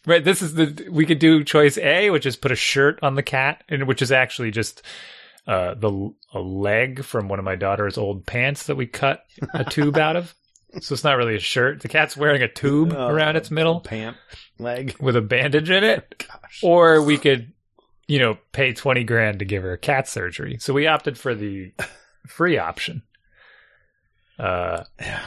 right 0.08 0.24
this 0.24 0.42
is 0.42 0.56
the 0.56 0.88
we 0.92 1.06
could 1.06 1.20
do 1.20 1.44
choice 1.44 1.78
a 1.78 2.10
which 2.10 2.26
is 2.26 2.36
put 2.36 2.52
a 2.52 2.56
shirt 2.56 2.98
on 3.04 3.14
the 3.16 3.22
cat 3.24 3.64
and 3.70 3.88
which 3.88 4.02
is 4.02 4.12
actually 4.12 4.50
just 4.52 4.82
uh 5.48 5.76
the 5.76 6.12
a 6.34 6.40
leg 6.40 7.04
from 7.04 7.28
one 7.28 7.38
of 7.40 7.46
my 7.46 7.56
daughter's 7.56 7.98
old 7.98 8.26
pants 8.26 8.66
that 8.68 8.76
we 8.76 8.88
cut 8.88 9.24
a 9.54 9.64
tube 9.64 9.98
out 9.98 10.16
of. 10.16 10.34
So 10.80 10.94
it's 10.94 11.04
not 11.04 11.18
really 11.18 11.36
a 11.36 11.40
shirt. 11.40 11.82
The 11.82 11.90
cat's 11.90 12.16
wearing 12.16 12.42
a 12.42 12.48
tube 12.48 12.94
Uh, 12.94 13.08
around 13.12 13.36
its 13.36 13.52
middle. 13.52 13.82
pant 13.82 14.16
leg. 14.58 14.96
with 15.02 15.18
a 15.18 15.22
bandage 15.22 15.70
in 15.70 15.84
it. 15.84 16.24
Gosh. 16.26 16.62
or 16.64 17.02
we 17.02 17.18
could 17.18 17.52
you 18.08 18.20
know 18.20 18.38
pay 18.54 18.72
20 18.72 19.04
grand 19.04 19.40
to 19.40 19.46
give 19.46 19.64
her 19.64 19.76
cat 19.76 20.08
surgery. 20.08 20.56
So 20.62 20.74
we 20.74 20.88
opted 20.88 21.18
for 21.18 21.36
the 21.36 21.74
free 22.28 22.58
option. 22.58 23.02
Uh 24.40 24.84
Yeah. 25.00 25.22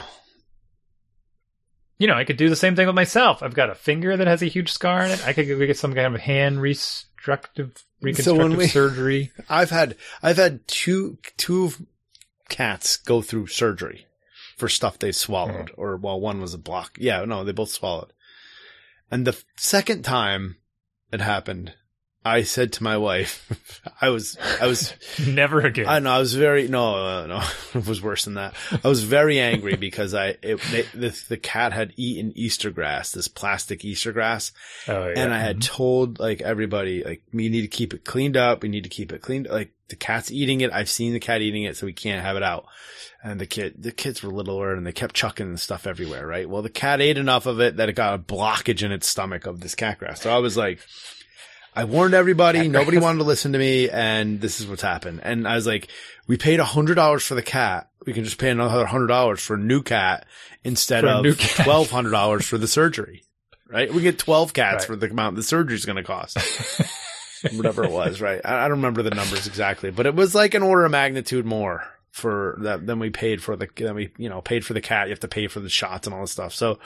You 1.97 2.07
know, 2.07 2.15
I 2.15 2.25
could 2.25 2.37
do 2.37 2.49
the 2.49 2.55
same 2.55 2.75
thing 2.75 2.87
with 2.87 2.95
myself. 2.95 3.41
I've 3.41 3.53
got 3.53 3.69
a 3.69 3.75
finger 3.75 4.15
that 4.17 4.27
has 4.27 4.41
a 4.41 4.47
huge 4.47 4.71
scar 4.71 5.03
in 5.03 5.11
it. 5.11 5.25
I 5.25 5.33
could 5.33 5.47
go 5.47 5.57
get 5.57 5.77
some 5.77 5.93
kind 5.93 6.13
of 6.13 6.21
hand 6.21 6.61
reconstructive 6.61 7.83
reconstructive 8.01 8.57
we- 8.57 8.67
surgery. 8.67 9.31
I've 9.49 9.69
had 9.69 9.95
I've 10.21 10.37
had 10.37 10.67
two 10.67 11.17
two 11.37 11.71
cats 12.49 12.97
go 12.97 13.21
through 13.21 13.47
surgery 13.47 14.07
for 14.57 14.69
stuff 14.69 14.99
they 14.99 15.11
swallowed, 15.11 15.71
mm. 15.71 15.77
or 15.77 15.97
well, 15.97 16.19
one 16.19 16.41
was 16.41 16.53
a 16.53 16.59
block. 16.59 16.97
Yeah, 16.99 17.23
no, 17.25 17.43
they 17.43 17.51
both 17.51 17.69
swallowed. 17.69 18.13
And 19.11 19.25
the 19.25 19.41
second 19.57 20.03
time 20.03 20.57
it 21.11 21.21
happened, 21.21 21.73
I 22.25 22.41
said 22.41 22.73
to 22.73 22.83
my 22.83 22.97
wife, 22.97 23.79
I 24.01 24.09
was, 24.09 24.35
I 24.59 24.65
was, 24.65 24.93
Never 25.27 25.61
again. 25.61 25.85
I 25.87 25.99
know, 25.99 26.09
I 26.09 26.17
was 26.17 26.33
very, 26.33 26.67
no, 26.67 26.95
uh, 26.95 27.27
no, 27.27 27.43
it 27.79 27.87
was 27.87 28.01
worse 28.01 28.25
than 28.25 28.33
that. 28.33 28.55
I 28.83 28.87
was 28.87 29.03
very 29.03 29.39
angry 29.39 29.75
because 29.75 30.15
I, 30.15 30.35
it, 30.41 30.59
they, 30.71 30.81
the, 30.93 31.23
the 31.29 31.37
cat 31.37 31.71
had 31.71 31.93
eaten 31.97 32.33
Easter 32.35 32.71
grass, 32.71 33.11
this 33.11 33.27
plastic 33.27 33.85
Easter 33.85 34.11
grass. 34.11 34.51
oh, 34.87 35.07
yeah. 35.07 35.13
And 35.19 35.31
I 35.31 35.37
had 35.37 35.61
told 35.61 36.19
like 36.19 36.41
everybody, 36.41 37.03
like, 37.03 37.21
we 37.31 37.47
need 37.47 37.61
to 37.61 37.67
keep 37.67 37.93
it 37.93 38.03
cleaned 38.03 38.37
up. 38.37 38.63
We 38.63 38.69
need 38.69 38.85
to 38.85 38.89
keep 38.89 39.11
it 39.13 39.21
cleaned. 39.21 39.47
Like 39.47 39.71
the 39.89 39.95
cat's 39.95 40.31
eating 40.31 40.61
it. 40.61 40.71
I've 40.73 40.89
seen 40.89 41.13
the 41.13 41.19
cat 41.19 41.41
eating 41.41 41.63
it, 41.63 41.77
so 41.77 41.85
we 41.85 41.93
can't 41.93 42.23
have 42.23 42.37
it 42.37 42.43
out. 42.43 42.65
And 43.23 43.39
the 43.39 43.45
kid, 43.45 43.75
the 43.77 43.91
kids 43.91 44.23
were 44.23 44.31
littler 44.31 44.73
and 44.73 44.85
they 44.85 44.91
kept 44.91 45.15
chucking 45.15 45.51
the 45.51 45.57
stuff 45.59 45.85
everywhere, 45.85 46.25
right? 46.25 46.49
Well, 46.49 46.61
the 46.63 46.69
cat 46.69 47.01
ate 47.01 47.17
enough 47.17 47.45
of 47.45 47.59
it 47.59 47.77
that 47.77 47.89
it 47.89 47.93
got 47.93 48.15
a 48.15 48.19
blockage 48.19 48.83
in 48.83 48.91
its 48.91 49.07
stomach 49.07 49.45
of 49.45 49.61
this 49.61 49.75
cat 49.75 49.99
grass. 49.99 50.21
So 50.21 50.35
I 50.35 50.39
was 50.39 50.57
like, 50.57 50.79
I 51.75 51.83
warned 51.83 52.13
everybody. 52.13 52.67
Nobody 52.67 52.97
wanted 52.97 53.17
to 53.19 53.25
listen 53.25 53.51
to 53.53 53.59
me. 53.59 53.89
And 53.89 54.39
this 54.39 54.59
is 54.61 54.67
what's 54.67 54.81
happened. 54.81 55.21
And 55.23 55.47
I 55.47 55.55
was 55.55 55.67
like, 55.67 55.89
we 56.27 56.37
paid 56.37 56.59
a 56.59 56.65
hundred 56.65 56.95
dollars 56.95 57.23
for 57.25 57.35
the 57.35 57.41
cat. 57.41 57.89
We 58.05 58.13
can 58.13 58.23
just 58.23 58.37
pay 58.37 58.49
another 58.49 58.85
hundred 58.85 59.07
dollars 59.07 59.41
for 59.41 59.55
a 59.55 59.59
new 59.59 59.81
cat 59.81 60.25
instead 60.63 61.03
For 61.03 61.27
of 61.27 61.39
twelve 61.39 61.89
hundred 61.89 62.11
dollars 62.11 62.45
for 62.45 62.57
the 62.57 62.67
surgery. 62.67 63.23
Right? 63.69 63.93
We 63.93 64.01
get 64.03 64.19
twelve 64.19 64.53
cats 64.53 64.83
Right. 64.83 64.87
for 64.87 64.95
the 64.95 65.09
amount 65.09 65.35
the 65.35 65.43
surgery's 65.43 65.85
going 65.85 65.97
to 65.97 66.03
cost. 66.03 66.37
Whatever 67.55 67.83
it 67.83 67.91
was, 67.91 68.21
right? 68.21 68.41
I, 68.43 68.59
I 68.65 68.67
don't 68.67 68.77
remember 68.77 69.03
the 69.03 69.11
numbers 69.11 69.45
exactly, 69.45 69.91
but 69.91 70.05
it 70.05 70.15
was 70.15 70.33
like 70.33 70.53
an 70.55 70.63
order 70.63 70.85
of 70.85 70.91
magnitude 70.91 71.45
more 71.45 71.83
for 72.11 72.57
that 72.61 72.87
than 72.87 72.97
we 72.99 73.09
paid 73.09 73.43
for 73.43 73.55
the 73.55 73.67
than 73.75 73.93
we 73.95 74.11
you 74.17 74.29
know 74.29 74.41
paid 74.41 74.65
for 74.65 74.73
the 74.73 74.81
cat. 74.81 75.07
You 75.07 75.11
have 75.11 75.19
to 75.21 75.27
pay 75.27 75.47
for 75.47 75.59
the 75.59 75.69
shots 75.69 76.07
and 76.07 76.13
all 76.13 76.21
this 76.21 76.31
stuff. 76.31 76.53
So 76.53 76.79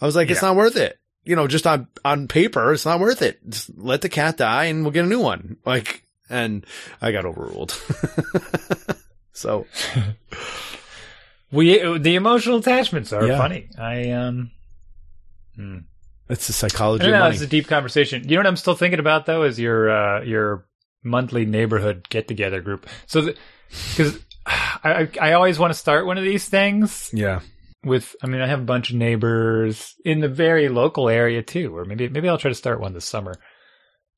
I 0.00 0.06
was 0.06 0.14
like, 0.16 0.30
it's 0.30 0.40
Yeah. 0.42 0.48
not 0.48 0.56
worth 0.56 0.76
it. 0.76 0.98
You 1.26 1.36
know, 1.36 1.46
just 1.46 1.66
on 1.66 1.88
on 2.04 2.28
paper, 2.28 2.72
it's 2.72 2.86
not 2.86 3.00
worth 3.00 3.20
it. 3.20 3.38
Just 3.48 3.76
let 3.76 4.00
the 4.00 4.08
cat 4.08 4.36
die 4.36 4.64
and 4.66 4.82
we'll 4.82 4.92
get 4.92 5.04
a 5.04 5.08
new 5.08 5.20
one. 5.20 5.56
Like, 5.66 6.04
and 6.30 6.64
I 7.02 7.12
got 7.12 7.24
overruled. 7.26 7.72
so 9.32 9.66
we 11.52 11.98
the 11.98 12.14
emotional 12.14 12.58
attachments 12.58 13.12
are 13.12 13.26
Yeah. 13.26 13.38
funny. 13.38 13.68
I 13.78 14.10
um. 14.10 14.50
hmm. 15.56 15.78
it's 16.28 16.46
the 16.46 16.52
psychology 16.52 17.04
don't 17.04 17.12
of 17.14 17.18
know. 17.18 17.24
money. 17.24 17.34
It's 17.34 17.44
a 17.44 17.46
deep 17.46 17.68
conversation. 17.68 18.22
You 18.28 18.36
know 18.36 18.40
what 18.40 18.46
I'm 18.46 18.56
still 18.56 18.74
thinking 18.74 19.00
about 19.00 19.26
though 19.26 19.42
is 19.42 19.58
your 19.58 19.90
uh, 19.90 20.22
your 20.22 20.66
monthly 21.02 21.44
neighborhood 21.46 22.08
get 22.08 22.28
together 22.28 22.60
group. 22.60 22.86
So 23.06 23.30
because 23.96 24.18
I 24.46 25.08
I 25.20 25.32
always 25.32 25.58
want 25.58 25.72
to 25.72 25.78
start 25.78 26.06
one 26.06 26.18
of 26.18 26.24
these 26.24 26.48
things 26.48 27.10
yeah, 27.12 27.40
with. 27.86 28.14
I 28.22 28.26
mean, 28.26 28.40
I 28.42 28.46
have 28.46 28.60
a 28.60 28.64
bunch 28.64 28.90
of 28.90 28.96
neighbors 28.96 29.94
in 30.04 30.20
the 30.20 30.28
very 30.28 30.68
local 30.68 31.08
area 31.08 31.42
too, 31.42 31.74
or 31.76 31.84
maybe 31.84 32.08
maybe 32.08 32.28
I'll 32.28 32.38
try 32.38 32.50
to 32.50 32.54
start 32.54 32.80
one 32.80 32.92
this 32.92 33.04
summer, 33.06 33.34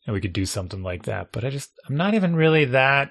and 0.06 0.14
we 0.14 0.20
could 0.20 0.32
do 0.32 0.46
something 0.46 0.82
like 0.82 1.04
that. 1.04 1.30
But 1.32 1.44
I 1.44 1.50
just 1.50 1.70
I'm 1.88 1.96
not 1.96 2.14
even 2.14 2.34
really 2.34 2.64
that. 2.66 3.10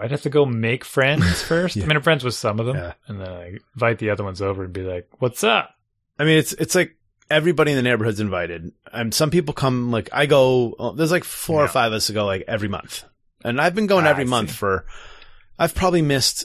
I'd 0.00 0.12
have 0.12 0.22
to 0.22 0.30
go 0.30 0.46
make 0.46 0.84
friends 0.84 1.42
first. 1.48 1.76
Yeah. 1.76 1.84
I 1.84 1.86
mean, 1.86 1.96
I'm 1.96 2.02
friends 2.02 2.24
with 2.24 2.34
some 2.34 2.58
of 2.60 2.66
them, 2.66 2.76
Yeah. 2.76 2.92
and 3.08 3.20
then 3.20 3.28
I 3.28 3.56
invite 3.74 3.98
the 3.98 4.10
other 4.10 4.24
ones 4.24 4.40
over 4.42 4.64
and 4.64 4.72
be 4.72 4.82
like, 4.82 5.08
"What's 5.18 5.44
up?" 5.44 5.70
I 6.18 6.24
mean, 6.24 6.38
it's 6.38 6.52
it's 6.54 6.74
like 6.74 6.96
everybody 7.30 7.72
in 7.72 7.76
the 7.76 7.82
neighborhood's 7.82 8.20
invited, 8.20 8.70
and 8.92 9.12
some 9.12 9.30
people 9.30 9.54
come. 9.54 9.90
Like 9.90 10.08
I 10.12 10.26
go, 10.26 10.72
uh, 10.78 10.92
there's 10.92 11.10
like 11.10 11.24
four 11.24 11.64
or 11.64 11.68
five 11.68 11.92
of 11.92 11.96
us 11.96 12.06
to 12.06 12.12
go 12.12 12.24
like 12.26 12.44
every 12.46 12.68
month, 12.68 13.04
and 13.44 13.60
I've 13.60 13.74
been 13.74 13.86
going 13.88 14.06
Ah, 14.06 14.10
every 14.10 14.24
month 14.24 14.52
for. 14.52 14.86
I've 15.58 15.74
probably 15.74 16.02
missed 16.02 16.44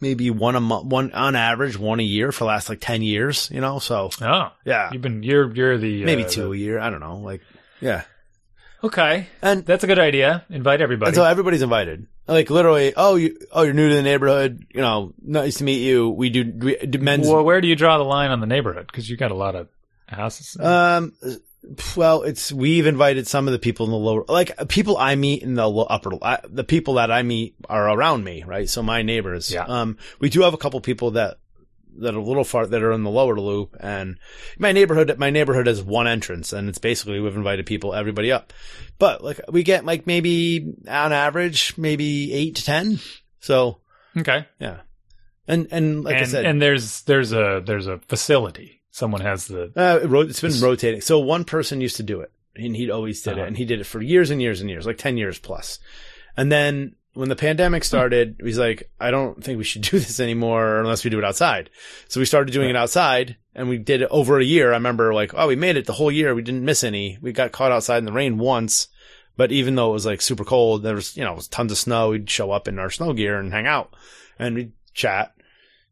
maybe 0.00 0.30
one 0.30 0.56
a 0.56 0.60
month, 0.60 0.86
one 0.86 1.12
on 1.12 1.36
average, 1.36 1.78
one 1.78 2.00
a 2.00 2.04
year 2.04 2.32
for 2.32 2.40
the 2.44 2.48
last 2.48 2.68
like 2.68 2.80
ten 2.80 3.02
years. 3.02 3.50
You 3.52 3.60
know, 3.60 3.78
so 3.78 4.10
Oh, 4.20 4.52
yeah, 4.64 4.90
you've 4.92 5.02
been 5.02 5.22
you're 5.22 5.52
you're 5.54 5.78
the 5.78 6.04
maybe 6.04 6.24
uh, 6.24 6.28
two 6.28 6.52
a 6.52 6.56
year. 6.56 6.78
I 6.78 6.90
don't 6.90 7.00
know, 7.00 7.16
like 7.18 7.40
yeah, 7.80 8.02
okay, 8.84 9.28
and 9.42 9.64
that's 9.64 9.84
a 9.84 9.86
good 9.86 9.98
idea. 9.98 10.44
Invite 10.50 10.80
everybody. 10.80 11.08
And 11.10 11.16
so 11.16 11.24
everybody's 11.24 11.62
invited. 11.62 12.06
Like 12.28 12.50
literally, 12.50 12.92
oh, 12.96 13.14
you, 13.14 13.38
oh, 13.52 13.62
you're 13.62 13.72
new 13.72 13.88
to 13.88 13.94
the 13.94 14.02
neighborhood. 14.02 14.66
You 14.74 14.80
know, 14.80 15.12
nice 15.22 15.58
to 15.58 15.64
meet 15.64 15.78
you. 15.82 16.08
We 16.10 16.28
do, 16.30 16.52
we 16.56 16.76
do 16.76 16.98
men's. 16.98 17.28
well, 17.28 17.44
where 17.44 17.60
do 17.60 17.68
you 17.68 17.76
draw 17.76 17.98
the 17.98 18.04
line 18.04 18.32
on 18.32 18.40
the 18.40 18.46
neighborhood? 18.48 18.88
Because 18.88 19.08
you 19.08 19.16
got 19.16 19.30
a 19.30 19.34
lot 19.36 19.54
of 19.54 19.68
houses. 20.08 20.56
Um, 20.58 21.12
well, 21.96 22.22
it's 22.22 22.52
we've 22.52 22.86
invited 22.86 23.26
some 23.26 23.48
of 23.48 23.52
the 23.52 23.58
people 23.58 23.86
in 23.86 23.92
the 23.92 23.98
lower, 23.98 24.24
like 24.28 24.68
people 24.68 24.96
I 24.96 25.14
meet 25.14 25.42
in 25.42 25.54
the 25.54 25.68
upper. 25.68 26.12
I, 26.22 26.40
the 26.44 26.64
people 26.64 26.94
that 26.94 27.10
I 27.10 27.22
meet 27.22 27.54
are 27.68 27.88
around 27.88 28.24
me, 28.24 28.44
right? 28.44 28.68
So 28.68 28.82
my 28.82 29.02
neighbors. 29.02 29.50
Yeah. 29.50 29.64
Um, 29.64 29.98
we 30.20 30.30
do 30.30 30.42
have 30.42 30.54
a 30.54 30.58
couple 30.58 30.80
people 30.80 31.12
that 31.12 31.38
that 31.98 32.14
are 32.14 32.18
a 32.18 32.22
little 32.22 32.44
far 32.44 32.66
that 32.66 32.82
are 32.82 32.92
in 32.92 33.02
the 33.02 33.10
lower 33.10 33.38
loop, 33.38 33.76
and 33.80 34.18
my 34.58 34.72
neighborhood. 34.72 35.16
My 35.18 35.30
neighborhood 35.30 35.66
has 35.66 35.82
one 35.82 36.06
entrance, 36.06 36.52
and 36.52 36.68
it's 36.68 36.78
basically 36.78 37.20
we've 37.20 37.36
invited 37.36 37.66
people, 37.66 37.94
everybody 37.94 38.32
up. 38.32 38.52
But 38.98 39.22
like 39.22 39.40
we 39.48 39.62
get 39.62 39.84
like 39.84 40.06
maybe 40.06 40.74
on 40.88 41.12
average 41.12 41.76
maybe 41.76 42.32
eight 42.32 42.56
to 42.56 42.64
ten. 42.64 43.00
So 43.40 43.80
okay, 44.16 44.46
yeah, 44.58 44.80
and 45.48 45.68
and 45.70 46.04
like 46.04 46.16
and, 46.16 46.24
I 46.24 46.28
said, 46.28 46.46
and 46.46 46.60
there's 46.60 47.02
there's 47.02 47.32
a 47.32 47.62
there's 47.64 47.86
a 47.86 47.98
facility. 47.98 48.75
Someone 48.96 49.20
has 49.20 49.46
the 49.46 49.70
Uh, 49.76 50.00
it 50.02 50.06
ro- 50.08 50.22
it's 50.22 50.40
been 50.40 50.58
rotating. 50.58 51.02
So 51.02 51.18
one 51.18 51.44
person 51.44 51.82
used 51.82 51.96
to 51.98 52.02
do 52.02 52.22
it, 52.22 52.30
and 52.56 52.74
he'd 52.74 52.88
always 52.90 53.20
did 53.20 53.34
Uh-huh. 53.34 53.42
it, 53.42 53.46
and 53.48 53.56
he 53.58 53.66
did 53.66 53.78
it 53.80 53.84
for 53.84 54.00
years 54.00 54.30
and 54.30 54.40
years 54.40 54.62
and 54.62 54.70
years, 54.70 54.86
like 54.86 54.96
ten 54.96 55.18
years 55.18 55.38
plus. 55.38 55.78
And 56.34 56.50
then 56.50 56.94
when 57.12 57.28
the 57.28 57.36
pandemic 57.36 57.84
started, 57.84 58.36
he's 58.42 58.58
like, 58.58 58.88
"I 58.98 59.10
don't 59.10 59.44
think 59.44 59.58
we 59.58 59.64
should 59.64 59.82
do 59.82 59.98
this 59.98 60.18
anymore 60.18 60.80
unless 60.80 61.04
we 61.04 61.10
do 61.10 61.18
it 61.18 61.24
outside." 61.26 61.68
So 62.08 62.20
we 62.20 62.24
started 62.24 62.52
doing 62.54 62.70
it 62.70 62.76
outside, 62.76 63.36
and 63.54 63.68
we 63.68 63.76
did 63.76 64.00
it 64.00 64.08
over 64.10 64.38
a 64.38 64.44
year. 64.44 64.70
I 64.72 64.76
remember, 64.76 65.12
like, 65.12 65.32
oh, 65.34 65.46
we 65.46 65.56
made 65.56 65.76
it 65.76 65.84
the 65.84 65.92
whole 65.92 66.10
year. 66.10 66.34
We 66.34 66.40
didn't 66.40 66.64
miss 66.64 66.82
any. 66.82 67.18
We 67.20 67.32
got 67.32 67.52
caught 67.52 67.72
outside 67.72 67.98
in 67.98 68.06
the 68.06 68.12
rain 68.12 68.38
once, 68.38 68.88
but 69.36 69.52
even 69.52 69.74
though 69.74 69.90
it 69.90 69.92
was 69.92 70.06
like 70.06 70.22
super 70.22 70.44
cold, 70.44 70.82
there 70.84 70.94
was 70.94 71.14
you 71.18 71.22
know 71.22 71.32
it 71.32 71.36
was 71.36 71.48
tons 71.48 71.70
of 71.70 71.76
snow. 71.76 72.12
We'd 72.12 72.30
show 72.30 72.50
up 72.50 72.66
in 72.66 72.78
our 72.78 72.88
snow 72.90 73.12
gear 73.12 73.38
and 73.38 73.52
hang 73.52 73.66
out, 73.66 73.94
and 74.38 74.54
we'd 74.54 74.72
chat 74.94 75.34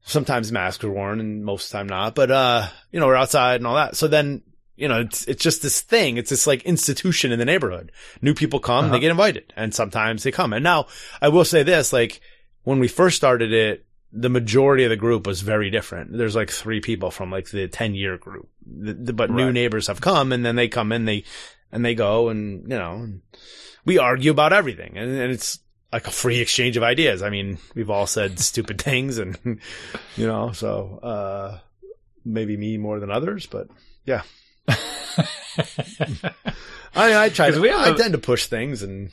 sometimes 0.05 0.53
masks 0.53 0.85
are 0.85 0.91
worn 0.91 1.19
and 1.21 1.45
most 1.45 1.67
of 1.67 1.73
the 1.73 1.79
time 1.79 1.87
not, 1.89 2.15
but, 2.15 2.31
uh, 2.31 2.67
you 2.93 3.01
know, 3.01 3.07
we're 3.07 3.17
outside 3.17 3.57
and 3.57 3.67
all 3.67 3.75
that. 3.77 3.97
So 3.97 4.07
then, 4.07 4.43
you 4.77 4.87
know, 4.89 5.01
it's, 5.01 5.25
it's 5.27 5.43
just 5.43 5.63
this 5.63 5.81
thing. 5.81 6.17
It's 6.19 6.31
this 6.31 6.47
like 6.47 6.63
institution 6.65 7.33
in 7.33 7.39
the 7.39 7.45
neighborhood. 7.45 7.91
New 8.21 8.35
people 8.35 8.61
come, 8.61 8.85
Uh-huh. 8.87 8.93
they 8.95 9.01
get 9.01 9.11
invited 9.11 9.53
and 9.57 9.75
sometimes 9.75 10.23
they 10.23 10.31
come. 10.31 10.53
And 10.53 10.63
now 10.63 10.87
I 11.23 11.29
will 11.29 11.45
say 11.45 11.63
this, 11.63 11.93
like 11.93 12.21
when 12.65 12.79
we 12.81 12.89
first 12.89 13.17
started 13.17 13.53
it, 13.53 13.87
the 14.13 14.29
majority 14.29 14.85
of 14.85 14.91
the 14.91 14.97
group 14.97 15.27
was 15.27 15.41
very 15.41 15.71
different. 15.71 16.17
There's 16.17 16.37
like 16.37 16.51
three 16.51 16.81
people 16.81 17.11
from 17.11 17.31
like 17.33 17.51
the 17.51 17.67
10 17.67 17.95
year 17.95 18.17
group, 18.19 18.49
the, 18.65 18.93
the, 18.95 19.13
but 19.13 19.31
new 19.31 19.51
neighbors 19.53 19.87
have 19.89 20.01
come 20.01 20.33
and 20.33 20.45
then 20.45 20.55
they 20.55 20.69
come 20.69 20.93
in, 20.93 21.05
they, 21.05 21.25
and 21.73 21.85
they 21.85 21.95
go 21.97 22.29
and, 22.29 22.63
you 22.71 22.79
know, 22.79 22.93
and 22.95 23.23
we 23.85 23.99
argue 23.99 24.31
about 24.31 24.53
everything 24.53 24.97
and, 24.97 25.11
and 25.11 25.33
it's, 25.33 25.59
like 25.95 26.09
a 26.09 26.11
free 26.11 26.41
exchange 26.41 26.77
of 26.77 26.83
ideas. 26.83 27.23
I 27.23 27.31
mean, 27.31 27.59
we've 27.77 27.89
all 27.89 28.09
said 28.09 28.39
stupid 28.41 28.81
things 28.83 29.19
and, 29.19 29.39
you 30.17 30.27
know, 30.27 30.51
so, 30.51 30.99
uh, 31.01 31.59
maybe 32.25 32.57
me 32.57 32.77
more 32.79 32.99
than 32.99 33.13
others, 33.13 33.47
but 33.47 33.69
yeah. 34.05 34.23
I, 36.97 37.25
I 37.25 37.29
try 37.29 37.53
to, 37.53 37.61
we 37.61 37.69
have 37.69 37.79
I 37.81 37.91
a- 37.91 37.95
tend 37.95 38.13
to 38.13 38.19
push 38.19 38.47
things 38.47 38.83
and 38.83 39.11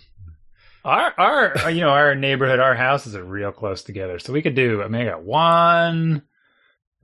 our 0.83 1.13
our 1.19 1.69
you 1.69 1.81
know 1.81 1.89
our 1.89 2.15
neighborhood 2.15 2.59
our 2.59 2.73
houses 2.73 3.15
are 3.15 3.23
real 3.23 3.51
close 3.51 3.83
together, 3.83 4.17
so 4.17 4.33
we 4.33 4.41
could 4.41 4.55
do. 4.55 4.81
I 4.81 4.87
mean, 4.87 5.01
I 5.03 5.11
got 5.11 5.21
one, 5.23 6.23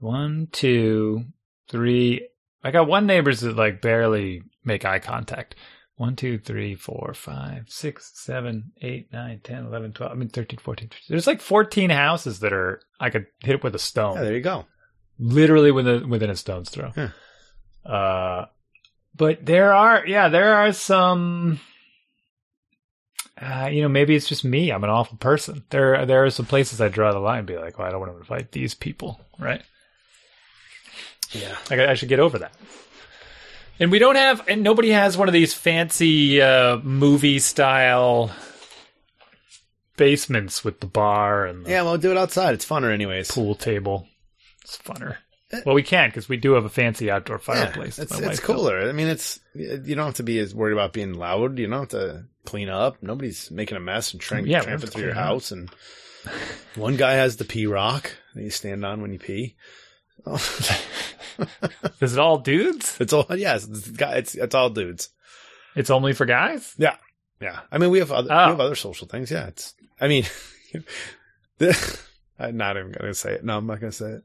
one, 0.00 0.48
two, 0.50 1.26
three. 1.70 2.26
I 2.64 2.72
got 2.72 2.88
one 2.88 3.06
neighbors 3.06 3.42
that 3.42 3.54
like 3.54 3.80
barely 3.80 4.42
make 4.64 4.84
eye 4.84 4.98
contact. 4.98 5.54
One, 5.98 6.14
two, 6.16 6.38
three, 6.38 6.74
four, 6.76 7.12
five, 7.12 7.64
six, 7.68 8.12
seven, 8.14 8.70
eight, 8.82 9.12
nine, 9.12 9.40
ten, 9.42 9.66
eleven, 9.66 9.92
twelve. 9.92 10.12
I 10.12 10.14
mean, 10.14 10.28
13, 10.28 10.58
14. 10.58 10.88
15. 10.88 11.00
There's 11.08 11.26
like 11.26 11.40
14 11.40 11.90
houses 11.90 12.38
that 12.40 12.52
are, 12.52 12.80
I 13.00 13.10
could 13.10 13.26
hit 13.40 13.56
it 13.56 13.64
with 13.64 13.74
a 13.74 13.80
stone. 13.80 14.14
yeah, 14.14 14.22
there 14.22 14.34
you 14.36 14.40
go. 14.40 14.64
literally 15.18 15.72
within 15.72 16.08
within 16.08 16.30
a 16.30 16.36
stone's 16.36 16.70
throw. 16.70 16.92
Yeah. 16.96 17.10
Uh, 17.84 18.46
but 19.16 19.44
there 19.44 19.74
are, 19.74 20.06
yeah, 20.06 20.28
there 20.28 20.54
are 20.54 20.72
some. 20.72 21.58
Uh, 23.40 23.68
you 23.72 23.82
know, 23.82 23.88
maybe 23.88 24.14
it's 24.16 24.28
just 24.28 24.44
me. 24.44 24.70
I'm 24.70 24.82
an 24.84 24.90
awful 24.90 25.16
person. 25.18 25.64
There, 25.70 26.04
there 26.06 26.24
are 26.24 26.30
some 26.30 26.46
places 26.46 26.80
I 26.80 26.88
draw 26.88 27.12
the 27.12 27.18
line 27.20 27.38
and 27.38 27.46
be 27.46 27.56
like, 27.56 27.78
well, 27.78 27.86
I 27.86 27.90
don't 27.90 28.00
want 28.00 28.12
to 28.12 28.18
invite 28.18 28.50
these 28.52 28.74
people, 28.74 29.20
right? 29.38 29.62
Yeah. 31.32 31.56
Like, 31.70 31.78
I, 31.80 31.90
I 31.90 31.94
should 31.94 32.08
get 32.08 32.18
over 32.20 32.38
that. 32.38 32.52
And 33.80 33.90
we 33.92 33.98
don't 33.98 34.16
have, 34.16 34.46
and 34.48 34.62
nobody 34.62 34.90
has 34.90 35.16
one 35.16 35.28
of 35.28 35.34
these 35.34 35.54
fancy 35.54 36.42
uh, 36.42 36.78
movie 36.78 37.38
style 37.38 38.32
basements 39.96 40.64
with 40.64 40.80
the 40.80 40.86
bar 40.86 41.46
and 41.46 41.64
the 41.64 41.70
Yeah. 41.70 41.82
Well, 41.82 41.98
do 41.98 42.10
it 42.10 42.16
outside. 42.16 42.54
It's 42.54 42.66
funner 42.66 42.92
anyways. 42.92 43.30
pool 43.30 43.54
table. 43.54 44.06
It's 44.62 44.78
funner. 44.78 45.16
Well, 45.64 45.74
we 45.74 45.82
can't 45.82 46.12
because 46.12 46.28
we 46.28 46.36
do 46.36 46.52
have 46.52 46.64
a 46.66 46.68
fancy 46.68 47.10
outdoor 47.10 47.36
Yeah, 47.36 47.54
fireplace. 47.54 47.98
it's, 47.98 48.12
My 48.12 48.18
it's 48.28 48.40
built. 48.40 48.42
cooler. 48.42 48.88
I 48.88 48.92
mean, 48.92 49.06
it's, 49.08 49.40
you 49.54 49.94
don't 49.94 50.06
have 50.06 50.14
to 50.16 50.22
be 50.22 50.38
as 50.40 50.54
worried 50.54 50.74
about 50.74 50.92
being 50.92 51.14
loud. 51.14 51.58
You 51.58 51.66
don't 51.68 51.80
have 51.80 51.88
to 51.90 52.24
clean 52.44 52.68
up. 52.68 53.02
Nobody's 53.02 53.50
making 53.50 53.76
a 53.76 53.80
mess 53.80 54.12
and 54.12 54.20
tramp, 54.20 54.46
Yeah, 54.46 54.58
we 54.60 54.64
tramping 54.66 54.72
have 54.72 54.80
to 54.82 54.86
through 54.88 55.02
your 55.04 55.12
clean 55.14 55.24
up. 55.24 55.28
house. 55.30 55.50
And 55.52 55.70
one 56.74 56.96
guy 56.96 57.14
has 57.14 57.36
the 57.38 57.44
pee 57.46 57.66
rock 57.66 58.14
that 58.34 58.42
you 58.42 58.50
stand 58.50 58.84
on 58.84 59.00
when 59.00 59.12
you 59.12 59.18
pee. 59.18 59.56
Is 62.00 62.14
it 62.14 62.18
all 62.18 62.38
dudes? 62.38 62.96
It's 63.00 63.12
all 63.12 63.26
yes. 63.30 63.66
It's, 63.66 63.88
it's 63.88 64.34
it's 64.34 64.54
all 64.54 64.70
dudes. 64.70 65.10
It's 65.76 65.90
only 65.90 66.12
for 66.12 66.26
guys? 66.26 66.74
Yeah. 66.78 66.96
Yeah, 67.40 67.60
I 67.70 67.78
mean 67.78 67.90
we 67.90 68.00
have 68.00 68.10
other 68.10 68.28
Oh. 68.32 68.46
we 68.46 68.50
have 68.50 68.60
oh. 68.60 68.64
other 68.64 68.74
social 68.74 69.06
things. 69.06 69.30
Yeah, 69.30 69.46
it's. 69.46 69.74
I 70.00 70.08
mean, 70.08 70.24
I'm 72.38 72.56
not 72.56 72.76
even 72.76 72.92
gonna 72.92 73.14
say 73.14 73.34
it. 73.34 73.44
No, 73.44 73.56
I'm 73.58 73.66
not 73.66 73.80
gonna 73.80 73.92
say 73.92 74.10
it. 74.10 74.24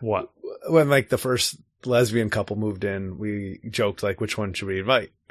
What? 0.00 0.30
When 0.68 0.88
like 0.88 1.10
the 1.10 1.18
first 1.18 1.56
lesbian 1.84 2.30
couple 2.30 2.56
moved 2.56 2.84
in, 2.84 3.18
we 3.18 3.60
joked 3.68 4.02
like, 4.02 4.20
which 4.20 4.38
one 4.38 4.54
should 4.54 4.68
we 4.68 4.80
invite? 4.80 5.10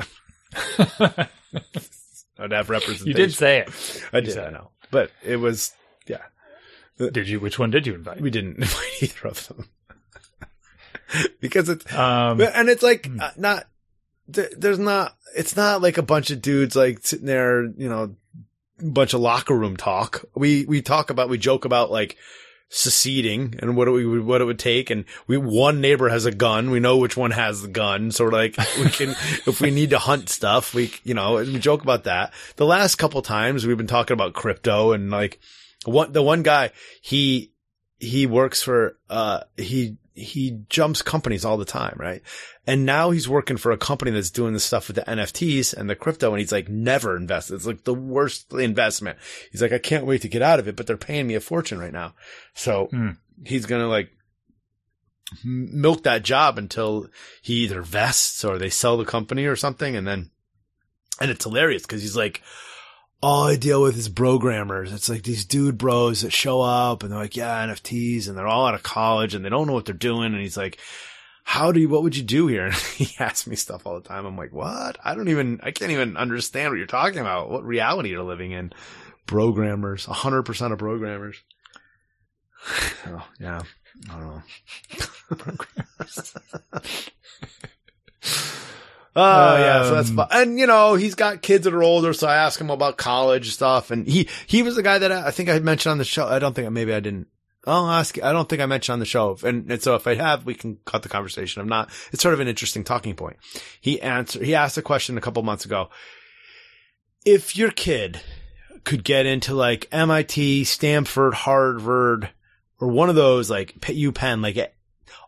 I'd 2.40 2.52
have 2.52 2.70
representation. 2.70 3.08
you 3.08 3.14
did 3.14 3.34
say 3.34 3.60
it. 3.60 4.04
I 4.14 4.20
did. 4.20 4.38
I 4.38 4.52
know, 4.52 4.70
but 4.92 5.10
it 5.24 5.38
was. 5.38 5.74
Yeah. 6.06 6.22
Did 7.00 7.28
you? 7.28 7.40
Which 7.40 7.58
one 7.58 7.72
did 7.72 7.88
you 7.88 7.96
invite? 7.96 8.22
We 8.22 8.30
didn't 8.30 8.58
invite 8.58 9.02
either 9.02 9.28
of 9.28 9.48
them 9.48 9.70
because 11.40 11.70
it's 11.70 11.92
Um, 11.94 12.42
and 12.42 12.70
it's 12.70 12.84
like 12.84 13.08
Hmm. 13.08 13.20
uh, 13.22 13.32
not 13.38 13.68
there's 14.28 14.80
not 14.80 15.16
it's 15.36 15.56
not 15.56 15.82
like 15.82 15.98
a 15.98 16.02
bunch 16.04 16.32
of 16.32 16.42
dudes 16.42 16.76
like 16.76 17.00
sitting 17.06 17.26
there 17.28 17.64
you 17.64 17.88
know 17.90 18.16
bunch 18.82 19.14
of 19.14 19.22
locker 19.22 19.56
room 19.56 19.78
talk. 19.78 20.26
We 20.36 20.66
we 20.66 20.82
talk 20.82 21.10
about 21.10 21.30
we 21.30 21.38
joke 21.38 21.66
about 21.66 21.92
like 21.92 22.18
seceding 22.70 23.56
and 23.60 23.78
what 23.78 23.88
it 23.88 23.92
would 23.92 24.26
what 24.26 24.42
it 24.42 24.46
would 24.46 24.60
take. 24.60 24.90
And 24.90 25.06
we 25.26 25.38
one 25.38 25.80
neighbor 25.82 26.10
has 26.10 26.26
a 26.26 26.32
gun. 26.32 26.70
We 26.70 26.80
know 26.80 26.98
which 26.98 27.16
one 27.18 27.32
has 27.32 27.62
the 27.62 27.70
gun. 27.70 28.12
So 28.12 28.26
we're 28.26 28.32
like 28.32 28.58
we 28.78 28.90
can 28.90 29.10
if 29.48 29.62
we 29.62 29.72
need 29.72 29.92
to 29.92 30.00
hunt 30.00 30.30
stuff 30.30 30.74
we 30.74 30.92
you 31.04 31.14
know 31.14 31.36
we 31.36 31.60
joke 31.60 31.82
about 31.82 32.04
that. 32.04 32.34
The 32.58 32.66
last 32.66 32.96
couple 32.96 33.22
times 33.22 33.66
we've 33.66 33.78
been 33.78 33.88
talking 33.88 34.14
about 34.14 34.34
crypto 34.34 34.92
and 34.92 35.10
like 35.10 35.40
one 35.86 36.12
the 36.12 36.22
one 36.22 36.44
guy 36.44 36.72
he 37.02 37.54
he 38.00 38.28
works 38.28 38.62
for 38.62 38.98
uh 39.10 39.42
he 39.56 39.98
he 40.18 40.60
jumps 40.70 41.02
companies 41.02 41.46
all 41.46 41.58
the 41.58 41.66
time, 41.66 41.96
right? 41.98 42.22
And 42.66 42.86
now 42.86 43.12
he's 43.12 43.30
working 43.30 43.58
for 43.58 43.72
a 43.72 43.78
company 43.78 44.12
that's 44.12 44.32
doing 44.32 44.54
the 44.54 44.60
stuff 44.60 44.88
with 44.88 44.96
the 44.96 45.04
NFTs 45.04 45.74
and 45.74 45.90
the 45.90 45.96
crypto 45.96 46.32
and 46.32 46.40
he's 46.40 46.52
like 46.52 46.68
never 46.68 47.16
invested. 47.16 47.54
It's 47.56 47.66
like 47.68 47.84
the 47.84 47.94
worst 47.94 48.52
investment. 48.54 49.20
He's 49.52 49.62
like, 49.62 49.74
I 49.74 49.78
can't 49.78 50.06
wait 50.06 50.24
to 50.24 50.28
get 50.28 50.42
out 50.42 50.60
of 50.60 50.68
it, 50.68 50.76
but 50.76 50.88
they're 50.88 50.98
paying 50.98 51.28
me 51.28 51.36
a 51.36 51.40
fortune 51.40 51.80
right 51.80 51.94
now. 51.94 52.16
So 52.56 52.88
Hmm. 52.88 53.12
he's 53.46 53.66
going 53.68 53.82
to 53.82 53.88
like 53.88 54.10
milk 55.44 56.04
that 56.04 56.24
job 56.24 56.58
until 56.58 57.08
he 57.42 57.56
either 57.66 57.82
vests 57.82 58.44
or 58.44 58.58
they 58.58 58.70
sell 58.70 58.98
the 58.98 59.06
company 59.06 59.46
or 59.46 59.56
something. 59.56 59.96
And 59.96 60.08
then, 60.08 60.32
and 61.22 61.30
it's 61.32 61.44
hilarious 61.46 61.84
because 61.84 62.02
he's 62.02 62.18
like, 62.18 62.42
all 63.22 63.48
I 63.48 63.56
deal 63.56 63.82
with 63.82 63.98
is 63.98 64.10
programmers. 64.10 64.94
It's 64.94 65.10
like 65.10 65.24
these 65.24 65.46
dude 65.46 65.78
bros 65.78 66.22
that 66.22 66.32
show 66.32 66.62
up 66.62 67.04
and 67.04 67.12
they're 67.12 67.20
like, 67.20 67.36
yeah, 67.36 67.66
NFTs 67.66 68.28
and 68.28 68.38
they're 68.38 68.48
all 68.48 68.68
out 68.68 68.76
of 68.76 68.84
college 68.84 69.34
and 69.34 69.44
they 69.44 69.50
don't 69.50 69.68
know 69.68 69.74
what 69.74 69.86
they're 69.86 69.96
doing. 69.96 70.34
And 70.34 70.42
he's 70.42 70.58
like, 70.58 70.78
how 71.44 71.72
do 71.72 71.80
you, 71.80 71.90
what 71.90 72.04
would 72.04 72.16
you 72.16 72.24
do 72.24 72.48
here? 72.48 72.66
And 72.66 72.76
he 72.76 73.16
asks 73.20 73.48
me 73.48 73.56
stuff 73.56 73.86
all 73.86 73.96
the 73.96 74.08
time. 74.08 74.26
I'm 74.26 74.38
like, 74.38 74.54
what? 74.54 74.98
I 75.04 75.16
don't 75.16 75.30
even, 75.30 75.60
I 75.64 75.72
can't 75.72 75.92
even 75.92 76.18
understand 76.18 76.70
what 76.70 76.78
you're 76.78 76.86
talking 76.86 77.20
about. 77.20 77.50
What 77.50 77.64
reality 77.64 78.10
you're 78.10 78.24
living 78.24 78.52
in. 78.52 78.74
Programmers, 79.26 80.08
a 80.08 80.14
hundred 80.14 80.44
percent 80.44 80.72
of 80.72 80.80
programmers. 80.80 81.38
Oh, 83.08 83.28
yeah. 83.40 83.62
I 84.10 84.20
don't 84.20 84.30
know. 84.30 84.44
Oh 89.20 89.58
yeah, 89.58 89.84
so 89.84 89.96
that's 89.96 90.10
Um, 90.12 90.16
fun. 90.16 90.28
And 90.32 90.60
you 90.60 90.68
know, 90.68 90.94
he's 90.94 91.16
got 91.16 91.42
kids 91.42 91.64
that 91.64 91.74
are 91.74 91.82
older, 91.84 92.14
so 92.14 92.28
I 92.28 92.36
ask 92.36 92.62
him 92.62 92.70
about 92.70 92.98
college 92.98 93.52
stuff. 93.52 93.90
And 93.92 94.08
he 94.08 94.30
he 94.46 94.62
was 94.62 94.76
the 94.76 94.84
guy 94.84 95.00
that 95.00 95.12
I, 95.12 95.28
I 95.28 95.32
think 95.32 95.50
I 95.50 95.58
mentioned 95.60 95.92
on 95.92 95.98
the 95.98 96.06
show. 96.06 96.28
I 96.28 96.40
don't 96.40 96.54
think 96.54 96.70
maybe 96.72 96.94
I 96.94 97.00
didn't. 97.00 97.28
I'll 97.66 97.90
ask. 97.90 98.22
I 98.24 98.32
don't 98.32 98.48
think 98.48 98.62
I 98.62 98.66
mentioned 98.66 98.94
on 98.94 99.00
the 99.00 99.06
show. 99.06 99.38
And, 99.44 99.70
and 99.70 99.82
so 99.82 99.96
if 99.96 100.08
I 100.08 100.16
have, 100.16 100.46
we 100.46 100.54
can 100.54 100.78
cut 100.86 101.04
the 101.04 101.10
conversation. 101.10 101.62
I'm 101.62 101.68
not, 101.68 101.90
it's 102.14 102.24
sort 102.24 102.34
of 102.34 102.40
an 102.40 102.48
interesting 102.48 102.86
talking 102.86 103.14
point. 103.16 103.36
He 103.82 104.00
answered. 104.02 104.44
He 104.44 104.56
asked 104.56 104.78
a 104.78 104.82
question 104.82 105.18
a 105.18 105.22
couple 105.22 105.44
months 105.44 105.66
ago. 105.66 105.90
If 107.26 107.58
your 107.58 107.72
kid 107.72 108.22
could 108.86 109.04
get 109.04 109.26
into 109.26 109.54
like 109.54 109.88
MIT, 109.92 110.64
Stanford, 110.64 111.34
Harvard, 111.34 112.30
or 112.80 112.88
one 112.88 113.10
of 113.10 113.16
those 113.16 113.50
like 113.50 113.78
UPenn, 113.82 114.42
like 114.42 114.74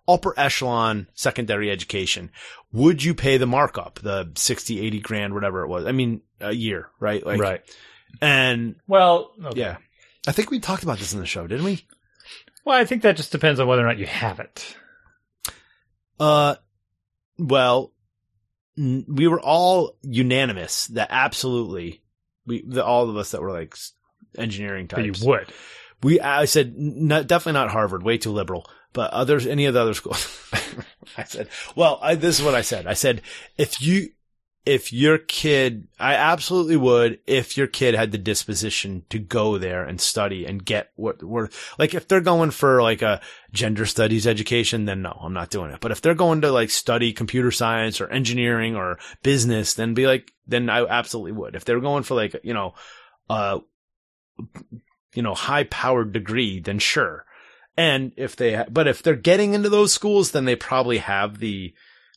upper 0.10 0.34
echelon 0.38 1.08
secondary 1.14 1.70
education, 1.72 2.32
would 2.74 3.04
you 3.04 3.14
pay 3.14 3.38
the 3.38 3.46
markup, 3.48 4.00
the 4.00 4.32
60, 4.36 4.80
80 4.86 5.00
grand, 5.02 5.34
whatever 5.34 5.64
it 5.64 5.68
was? 5.68 5.86
I 5.86 5.92
mean, 5.92 6.22
a 6.42 6.52
year, 6.54 6.90
right? 7.00 7.26
Like, 7.26 7.40
right. 7.40 7.62
And 8.22 8.76
Well, 8.88 9.32
okay. 9.46 9.60
yeah, 9.60 9.78
I 10.28 10.32
think 10.32 10.50
we 10.52 10.60
talked 10.60 10.84
about 10.84 10.98
this 11.00 11.14
in 11.14 11.20
the 11.20 11.26
show, 11.26 11.46
didn't 11.48 11.66
we? 11.66 11.86
Well, 12.66 12.76
I 12.78 12.86
think 12.86 13.04
that 13.04 13.16
just 13.18 13.32
depends 13.32 13.60
on 13.60 13.68
whether 13.68 13.84
or 13.84 13.88
not 13.88 14.00
you 14.00 14.06
have 14.08 14.40
it. 14.40 14.76
Uh, 16.20 16.56
well, 17.38 17.94
n- 18.78 19.06
we 19.08 19.28
were 19.28 19.40
all 19.40 19.96
unanimous 20.02 20.88
that 20.88 21.08
absolutely 21.12 22.02
we, 22.46 22.64
the, 22.68 22.84
all 22.84 23.10
of 23.10 23.16
us 23.16 23.32
that 23.32 23.42
were 23.42 23.52
like 23.52 23.74
s- 23.74 23.94
engineering 24.38 24.88
But 24.90 25.06
you 25.06 25.14
would. 25.24 25.48
We, 26.04 26.20
I 26.20 26.46
said, 26.46 26.76
n- 26.78 27.08
definitely 27.08 27.54
not 27.54 27.72
Harvard, 27.72 28.04
way 28.04 28.18
too 28.18 28.32
liberal, 28.32 28.70
but 28.94 29.12
others, 29.12 29.46
any 29.46 29.66
of 29.66 29.74
the 29.74 29.82
other 29.82 29.94
schools. 29.94 30.28
I 31.18 31.24
said, 31.24 31.50
well, 31.76 32.00
I, 32.02 32.16
this 32.16 32.40
is 32.40 32.46
what 32.46 32.56
I 32.56 32.62
said. 32.62 32.88
I 32.88 32.94
said, 32.94 33.22
if 33.58 33.82
you, 33.82 34.10
if 34.66 34.94
your 34.94 35.18
kid, 35.18 35.88
I 36.00 36.16
absolutely 36.16 36.78
would 36.78 37.20
if 37.26 37.58
your 37.58 37.68
kid 37.68 37.96
had 37.96 38.12
the 38.12 38.18
disposition 38.18 39.04
to 39.10 39.18
go 39.18 39.58
there 39.58 39.84
and 39.84 40.00
study 40.00 40.46
and 40.46 40.64
get 40.64 40.92
what, 40.96 41.24
what, 41.24 41.52
like 41.78 41.94
if 41.94 42.08
they're 42.08 42.22
going 42.22 42.52
for 42.52 42.82
like 42.82 43.02
a 43.02 43.22
gender 43.52 43.86
studies 43.86 44.28
education, 44.28 44.86
then 44.86 45.02
no, 45.02 45.18
I'm 45.22 45.34
not 45.34 45.50
doing 45.50 45.72
it. 45.72 45.80
But 45.80 45.92
if 45.92 46.02
they're 46.02 46.14
going 46.14 46.42
to 46.42 46.52
like 46.52 46.70
study 46.70 47.14
computer 47.14 47.52
science 47.52 48.02
or 48.02 48.10
engineering 48.10 48.76
or 48.76 49.00
business, 49.24 49.74
then 49.74 49.94
be 49.94 50.08
like, 50.08 50.32
then 50.46 50.70
I 50.70 50.86
absolutely 50.86 51.32
would. 51.32 51.56
If 51.56 51.66
they're 51.66 51.80
going 51.80 52.04
for 52.04 52.16
like, 52.16 52.36
you 52.44 52.54
know, 52.54 52.76
uh, 53.30 53.60
you 55.14 55.22
know, 55.22 55.34
high 55.34 55.64
powered 55.64 56.12
degree, 56.12 56.60
then 56.60 56.80
sure. 56.80 57.26
And 57.80 58.12
if 58.18 58.36
they, 58.36 58.56
ha- 58.56 58.66
but 58.70 58.90
if 58.90 59.02
they're 59.02 59.16
getting 59.16 59.54
into 59.54 59.70
those 59.70 59.94
schools, 59.94 60.32
then 60.32 60.44
they 60.44 60.58
probably 60.58 60.98
have 60.98 61.40
the 61.40 61.74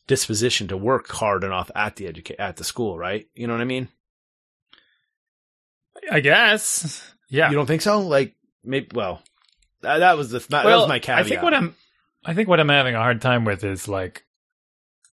disposition 0.07 0.67
to 0.67 0.75
work 0.75 1.09
hard 1.09 1.45
enough 1.45 1.71
at 1.73 1.95
the 1.95 2.03
educa- 2.03 2.35
at 2.37 2.57
the 2.57 2.65
school, 2.65 2.97
right? 2.97 3.29
You 3.33 3.47
know 3.47 3.53
what 3.53 3.61
I 3.61 3.65
mean? 3.65 3.87
I 6.11 6.19
guess. 6.19 7.09
Yeah. 7.29 7.49
You 7.49 7.55
don't 7.55 7.65
think 7.65 7.81
so? 7.81 8.01
Like, 8.01 8.35
maybe, 8.65 8.89
well, 8.93 9.21
that, 9.79 9.99
that 9.99 10.17
was 10.17 10.31
the, 10.31 10.39
that, 10.49 10.65
well, 10.65 10.81
was 10.81 10.89
my 10.89 10.99
caveat. 10.99 11.25
I 11.25 11.29
think 11.29 11.41
what 11.41 11.53
I'm, 11.53 11.77
I 12.25 12.33
think 12.33 12.49
what 12.49 12.59
I'm 12.59 12.67
having 12.67 12.95
a 12.95 12.99
hard 12.99 13.21
time 13.21 13.45
with 13.45 13.63
is 13.63 13.87
like, 13.87 14.25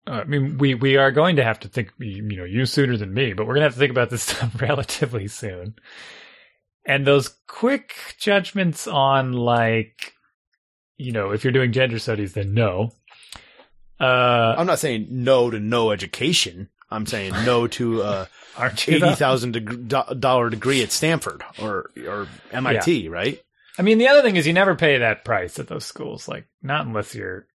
uh, 0.06 0.12
I 0.12 0.24
mean, 0.26 0.58
we 0.58 0.76
we 0.76 0.98
are 0.98 1.12
going 1.12 1.38
to 1.38 1.44
have 1.46 1.62
to 1.62 1.70
think, 1.70 1.94
you 2.00 2.22
know, 2.22 2.44
you 2.44 2.66
sooner 2.66 2.98
than 2.98 3.14
me, 3.14 3.32
but 3.32 3.48
we're 3.48 3.54
gonna 3.54 3.68
have 3.68 3.76
to 3.76 3.80
think 3.80 3.92
about 3.92 4.10
this 4.10 4.24
stuff 4.30 4.62
relatively 4.62 5.30
soon. 5.30 5.76
And 6.86 7.08
those 7.08 7.30
quick 7.48 7.94
judgments 8.20 8.88
on 8.88 9.32
like, 9.32 10.12
you 11.04 11.12
know, 11.12 11.32
if 11.32 11.44
you're 11.44 11.54
doing 11.54 11.72
gender 11.72 12.00
studies, 12.00 12.34
then 12.34 12.54
no. 12.54 12.92
Uh, 14.00 14.56
I'm 14.58 14.68
not 14.68 14.80
saying 14.80 15.08
no 15.10 15.50
to 15.50 15.60
no 15.60 15.92
education. 15.92 16.70
I'm 16.90 17.06
saying 17.06 17.34
no 17.46 17.68
to 17.68 18.02
a 18.02 18.30
aren't 18.58 18.88
you? 18.88 18.98
eighty 18.98 19.16
thousand 19.16 19.88
dollar 19.88 20.50
degree 20.50 20.82
at 20.84 20.92
Stanford 20.92 21.44
or 21.62 21.92
or 22.08 22.28
MIT, 22.52 23.10
right? 23.10 23.42
I 23.78 23.82
mean, 23.82 23.98
the 23.98 24.08
other 24.08 24.22
thing 24.22 24.36
is 24.36 24.46
you 24.46 24.54
never 24.54 24.76
pay 24.76 25.00
that 25.00 25.26
price 25.26 25.58
at 25.58 25.68
those 25.68 25.86
schools. 25.86 26.28
Like, 26.28 26.46
not 26.62 26.86
unless 26.86 27.16
you're 27.16 27.48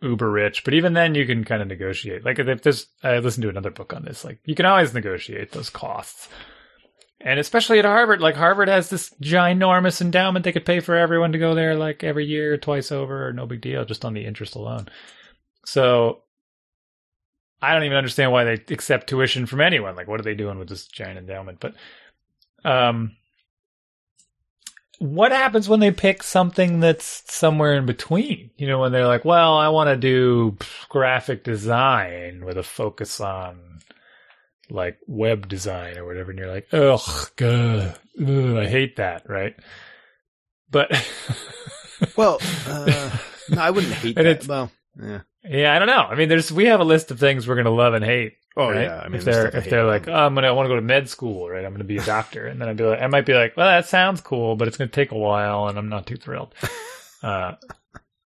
uber 0.00 0.30
rich. 0.30 0.62
But 0.64 0.74
even 0.74 0.92
then, 0.92 1.14
you 1.14 1.26
can 1.26 1.44
kind 1.44 1.62
of 1.62 1.68
negotiate. 1.68 2.24
Like, 2.24 2.38
if 2.38 2.62
there's, 2.62 2.86
I 3.02 3.18
listened 3.18 3.42
to 3.42 3.48
another 3.48 3.70
book 3.70 3.92
on 3.92 4.04
this. 4.04 4.24
Like, 4.24 4.38
you 4.44 4.54
can 4.54 4.66
always 4.66 4.94
negotiate 4.94 5.52
those 5.52 5.70
costs. 5.70 6.28
And 7.26 7.40
especially 7.40 7.80
at 7.80 7.84
Harvard, 7.84 8.20
like 8.20 8.36
Harvard 8.36 8.68
has 8.68 8.88
this 8.88 9.10
ginormous 9.20 10.00
endowment 10.00 10.44
they 10.44 10.52
could 10.52 10.64
pay 10.64 10.78
for 10.78 10.94
everyone 10.94 11.32
to 11.32 11.40
go 11.40 11.56
there, 11.56 11.74
like 11.74 12.04
every 12.04 12.24
year, 12.24 12.56
twice 12.56 12.92
over, 12.92 13.32
no 13.32 13.46
big 13.46 13.60
deal, 13.60 13.84
just 13.84 14.04
on 14.04 14.14
the 14.14 14.24
interest 14.24 14.54
alone. 14.54 14.86
So, 15.64 16.22
I 17.60 17.74
don't 17.74 17.82
even 17.82 17.96
understand 17.96 18.30
why 18.30 18.44
they 18.44 18.62
accept 18.72 19.08
tuition 19.08 19.46
from 19.46 19.60
anyone. 19.60 19.96
Like, 19.96 20.06
what 20.06 20.20
are 20.20 20.22
they 20.22 20.36
doing 20.36 20.60
with 20.60 20.68
this 20.68 20.86
giant 20.86 21.18
endowment? 21.18 21.58
But, 21.58 21.74
um, 22.64 23.16
what 25.00 25.32
happens 25.32 25.68
when 25.68 25.80
they 25.80 25.90
pick 25.90 26.22
something 26.22 26.78
that's 26.78 27.24
somewhere 27.26 27.74
in 27.74 27.86
between? 27.86 28.50
You 28.56 28.68
know, 28.68 28.78
when 28.78 28.92
they're 28.92 29.08
like, 29.08 29.24
well, 29.24 29.58
I 29.58 29.70
want 29.70 29.88
to 29.88 29.96
do 29.96 30.56
graphic 30.88 31.42
design 31.42 32.44
with 32.44 32.56
a 32.56 32.62
focus 32.62 33.20
on 33.20 33.75
like 34.70 34.98
web 35.06 35.48
design 35.48 35.96
or 35.98 36.04
whatever. 36.06 36.30
And 36.30 36.38
you're 36.38 36.52
like, 36.52 36.68
ugh, 36.72 37.30
God, 37.36 37.96
ugh, 38.20 38.56
I 38.56 38.66
hate 38.66 38.96
that. 38.96 39.28
Right. 39.28 39.54
But 40.70 40.90
Well, 42.16 42.38
uh, 42.66 43.16
no, 43.50 43.60
I 43.62 43.70
wouldn't 43.70 43.92
hate 43.94 44.16
And 44.18 44.26
that. 44.26 44.30
it's- 44.32 44.48
Well, 44.48 44.70
yeah. 45.02 45.20
yeah, 45.44 45.74
I 45.74 45.78
don't 45.78 45.88
know. 45.88 46.02
I 46.02 46.14
mean, 46.14 46.28
there's, 46.28 46.50
we 46.52 46.66
have 46.66 46.80
a 46.80 46.84
list 46.84 47.10
of 47.10 47.18
things 47.18 47.46
we're 47.46 47.54
going 47.54 47.64
to 47.66 47.70
love 47.70 47.94
and 47.94 48.04
hate. 48.04 48.34
Oh 48.58 48.70
right? 48.70 48.84
yeah. 48.84 49.00
I 49.00 49.08
mean, 49.08 49.18
if 49.18 49.24
they're 49.26 49.48
if 49.54 49.68
they're 49.68 49.84
like, 49.84 50.08
oh, 50.08 50.14
I'm 50.14 50.34
gonna 50.34 50.48
I 50.48 50.52
want 50.52 50.64
to 50.64 50.70
go 50.70 50.76
to 50.76 50.80
med 50.80 51.10
school, 51.10 51.46
right? 51.50 51.62
I'm 51.62 51.72
gonna 51.72 51.84
be 51.84 51.98
a 51.98 52.04
doctor, 52.06 52.46
and 52.46 52.58
then 52.58 52.70
I'd 52.70 52.78
be 52.78 52.84
like, 52.84 53.02
I 53.02 53.06
might 53.06 53.26
be 53.26 53.34
like, 53.34 53.54
well, 53.54 53.66
that 53.68 53.86
sounds 53.86 54.22
cool, 54.22 54.56
but 54.56 54.66
it's 54.66 54.78
gonna 54.78 54.88
take 54.88 55.12
a 55.12 55.18
while, 55.18 55.68
and 55.68 55.76
I'm 55.76 55.90
not 55.90 56.06
too 56.06 56.16
thrilled. 56.16 56.54
uh, 57.22 57.56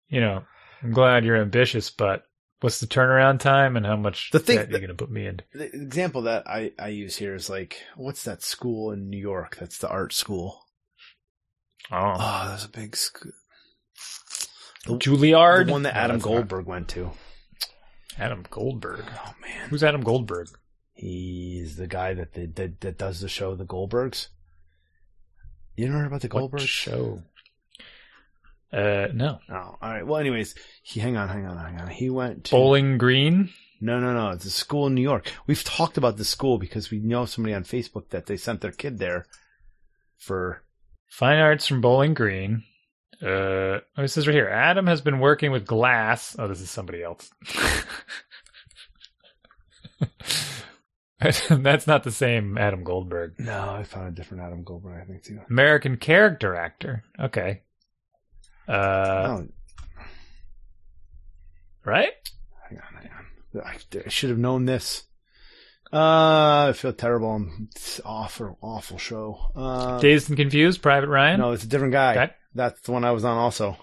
you 0.07 0.21
know, 0.21 0.43
I'm 0.83 0.91
glad 0.91 1.25
you're 1.25 1.41
ambitious, 1.41 1.89
but 1.89 2.25
What's 2.61 2.79
the 2.81 2.87
turnaround 2.87 3.39
time 3.39 3.77
and 3.77 3.85
how 3.85 3.95
much 3.95 4.31
The 4.31 4.39
thing 4.39 4.57
debt 4.57 4.65
are 4.65 4.67
you 4.67 4.73
that- 4.73 4.79
going 4.79 4.89
to 4.89 4.95
put 5.05 5.09
me 5.11 5.25
in? 5.27 5.41
The 5.53 5.73
example 5.73 6.23
that 6.23 6.45
I, 6.47 6.71
I 6.77 6.89
use 6.89 7.15
here 7.15 7.33
is 7.33 7.49
like, 7.49 7.81
what's 7.95 8.23
that 8.25 8.43
school 8.43 8.91
in 8.91 9.09
New 9.09 9.17
York? 9.19 9.55
That's 9.59 9.77
the 9.77 9.87
art 9.87 10.11
school. 10.13 10.65
Oh, 11.91 12.15
Oh, 12.19 12.45
there's 12.49 12.65
a 12.65 12.69
big 12.69 12.95
school. 12.97 13.31
The, 14.85 14.97
Juilliard, 14.97 15.67
the 15.67 15.71
one 15.71 15.83
that 15.83 15.93
No, 15.95 15.99
Adam 16.01 16.17
not- 16.17 16.23
Goldberg 16.23 16.65
went 16.65 16.87
to. 16.89 17.11
Adam 18.17 18.43
Goldberg. 18.49 19.05
Oh 19.25 19.33
man, 19.41 19.69
Who's 19.69 19.83
Adam 19.83 20.01
Goldberg? 20.01 20.49
he's 20.93 21.77
the 21.77 21.87
guy 21.87 22.13
that 22.13 22.33
that, 22.33 22.55
that, 22.57 22.81
that 22.81 22.97
does 22.97 23.21
the 23.21 23.29
show, 23.29 23.55
The 23.55 23.63
Goldbergs. 23.65 24.27
You 25.77 25.85
never 25.87 25.99
heard 25.99 26.07
about 26.07 26.21
the 26.21 26.27
What 26.27 26.51
Goldbergs? 26.51 26.67
show? 26.67 27.23
Uh, 28.71 29.07
no. 29.13 29.39
Oh, 29.49 29.77
all 29.81 29.89
right. 29.89 30.05
Well, 30.05 30.19
anyways, 30.19 30.55
he 30.83 30.99
hang 30.99 31.17
on, 31.17 31.27
hang 31.27 31.45
on, 31.45 31.57
hang 31.57 31.79
on. 31.79 31.87
He 31.89 32.09
went 32.09 32.45
to 32.45 32.51
Bowling 32.51 32.97
Green. 32.97 33.49
No, 33.81 33.99
no, 33.99 34.13
no. 34.13 34.29
It's 34.29 34.45
a 34.45 34.51
school 34.51 34.87
in 34.87 34.95
New 34.95 35.01
York. 35.01 35.31
We've 35.47 35.63
talked 35.63 35.97
about 35.97 36.17
the 36.17 36.25
school 36.25 36.57
because 36.57 36.91
we 36.91 36.99
know 36.99 37.25
somebody 37.25 37.53
on 37.53 37.63
Facebook 37.63 38.09
that 38.09 38.25
they 38.25 38.37
sent 38.37 38.61
their 38.61 38.71
kid 38.71 38.99
there 38.99 39.25
for. 40.17 40.63
Fine 41.07 41.39
Arts 41.39 41.65
from 41.65 41.81
Bowling 41.81 42.13
Green. 42.13 42.63
Uh, 43.21 43.81
oh, 43.97 44.03
it 44.03 44.09
says 44.09 44.27
right 44.27 44.33
here, 44.33 44.47
Adam 44.47 44.85
has 44.87 45.01
been 45.01 45.19
working 45.19 45.51
with 45.51 45.65
glass. 45.65 46.35
Oh, 46.37 46.47
this 46.47 46.61
is 46.61 46.69
somebody 46.69 47.01
else. 47.03 47.31
That's 51.19 51.87
not 51.87 52.03
the 52.03 52.11
same 52.11 52.57
Adam 52.57 52.83
Goldberg. 52.83 53.33
No, 53.39 53.71
I 53.71 53.83
found 53.83 54.07
a 54.07 54.11
different 54.11 54.43
Adam 54.43 54.63
Goldberg. 54.63 55.01
I 55.01 55.05
think 55.05 55.23
too. 55.23 55.41
American 55.49 55.97
character 55.97 56.55
actor. 56.55 57.03
Okay. 57.19 57.63
Uh, 58.69 59.41
oh, 59.41 59.47
right? 61.85 62.11
hang 62.69 62.79
on, 62.79 63.01
hang 63.01 63.11
on. 63.11 63.61
I, 63.65 63.77
I 64.05 64.09
should 64.09 64.29
have 64.29 64.39
known 64.39 64.65
this. 64.65 65.03
Uh, 65.91 66.67
I 66.69 66.73
feel 66.75 66.93
terrible. 66.93 67.47
It's 67.71 67.99
awful, 68.05 68.57
awful 68.61 68.99
show. 68.99 69.39
Uh, 69.55 69.99
Dazed 69.99 70.29
and 70.29 70.37
Confused, 70.37 70.81
Private 70.83 71.09
Ryan. 71.09 71.39
no, 71.39 71.51
it's 71.51 71.63
a 71.63 71.67
different 71.67 71.93
guy. 71.93 72.11
Okay. 72.11 72.33
That's 72.53 72.79
the 72.81 72.91
one 72.91 73.03
I 73.03 73.11
was 73.11 73.25
on 73.25 73.37
also. 73.37 73.75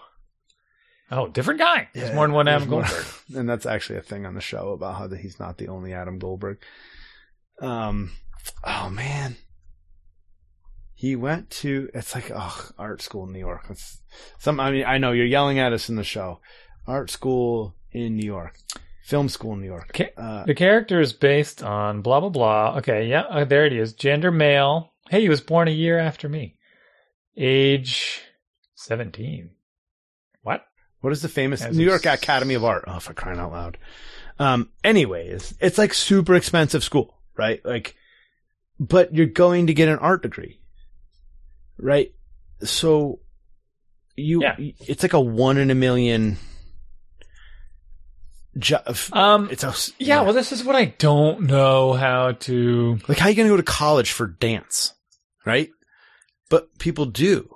Oh, 1.11 1.28
different 1.28 1.59
guy. 1.61 1.89
There's 1.95 2.11
Yeah, 2.11 2.14
more 2.14 2.26
than 2.26 2.34
one 2.34 2.49
Adam. 2.49 2.68
Goldberg. 2.68 3.05
and 3.34 3.49
that's 3.49 3.66
actually 3.66 3.99
a 3.99 4.03
thing 4.03 4.24
on 4.26 4.34
the 4.34 4.41
show 4.41 4.70
about 4.72 4.97
how 4.97 5.07
that 5.09 5.18
he's 5.18 5.39
not 5.41 5.57
the 5.59 5.68
only 5.68 5.93
Adam 5.93 6.18
Goldberg. 6.18 6.59
Um, 7.61 8.12
oh 8.64 8.91
man, 8.91 9.37
he 10.99 11.14
went 11.14 11.51
to 11.51 11.90
it's 11.92 12.14
like 12.14 12.32
oh 12.34 12.70
art 12.78 13.03
school 13.03 13.24
in 13.26 13.32
New 13.32 13.38
York. 13.38 13.66
It's 13.68 14.01
some. 14.38 14.59
I 14.59 14.70
mean, 14.70 14.84
I 14.86 14.97
know 14.97 15.12
you're 15.12 15.26
yelling 15.26 15.59
at 15.59 15.74
us 15.74 15.90
in 15.90 15.97
the 15.97 16.03
show. 16.03 16.40
Art 16.86 17.11
school 17.11 17.74
in 17.92 18.16
New 18.16 18.24
York, 18.24 18.59
film 19.05 19.28
school 19.28 19.53
in 19.53 19.61
New 19.61 19.66
York. 19.66 19.90
Okay. 19.90 20.11
Uh, 20.16 20.44
The 20.47 20.55
character 20.55 20.99
is 21.01 21.12
based 21.12 21.62
on 21.62 22.01
blah 22.01 22.20
blah 22.20 22.30
blah. 22.30 22.78
Okay, 22.78 23.07
yeah, 23.09 23.22
uh, 23.22 23.44
there 23.44 23.66
it 23.66 23.74
is. 23.74 23.92
Gender 23.92 24.30
male. 24.30 24.94
Hey, 25.11 25.20
he 25.20 25.28
was 25.28 25.42
born 25.42 25.68
a 25.68 25.72
year 25.72 25.99
after 25.99 26.28
me. 26.28 26.57
Age 27.36 28.22
seventeen. 28.74 29.51
What? 30.42 30.64
what 31.01 31.12
is 31.12 31.20
the 31.22 31.28
famous 31.28 31.61
As 31.62 31.76
New 31.76 31.84
York 31.84 32.07
Academy 32.07 32.55
of 32.55 32.64
Art? 32.64 32.84
Oh, 32.86 33.01
for 33.01 33.12
crying 33.12 33.38
out 33.38 33.53
loud. 33.53 33.76
Um. 34.38 34.70
Anyways, 34.82 35.55
it's 35.61 35.76
like 35.76 35.92
super 35.92 36.34
expensive 36.34 36.82
school, 36.82 37.18
right? 37.36 37.61
Like, 37.66 37.97
but 38.80 39.14
you're 39.14 39.26
going 39.26 39.66
to 39.66 39.74
get 39.74 39.88
an 39.88 39.99
art 39.99 40.22
degree, 40.22 40.61
right? 41.78 42.12
So 42.62 43.20
you, 44.16 44.42
Yeah. 44.42 44.56
it's 44.58 45.02
like 45.02 45.12
a 45.12 45.20
one 45.20 45.58
in 45.58 45.70
a 45.70 45.74
million. 45.74 46.38
Jo- 48.58 48.82
Um. 49.12 49.48
it's 49.50 49.64
a 49.64 49.74
Yeah. 49.98 50.22
Well, 50.22 50.32
this 50.32 50.50
is 50.52 50.64
what 50.64 50.76
I 50.76 50.86
don't 50.86 51.42
know 51.42 51.92
how 51.92 52.32
to. 52.32 52.98
like 53.06 53.18
how 53.18 53.28
you 53.28 53.34
going 53.34 53.48
to 53.48 53.52
go 53.52 53.56
to 53.58 53.62
college 53.62 54.12
for 54.12 54.26
dance, 54.26 54.94
right? 55.44 55.68
But 56.48 56.78
people 56.78 57.04
do, 57.04 57.54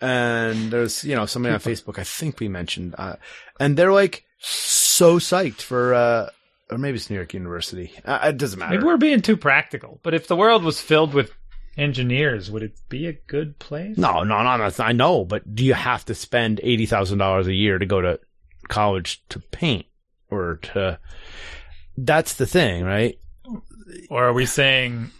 and 0.00 0.70
there's 0.70 1.04
you 1.04 1.14
know 1.14 1.26
somebody 1.26 1.52
on 1.54 1.60
Facebook 1.60 1.98
I 1.98 2.04
think 2.04 2.40
we 2.40 2.48
mentioned, 2.48 2.94
uh, 2.96 3.16
and 3.60 3.76
they're 3.76 3.92
like 3.92 4.24
so 4.38 5.18
psyched 5.18 5.60
for, 5.60 5.92
uh, 5.92 6.30
or 6.70 6.78
maybe 6.78 6.96
it's 6.96 7.10
New 7.10 7.16
York 7.16 7.34
University. 7.34 7.92
Uh, 8.04 8.20
it 8.28 8.38
doesn't 8.38 8.58
matter. 8.58 8.76
Maybe 8.76 8.84
we're 8.84 8.96
being 8.96 9.20
too 9.20 9.36
practical. 9.36 10.00
But 10.02 10.14
if 10.14 10.28
the 10.28 10.36
world 10.36 10.62
was 10.64 10.80
filled 10.80 11.12
with 11.12 11.32
engineers, 11.78 12.50
would 12.50 12.62
it 12.62 12.78
be 12.88 13.06
a 13.06 13.12
good 13.12 13.58
place? 13.58 13.96
No, 13.96 14.24
no, 14.24 14.42
no, 14.42 14.58
that's 14.58 14.80
I 14.80 14.92
know, 14.92 15.24
but 15.24 15.54
do 15.54 15.64
you 15.64 15.74
have 15.74 16.04
to 16.06 16.14
spend 16.14 16.60
eighty 16.62 16.84
thousand 16.86 17.18
dollars 17.18 17.46
a 17.46 17.54
year 17.54 17.78
to 17.78 17.86
go 17.86 18.00
to 18.00 18.20
college 18.68 19.22
to 19.30 19.38
paint 19.38 19.86
or 20.30 20.56
to? 20.56 20.98
That's 21.96 22.34
the 22.34 22.46
thing, 22.46 22.84
right? 22.84 23.18
Or 24.10 24.24
are 24.24 24.32
we 24.32 24.44
saying 24.44 25.10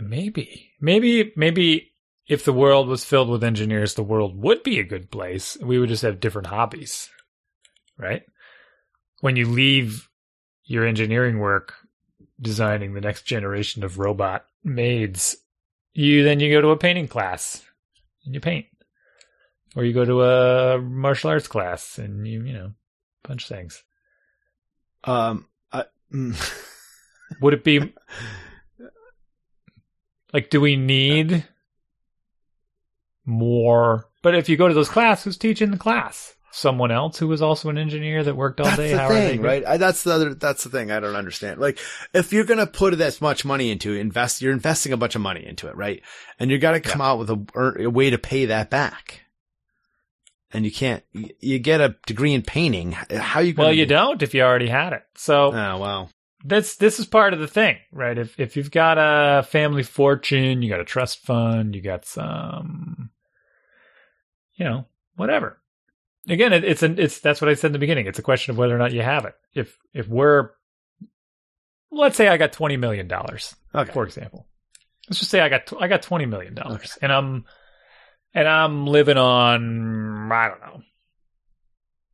maybe, 0.00 0.70
maybe, 0.80 1.32
maybe 1.36 1.92
if 2.28 2.44
the 2.44 2.52
world 2.52 2.88
was 2.88 3.04
filled 3.04 3.28
with 3.28 3.44
engineers, 3.44 3.94
the 3.94 4.02
world 4.02 4.40
would 4.40 4.62
be 4.62 4.78
a 4.78 4.84
good 4.84 5.10
place. 5.10 5.56
We 5.60 5.78
would 5.78 5.88
just 5.88 6.02
have 6.02 6.20
different 6.20 6.48
hobbies, 6.48 7.08
right? 7.98 8.22
When 9.20 9.36
you 9.36 9.46
leave 9.46 10.08
your 10.64 10.84
engineering 10.84 11.38
work 11.38 11.74
designing 12.40 12.94
the 12.94 13.00
next 13.00 13.22
generation 13.22 13.84
of 13.84 13.98
robot 13.98 14.44
maids, 14.66 15.36
you 15.94 16.24
then 16.24 16.40
you 16.40 16.52
go 16.52 16.60
to 16.60 16.68
a 16.68 16.76
painting 16.76 17.08
class 17.08 17.64
and 18.24 18.34
you 18.34 18.40
paint. 18.40 18.66
Or 19.74 19.84
you 19.84 19.92
go 19.92 20.04
to 20.04 20.22
a 20.22 20.80
martial 20.80 21.30
arts 21.30 21.48
class 21.48 21.98
and 21.98 22.26
you, 22.26 22.42
you 22.42 22.52
know, 22.52 22.72
punch 23.22 23.48
things. 23.48 23.82
Um, 25.04 25.46
I, 25.72 25.84
mm, 26.12 26.34
Would 27.40 27.54
it 27.54 27.64
be 27.64 27.92
like 30.32 30.50
do 30.50 30.60
we 30.60 30.76
need 30.76 31.44
more 33.24 34.08
but 34.22 34.34
if 34.34 34.48
you 34.48 34.56
go 34.56 34.68
to 34.68 34.74
those 34.74 34.88
classes 34.88 35.24
who's 35.24 35.36
teaching 35.36 35.72
the 35.72 35.76
class 35.76 36.35
someone 36.56 36.90
else 36.90 37.18
who 37.18 37.28
was 37.28 37.42
also 37.42 37.68
an 37.68 37.76
engineer 37.76 38.24
that 38.24 38.34
worked 38.34 38.60
all 38.60 38.66
that's 38.66 38.78
day 38.78 38.92
the 38.92 38.98
how 38.98 39.08
are 39.08 39.14
they 39.14 39.38
right? 39.38 39.64
I, 39.66 39.76
that's 39.76 40.02
the 40.02 40.12
other. 40.12 40.34
That's 40.34 40.64
the 40.64 40.70
thing 40.70 40.90
I 40.90 41.00
don't 41.00 41.14
understand. 41.14 41.60
Like, 41.60 41.78
if 42.14 42.32
you're 42.32 42.44
gonna 42.44 42.66
put 42.66 42.96
this 42.96 43.20
much 43.20 43.44
money 43.44 43.70
into 43.70 43.92
it, 43.92 44.00
invest, 44.00 44.40
you're 44.40 44.52
investing 44.52 44.92
a 44.92 44.96
bunch 44.96 45.14
of 45.14 45.20
money 45.20 45.46
into 45.46 45.68
it, 45.68 45.76
right? 45.76 46.02
And 46.40 46.50
you 46.50 46.58
got 46.58 46.72
to 46.72 46.80
come 46.80 47.00
out 47.00 47.18
with 47.18 47.30
a, 47.30 47.84
a 47.84 47.90
way 47.90 48.10
to 48.10 48.18
pay 48.18 48.46
that 48.46 48.70
back. 48.70 49.22
And 50.52 50.64
you 50.64 50.72
can't. 50.72 51.02
You, 51.12 51.58
get 51.58 51.80
a 51.80 51.96
degree 52.06 52.32
in 52.32 52.40
painting. 52.42 52.92
How 52.92 53.40
you? 53.40 53.54
Well 53.54 53.72
you 53.72 53.84
don't 53.84 54.22
if 54.22 54.32
you 54.32 54.42
already 54.42 54.68
had 54.68 54.94
it 54.94 55.02
so 55.14 55.52
Oh 55.52 55.76
wow. 55.78 56.08
that's 56.44 56.76
this 56.76 56.98
is 56.98 57.04
part 57.04 57.34
of 57.34 57.40
the 57.40 57.48
thing 57.48 57.76
right 57.92 58.16
if 58.16 58.38
if 58.40 58.56
you've 58.56 58.70
got 58.70 58.96
a 58.98 59.42
family 59.42 59.82
fortune 59.82 60.62
you 60.62 60.70
got 60.70 60.80
a 60.80 60.84
trust 60.84 61.18
fund 61.18 61.74
you 61.74 61.82
got 61.82 62.04
some 62.06 63.10
you 64.54 64.64
know 64.64 64.86
whatever 65.16 65.58
again 66.28 66.52
it, 66.52 66.64
it's 66.64 66.82
an 66.82 66.98
it's 66.98 67.18
that's 67.20 67.40
what 67.40 67.48
i 67.48 67.54
said 67.54 67.68
in 67.68 67.72
the 67.72 67.78
beginning. 67.78 68.06
It's 68.06 68.18
a 68.18 68.22
question 68.22 68.50
of 68.52 68.58
whether 68.58 68.74
or 68.74 68.78
not 68.78 68.92
you 68.92 69.02
have 69.02 69.24
it. 69.24 69.34
If 69.54 69.76
if 69.94 70.08
we're 70.08 70.50
let's 71.90 72.16
say 72.16 72.28
i 72.28 72.36
got 72.36 72.52
20 72.52 72.76
million 72.76 73.08
dollars 73.08 73.54
Okay. 73.74 73.92
for 73.92 74.04
example. 74.04 74.46
Let's 75.08 75.18
just 75.20 75.30
say 75.30 75.40
i 75.40 75.48
got 75.48 75.72
i 75.80 75.88
got 75.88 76.02
20 76.02 76.26
million 76.26 76.54
dollars 76.54 76.98
and 77.00 77.12
i'm 77.12 77.44
and 78.34 78.46
i'm 78.48 78.86
living 78.86 79.16
on 79.16 80.30
i 80.32 80.48
don't 80.48 80.60
know. 80.60 80.82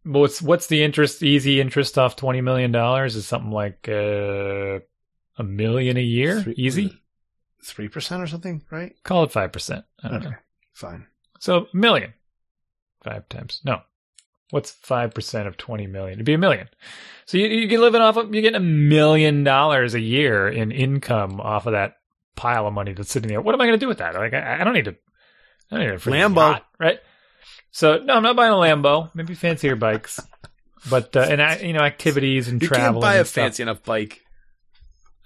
What's 0.05 0.43
what's 0.43 0.67
the 0.67 0.83
interest 0.83 1.23
easy 1.23 1.61
interest 1.61 1.97
off 1.97 2.17
20 2.17 2.41
million 2.41 2.73
dollars 2.73 3.15
is 3.17 3.27
something 3.27 3.53
like 3.53 3.89
uh, 3.89 4.81
a 5.39 5.45
million 5.45 5.97
a 5.97 6.01
year? 6.03 6.43
Three- 6.43 6.55
easy? 6.57 6.99
Three 7.65 7.89
percent 7.89 8.21
or 8.21 8.27
something, 8.27 8.63
right? 8.71 8.93
call 9.05 9.23
it 9.23 9.31
5% 9.31 9.85
i 10.03 10.09
don't 10.09 10.17
Okay. 10.19 10.31
know. 10.31 10.37
Fine. 10.75 11.07
so 11.39 11.69
a 11.73 11.77
million. 11.77 12.13
Five 13.05 13.29
times. 13.29 13.61
No 13.65 13.83
what's 14.53 14.73
5% 14.73 15.47
of 15.47 15.57
20 15.57 15.87
million 15.89 16.13
it'd 16.15 16.25
be 16.27 16.35
a 16.35 16.39
million 16.39 16.69
so 17.27 17.39
you, 17.39 17.47
you 17.49 17.67
get 17.67 17.81
living 17.81 18.01
off 18.01 18.17
of 18.17 18.33
you're 18.33 18.43
getting 18.43 18.55
a 18.57 18.61
million 18.61 19.43
dollars 19.45 19.95
a 19.95 20.01
year 20.01 20.49
in 20.49 20.71
income 20.71 21.41
off 21.41 21.67
of 21.67 21.73
that 21.73 21.95
pile 22.37 22.67
of 22.67 22.73
money 22.73 22.93
that's 22.93 23.11
sitting 23.11 23.29
there 23.29 23.41
what 23.41 23.55
am 23.55 23.61
i 23.61 23.67
going 23.67 23.79
to 23.79 23.85
do 23.85 23.89
with 23.89 23.99
that 23.99 24.15
like 24.15 24.33
i, 24.35 24.61
I 24.61 24.65
don't 24.65 24.75
need 24.75 24.85
to 24.87 24.97
i 25.71 25.77
don't 25.79 25.81
need 25.87 25.95
a 25.95 25.99
Lambo. 25.99 26.37
yacht, 26.53 26.67
right 26.79 27.01
so 27.71 27.99
no 27.99 28.15
i'm 28.15 28.23
not 28.23 28.37
buying 28.37 28.53
a 28.53 28.57
lambo 28.57 29.11
maybe 29.15 29.35
fancier 29.35 29.75
bikes 29.77 30.21
but 30.91 31.17
uh, 31.17 31.21
and 31.21 31.41
I, 31.41 31.59
you 31.59 31.73
know 31.73 31.81
activities 31.83 32.49
and 32.49 32.61
You 32.61 32.67
travel 32.69 32.85
can't 32.95 33.01
buy 33.01 33.15
a 33.15 33.25
stuff. 33.25 33.35
fancy 33.45 33.63
enough 33.63 33.85
bike, 33.85 34.21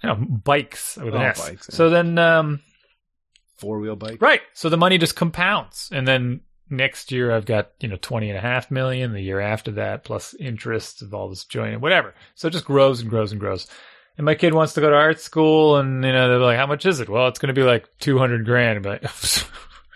you 0.03 0.09
know, 0.09 0.15
bikes 0.15 0.95
with 0.97 1.15
an 1.15 1.21
Oh, 1.21 1.25
S. 1.25 1.41
bikes, 1.49 1.67
yeah. 1.71 1.75
So 1.75 1.89
then, 1.89 2.19
um, 2.19 2.59
four 3.55 3.79
wheel 3.79 3.95
bike. 3.95 4.21
right. 4.21 4.41
So 4.53 4.69
the 4.69 4.77
money 4.77 4.99
just 4.99 5.15
compounds. 5.15 5.89
And 5.91 6.07
then 6.07 6.41
next 6.69 7.11
year 7.11 7.31
I've 7.31 7.45
got, 7.45 7.71
you 7.79 7.87
know, 7.87 7.97
20 8.01 8.29
and 8.29 8.37
a 8.37 8.41
half 8.41 8.71
million. 8.71 9.13
The 9.13 9.21
year 9.21 9.39
after 9.39 9.71
that, 9.71 10.03
plus 10.03 10.33
interest 10.35 11.01
of 11.01 11.13
all 11.13 11.29
this 11.29 11.45
joining, 11.45 11.79
whatever. 11.79 12.13
So 12.35 12.47
it 12.47 12.51
just 12.51 12.65
grows 12.65 13.01
and 13.01 13.09
grows 13.09 13.31
and 13.31 13.39
grows. 13.39 13.67
And 14.17 14.25
my 14.25 14.35
kid 14.35 14.53
wants 14.53 14.73
to 14.73 14.81
go 14.81 14.89
to 14.89 14.95
art 14.95 15.19
school 15.19 15.77
and, 15.77 16.03
you 16.03 16.11
know, 16.11 16.27
they're 16.27 16.39
like, 16.39 16.57
how 16.57 16.65
much 16.65 16.85
is 16.85 16.99
it? 16.99 17.09
Well, 17.09 17.27
it's 17.27 17.39
going 17.39 17.53
to 17.53 17.59
be 17.59 17.65
like 17.65 17.87
200 17.99 18.45
grand. 18.45 18.83
But 18.83 19.03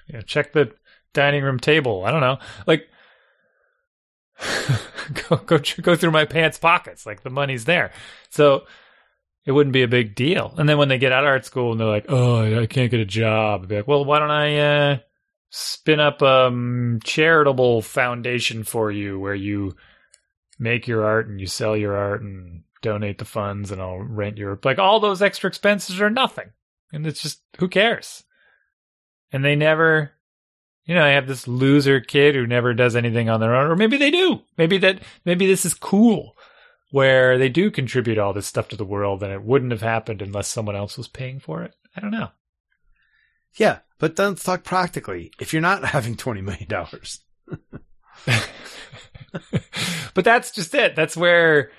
you 0.07 0.13
know, 0.13 0.21
check 0.21 0.53
the 0.53 0.71
dining 1.13 1.43
room 1.43 1.59
table. 1.59 2.05
I 2.05 2.11
don't 2.11 2.21
know. 2.21 2.37
Like, 2.67 2.87
go 5.29 5.37
go 5.37 5.59
go 5.81 5.95
through 5.95 6.11
my 6.11 6.25
pants 6.25 6.57
pockets. 6.57 7.05
Like 7.05 7.21
the 7.21 7.29
money's 7.29 7.65
there, 7.65 7.91
so 8.29 8.63
it 9.45 9.51
wouldn't 9.51 9.73
be 9.73 9.83
a 9.83 9.87
big 9.87 10.15
deal. 10.15 10.53
And 10.57 10.67
then 10.67 10.77
when 10.77 10.87
they 10.87 10.97
get 10.97 11.11
out 11.11 11.23
of 11.23 11.27
art 11.27 11.45
school 11.45 11.71
and 11.71 11.79
they're 11.79 11.87
like, 11.87 12.05
"Oh, 12.09 12.61
I 12.61 12.65
can't 12.65 12.91
get 12.91 12.99
a 12.99 13.05
job," 13.05 13.63
I'd 13.63 13.69
be 13.69 13.75
like, 13.77 13.87
"Well, 13.87 14.05
why 14.05 14.19
don't 14.19 14.31
I 14.31 14.57
uh, 14.57 14.97
spin 15.51 15.99
up 15.99 16.21
a 16.21 16.47
um, 16.47 16.99
charitable 17.03 17.81
foundation 17.81 18.63
for 18.63 18.89
you 18.89 19.19
where 19.19 19.35
you 19.35 19.75
make 20.57 20.87
your 20.87 21.05
art 21.05 21.27
and 21.27 21.41
you 21.41 21.45
sell 21.45 21.75
your 21.75 21.95
art 21.95 22.21
and 22.21 22.63
donate 22.81 23.17
the 23.17 23.25
funds 23.25 23.69
and 23.69 23.81
I'll 23.81 23.99
rent 23.99 24.37
your 24.37 24.57
like 24.63 24.79
all 24.79 24.99
those 24.99 25.21
extra 25.21 25.49
expenses 25.49 26.01
are 26.01 26.09
nothing. 26.09 26.51
And 26.93 27.05
it's 27.05 27.21
just 27.21 27.41
who 27.59 27.67
cares? 27.67 28.23
And 29.31 29.43
they 29.43 29.55
never 29.55 30.13
you 30.85 30.95
know, 30.95 31.03
I 31.03 31.09
have 31.09 31.27
this 31.27 31.47
loser 31.47 31.99
kid 31.99 32.33
who 32.33 32.47
never 32.47 32.73
does 32.73 32.95
anything 32.95 33.29
on 33.29 33.39
their 33.39 33.55
own 33.55 33.69
or 33.69 33.75
maybe 33.75 33.97
they 33.97 34.09
do. 34.09 34.41
Maybe 34.57 34.77
that 34.79 34.99
maybe 35.25 35.45
this 35.45 35.65
is 35.65 35.73
cool 35.73 36.37
where 36.91 37.37
they 37.37 37.49
do 37.49 37.69
contribute 37.71 38.17
all 38.17 38.31
this 38.31 38.47
stuff 38.47 38.69
to 38.69 38.77
the 38.77 38.85
world 38.85 39.21
and 39.21 39.33
it 39.33 39.43
wouldn't 39.43 39.71
have 39.71 39.81
happened 39.81 40.21
unless 40.21 40.47
someone 40.47 40.77
else 40.77 40.97
was 40.97 41.09
paying 41.09 41.41
for 41.41 41.61
it. 41.61 41.75
I 41.95 41.99
don't 41.99 42.11
know. 42.11 42.29
Yeah, 43.55 43.79
but 44.01 44.15
then 44.15 44.33
talk 44.35 44.63
practically. 44.63 45.31
If 45.39 45.53
you're 45.53 45.61
not 45.61 45.85
having 45.95 46.17
twenty 46.17 46.41
million 46.41 46.67
dollars, 46.67 47.23
but 50.13 50.25
that's 50.25 50.51
just 50.51 50.75
it. 50.75 50.97
That's 50.97 51.15
where 51.15 51.71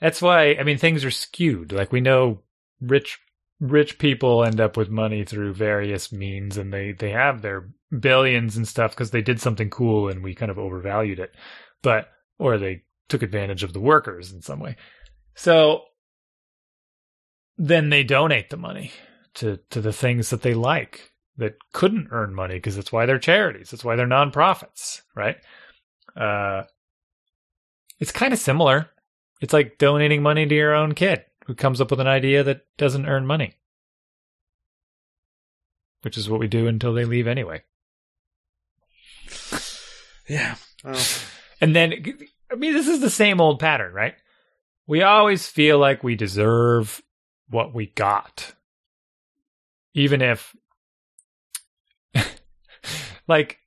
that's 0.00 0.22
why 0.22 0.54
I 0.54 0.62
mean 0.62 0.78
things 0.78 1.04
are 1.04 1.10
skewed. 1.10 1.72
Like 1.72 1.90
we 1.90 2.00
know 2.00 2.42
rich 2.80 3.18
rich 3.60 3.98
people 3.98 4.44
end 4.44 4.60
up 4.60 4.76
with 4.76 4.90
money 4.90 5.24
through 5.24 5.54
various 5.54 6.12
means 6.12 6.58
and 6.58 6.72
they 6.72 6.92
they 6.92 7.10
have 7.10 7.40
their 7.40 7.70
billions 7.98 8.56
and 8.56 8.68
stuff 8.68 8.90
because 8.90 9.10
they 9.10 9.22
did 9.22 9.40
something 9.40 9.70
cool 9.70 10.08
and 10.08 10.22
we 10.22 10.34
kind 10.34 10.50
of 10.50 10.58
overvalued 10.58 11.18
it. 11.18 11.34
But 11.82 12.08
or 12.38 12.58
they 12.58 12.82
took 13.08 13.22
advantage 13.22 13.62
of 13.62 13.72
the 13.72 13.80
workers 13.80 14.32
in 14.32 14.42
some 14.42 14.60
way. 14.60 14.76
So 15.34 15.84
then 17.56 17.88
they 17.88 18.02
donate 18.02 18.50
the 18.50 18.58
money 18.58 18.92
to 19.34 19.60
to 19.70 19.80
the 19.80 19.92
things 19.94 20.28
that 20.28 20.42
they 20.42 20.52
like 20.52 21.13
that 21.36 21.56
couldn't 21.72 22.08
earn 22.10 22.34
money 22.34 22.54
because 22.54 22.76
that's 22.76 22.92
why 22.92 23.06
they're 23.06 23.18
charities. 23.18 23.70
That's 23.70 23.84
why 23.84 23.96
they're 23.96 24.06
nonprofits, 24.06 25.02
right? 25.14 25.36
Uh, 26.16 26.62
it's 27.98 28.12
kind 28.12 28.32
of 28.32 28.38
similar. 28.38 28.90
It's 29.40 29.52
like 29.52 29.78
donating 29.78 30.22
money 30.22 30.46
to 30.46 30.54
your 30.54 30.74
own 30.74 30.94
kid 30.94 31.24
who 31.46 31.54
comes 31.54 31.80
up 31.80 31.90
with 31.90 32.00
an 32.00 32.06
idea 32.06 32.42
that 32.44 32.62
doesn't 32.78 33.06
earn 33.06 33.26
money, 33.26 33.54
which 36.02 36.16
is 36.16 36.30
what 36.30 36.40
we 36.40 36.48
do 36.48 36.66
until 36.66 36.94
they 36.94 37.04
leave 37.04 37.26
anyway. 37.26 37.62
yeah. 40.28 40.54
And 41.60 41.74
then, 41.74 41.92
I 42.50 42.54
mean, 42.54 42.72
this 42.72 42.88
is 42.88 43.00
the 43.00 43.10
same 43.10 43.40
old 43.40 43.58
pattern, 43.58 43.92
right? 43.92 44.14
We 44.86 45.02
always 45.02 45.46
feel 45.46 45.78
like 45.78 46.04
we 46.04 46.14
deserve 46.14 47.02
what 47.48 47.74
we 47.74 47.86
got, 47.86 48.54
even 49.94 50.22
if, 50.22 50.54
like, 53.28 53.58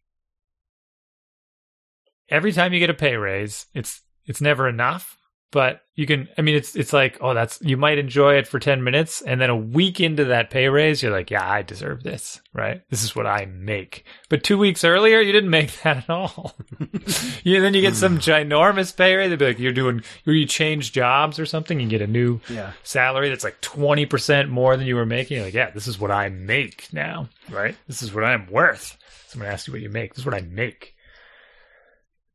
every 2.29 2.51
time 2.51 2.73
you 2.73 2.79
get 2.79 2.89
a 2.89 2.93
pay 2.93 3.15
raise, 3.15 3.67
it's 3.73 4.01
it's 4.25 4.41
never 4.41 4.67
enough. 4.67 5.17
But 5.51 5.81
you 5.95 6.05
can, 6.05 6.27
I 6.37 6.41
mean, 6.41 6.55
it's 6.55 6.75
it's 6.75 6.91
like, 6.91 7.17
oh, 7.21 7.33
that's 7.33 7.59
you 7.61 7.77
might 7.77 7.97
enjoy 7.97 8.35
it 8.35 8.47
for 8.47 8.59
ten 8.59 8.83
minutes, 8.83 9.21
and 9.21 9.39
then 9.39 9.49
a 9.49 9.55
week 9.55 10.01
into 10.01 10.25
that 10.25 10.49
pay 10.49 10.67
raise, 10.67 11.01
you're 11.01 11.11
like, 11.11 11.31
yeah, 11.31 11.49
I 11.49 11.61
deserve 11.61 12.03
this, 12.03 12.41
right? 12.53 12.81
This 12.89 13.01
is 13.01 13.15
what 13.15 13.25
I 13.25 13.45
make. 13.45 14.03
But 14.27 14.43
two 14.43 14.57
weeks 14.57 14.83
earlier, 14.83 15.21
you 15.21 15.31
didn't 15.31 15.49
make 15.49 15.71
that 15.83 15.97
at 15.97 16.09
all. 16.09 16.57
you, 17.43 17.61
then 17.61 17.73
you 17.73 17.81
get 17.81 17.95
some 17.95 18.15
hmm. 18.15 18.19
ginormous 18.19 18.95
pay 18.95 19.15
raise. 19.15 19.29
They'd 19.29 19.39
be 19.39 19.45
like, 19.45 19.59
you're 19.59 19.71
doing, 19.71 20.03
you 20.25 20.45
change 20.45 20.91
jobs 20.91 21.39
or 21.39 21.45
something, 21.45 21.79
you 21.79 21.87
get 21.87 22.01
a 22.01 22.07
new 22.07 22.41
Yeah. 22.49 22.73
salary 22.83 23.29
that's 23.29 23.45
like 23.45 23.61
twenty 23.61 24.05
percent 24.05 24.49
more 24.49 24.75
than 24.75 24.85
you 24.85 24.97
were 24.97 25.05
making. 25.05 25.37
You're 25.37 25.45
like, 25.45 25.53
yeah, 25.53 25.71
this 25.71 25.87
is 25.87 25.97
what 25.97 26.11
I 26.11 26.27
make 26.27 26.91
now, 26.91 27.29
right? 27.49 27.75
This 27.87 28.01
is 28.01 28.13
what 28.13 28.25
I'm 28.25 28.47
worth. 28.47 28.97
Someone 29.27 29.49
asks 29.49 29.67
you 29.67 29.73
what 29.73 29.81
you 29.81 29.89
make. 29.89 30.13
This 30.13 30.23
is 30.23 30.25
what 30.25 30.35
I 30.35 30.41
make. 30.41 30.93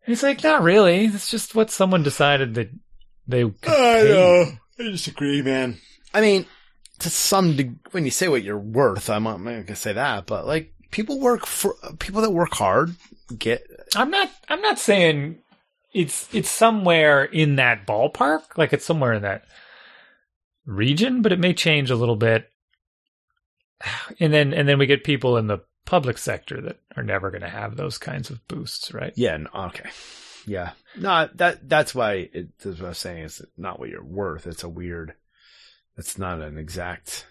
And 0.06 0.12
it's 0.12 0.22
like, 0.22 0.42
not 0.42 0.62
really. 0.62 1.04
It's 1.04 1.30
just 1.30 1.54
what 1.54 1.70
someone 1.70 2.02
decided 2.02 2.54
that 2.54 2.70
they 3.26 3.42
could 3.42 3.60
pay. 3.62 4.58
I 4.78 4.82
disagree, 4.82 5.42
man. 5.42 5.78
I 6.14 6.20
mean, 6.20 6.46
to 7.00 7.10
some 7.10 7.56
degree, 7.56 7.76
when 7.92 8.04
you 8.04 8.10
say 8.10 8.28
what 8.28 8.42
you're 8.42 8.58
worth, 8.58 9.10
I'm 9.10 9.24
not, 9.24 9.36
I'm 9.36 9.44
not 9.44 9.66
gonna 9.66 9.76
say 9.76 9.92
that, 9.92 10.26
but 10.26 10.46
like 10.46 10.72
people 10.90 11.20
work 11.20 11.46
for 11.46 11.74
people 11.98 12.22
that 12.22 12.30
work 12.30 12.54
hard 12.54 12.94
get. 13.38 13.62
I'm 13.96 14.10
not. 14.10 14.30
I'm 14.48 14.60
not 14.60 14.78
saying 14.78 15.38
it's 15.92 16.32
it's 16.32 16.50
somewhere 16.50 17.24
in 17.24 17.56
that 17.56 17.86
ballpark. 17.86 18.56
Like 18.56 18.72
it's 18.72 18.84
somewhere 18.84 19.12
in 19.12 19.22
that 19.22 19.44
region, 20.64 21.22
but 21.22 21.32
it 21.32 21.40
may 21.40 21.54
change 21.54 21.90
a 21.90 21.96
little 21.96 22.16
bit. 22.16 22.48
And 24.20 24.32
then 24.32 24.54
and 24.54 24.68
then 24.68 24.78
we 24.78 24.86
get 24.86 25.04
people 25.04 25.36
in 25.36 25.48
the 25.48 25.58
public 25.84 26.18
sector 26.18 26.60
that 26.60 26.78
are 26.96 27.02
never 27.02 27.30
going 27.30 27.42
to 27.42 27.48
have 27.48 27.76
those 27.76 27.98
kinds 27.98 28.30
of 28.30 28.46
boosts, 28.46 28.94
right? 28.94 29.12
Yeah. 29.16 29.36
No, 29.36 29.50
okay. 29.66 29.90
Yeah. 30.47 30.72
No, 30.99 31.28
that 31.34 31.68
that's 31.68 31.95
why 31.95 32.28
it, 32.32 32.59
that's 32.59 32.78
what 32.78 32.86
I 32.86 32.88
was 32.90 32.99
saying. 32.99 33.24
It's 33.24 33.43
not 33.57 33.78
what 33.78 33.88
you're 33.88 34.05
worth. 34.05 34.47
It's 34.47 34.62
a 34.64 34.68
weird. 34.68 35.14
It's 35.97 36.18
not 36.18 36.40
an 36.40 36.59
exact. 36.59 37.26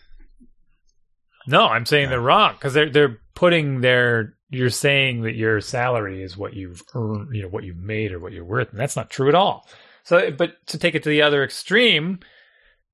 No, 1.48 1.66
I'm 1.68 1.86
saying 1.86 2.04
Yeah. 2.06 2.10
they're 2.12 2.22
wrong 2.22 2.54
because 2.54 2.74
they're 2.74 2.90
they're 2.90 3.20
putting 3.34 3.82
their. 3.82 4.36
You're 4.50 4.70
saying 4.70 5.22
that 5.24 5.36
your 5.36 5.62
salary 5.62 6.22
is 6.22 6.36
what 6.38 6.54
you've 6.54 6.84
earned, 6.94 7.34
you 7.34 7.42
know, 7.44 7.48
what 7.48 7.64
you've 7.64 7.78
made 7.78 8.12
or 8.12 8.20
what 8.20 8.34
you're 8.34 8.44
worth, 8.44 8.72
and 8.72 8.80
that's 8.80 8.96
not 8.98 9.10
true 9.10 9.30
at 9.30 9.36
all. 9.36 9.68
So, 10.04 10.30
but 10.32 10.56
to 10.68 10.78
take 10.78 10.94
it 10.94 11.04
to 11.04 11.10
the 11.10 11.22
other 11.22 11.42
extreme, 11.44 12.20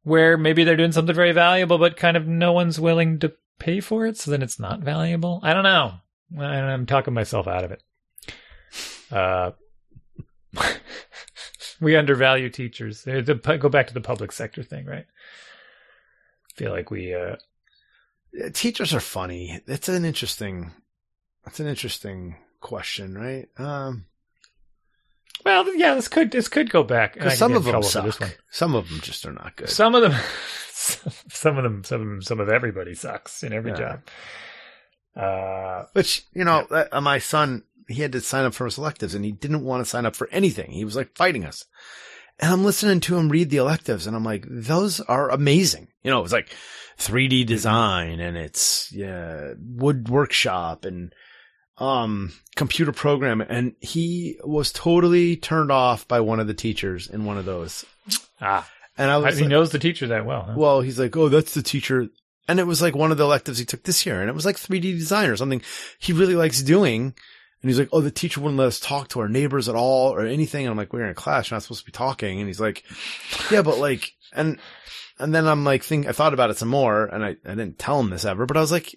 where 0.04 0.38
maybe 0.38 0.64
they're 0.64 0.76
doing 0.76 0.92
something 0.92 1.16
very 1.16 1.32
valuable, 1.32 1.78
but 1.80 1.98
kind 1.98 2.16
of 2.16 2.28
no 2.28 2.54
one's 2.54 2.80
willing 2.80 3.18
to 3.20 3.34
pay 3.60 3.80
for 3.80 4.06
it, 4.06 4.18
so 4.18 4.30
then 4.30 4.44
it's 4.44 4.60
not 4.60 4.82
valuable. 4.82 5.40
I 5.42 5.54
don't 5.54 5.64
know. 5.64 5.94
I- 6.38 6.44
I'm 6.46 6.86
talking 6.86 7.14
myself 7.16 7.48
out 7.48 7.64
of 7.64 7.72
it. 7.72 7.82
Uh, 9.12 9.52
we 11.82 11.96
undervalue 11.96 12.50
teachers. 12.50 13.04
The- 13.04 13.58
Go 13.60 13.70
back 13.70 13.88
to 13.88 13.94
the 13.94 14.02
public 14.02 14.32
sector 14.32 14.64
thing, 14.64 14.86
right? 14.86 15.06
feel 16.56 16.72
like 16.72 16.90
we 16.90 17.14
uh, 17.14 17.36
Teachers 18.54 18.94
are 18.94 19.00
funny. 19.00 19.62
It's 19.68 19.90
an 19.90 20.06
interesting. 20.06 20.72
That's 21.46 21.60
an 21.60 21.68
interesting 21.68 22.36
question, 22.62 23.16
right? 23.16 23.48
Um, 23.58 24.06
Well, 25.46 25.76
yeah, 25.76 25.94
this 25.96 26.08
could 26.08 26.32
this 26.32 26.48
could 26.48 26.70
go 26.72 26.84
back. 26.84 27.14
because 27.14 27.38
some 27.38 27.54
of 27.54 27.64
them 27.64 27.72
trouble 27.82 28.04
this 28.04 28.20
one. 28.20 28.30
suck. 28.30 28.38
Some 28.52 28.76
of 28.76 28.90
them 28.90 29.00
just 29.02 29.26
are 29.26 29.32
not 29.34 29.56
good. 29.56 29.70
Some 29.70 29.94
of 29.96 30.02
them, 30.02 30.20
some 30.72 31.58
of 31.58 31.64
them, 31.64 31.84
some 31.84 32.02
of 32.02 32.08
them, 32.08 32.22
some 32.24 32.40
of 32.40 32.50
everybody 32.50 32.96
sucks 32.96 33.44
in 33.44 33.54
every 33.54 33.72
Yeah. 33.72 33.78
job. 33.78 34.02
Uh, 35.16 35.86
Which 35.94 36.26
you 36.34 36.44
know, 36.44 36.66
that- 36.70 36.90
uh, 36.92 37.02
my 37.02 37.20
son 37.20 37.64
he 37.88 38.02
had 38.02 38.12
to 38.14 38.22
sign 38.22 38.46
up 38.46 38.54
for 38.54 38.66
his 38.66 38.78
electives, 38.78 39.16
and 39.16 39.24
he 39.24 39.32
didn't 39.32 39.64
want 39.64 39.84
to 39.84 39.90
sign 39.90 40.06
up 40.06 40.16
for 40.16 40.30
anything. 40.32 40.72
He 40.72 40.86
was 40.86 40.96
like 40.96 41.16
fighting 41.16 41.46
us, 41.46 41.66
and 42.40 42.52
I'm 42.52 42.64
listening 42.64 43.00
to 43.02 43.18
him 43.18 43.30
read 43.30 43.50
the 43.50 43.58
electives, 43.58 44.08
and 44.08 44.16
I'm 44.16 44.24
like, 44.24 44.46
those 44.50 45.00
are 45.02 45.30
amazing. 45.30 45.88
You 46.04 46.12
know, 46.12 46.20
it 46.20 46.24
was 46.24 46.34
like 46.34 46.54
3D 46.98 47.46
design, 47.46 48.20
and 48.20 48.38
it's 48.38 48.92
yeah, 48.92 49.54
wood 49.60 50.10
workshop, 50.10 50.86
and 50.86 51.14
um, 51.78 52.34
computer 52.56 52.92
program. 52.92 53.42
and 53.42 53.76
he 53.80 54.38
was 54.44 54.72
totally 54.72 55.36
turned 55.36 55.72
off 55.72 56.08
by 56.08 56.20
one 56.20 56.40
of 56.40 56.48
the 56.48 56.54
teachers 56.54 57.08
in 57.08 57.26
one 57.26 57.38
of 57.38 57.46
those, 57.46 57.86
ah, 58.42 58.70
and 58.98 59.12
I 59.12 59.18
was 59.18 59.38
he 59.38 59.44
like, 59.44 59.52
knows 59.52 59.72
the 59.72 59.80
teacher 59.80 60.08
that 60.08 60.26
well. 60.26 60.44
Huh? 60.44 60.54
well, 60.58 60.82
he's 60.82 61.00
like, 61.00 61.16
oh, 61.16 61.30
that's 61.30 61.54
the 61.54 61.62
teacher. 61.62 62.08
And 62.48 62.60
it 62.60 62.66
was 62.66 62.82
like 62.82 62.96
one 62.96 63.12
of 63.12 63.18
the 63.18 63.26
electives 63.26 63.60
he 63.60 63.66
took 63.66 63.84
this 63.84 64.06
year. 64.06 64.22
And 64.22 64.30
it 64.30 64.34
was 64.34 64.46
like 64.46 64.56
3D 64.56 64.82
design 64.82 65.30
or 65.30 65.36
something 65.36 65.62
he 66.00 66.14
really 66.14 66.36
likes 66.36 66.62
doing. 66.62 67.14
And 67.62 67.70
he's 67.70 67.80
like, 67.80 67.90
oh, 67.92 68.02
the 68.02 68.12
teacher 68.12 68.40
wouldn't 68.40 68.60
let 68.60 68.68
us 68.68 68.80
talk 68.80 69.08
to 69.10 69.20
our 69.20 69.28
neighbors 69.28 69.68
at 69.68 69.76
all 69.76 70.14
or 70.14 70.26
anything. 70.26 70.66
And 70.66 70.72
I'm 70.72 70.78
like, 70.78 70.94
we're 70.94 71.04
in 71.04 71.10
a 71.10 71.16
class. 71.16 71.50
You're 71.50 71.56
not 71.56 71.64
supposed 71.64 71.82
to 71.82 71.86
be 71.86 71.92
talking. 71.92 72.40
And 72.40 72.48
he's 72.48 72.60
like, 72.60 72.84
yeah, 73.52 73.64
but 73.64 73.80
like, 73.80 74.14
and, 74.34 74.60
and 75.18 75.34
then 75.34 75.48
I'm 75.48 75.64
like, 75.64 75.84
think, 75.84 76.06
I 76.06 76.12
thought 76.12 76.34
about 76.34 76.52
it 76.52 76.58
some 76.58 76.68
more 76.68 77.06
and 77.06 77.26
I, 77.26 77.30
I 77.30 77.56
didn't 77.56 77.80
tell 77.80 78.00
him 78.00 78.12
this 78.12 78.26
ever, 78.26 78.46
but 78.46 78.58
I 78.58 78.62
was 78.62 78.72
like, 78.72 78.96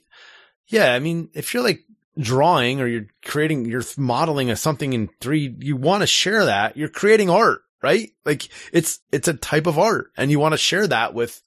yeah, 0.66 0.92
I 0.92 0.98
mean, 0.98 1.30
if 1.32 1.54
you're 1.54 1.62
like 1.62 1.80
drawing 2.18 2.80
or 2.80 2.86
you're 2.86 3.06
creating, 3.24 3.64
you're 3.64 3.82
modeling 3.96 4.50
a 4.50 4.56
something 4.56 4.92
in 4.92 5.08
three, 5.20 5.56
you 5.58 5.76
want 5.76 6.02
to 6.02 6.06
share 6.06 6.44
that. 6.44 6.76
You're 6.76 6.90
creating 6.90 7.30
art, 7.30 7.62
right? 7.82 8.10
Like 8.26 8.48
it's, 8.72 9.00
it's 9.10 9.28
a 9.28 9.34
type 9.34 9.66
of 9.66 9.78
art 9.78 10.12
and 10.18 10.30
you 10.30 10.38
want 10.38 10.52
to 10.52 10.58
share 10.58 10.86
that 10.86 11.14
with, 11.14 11.42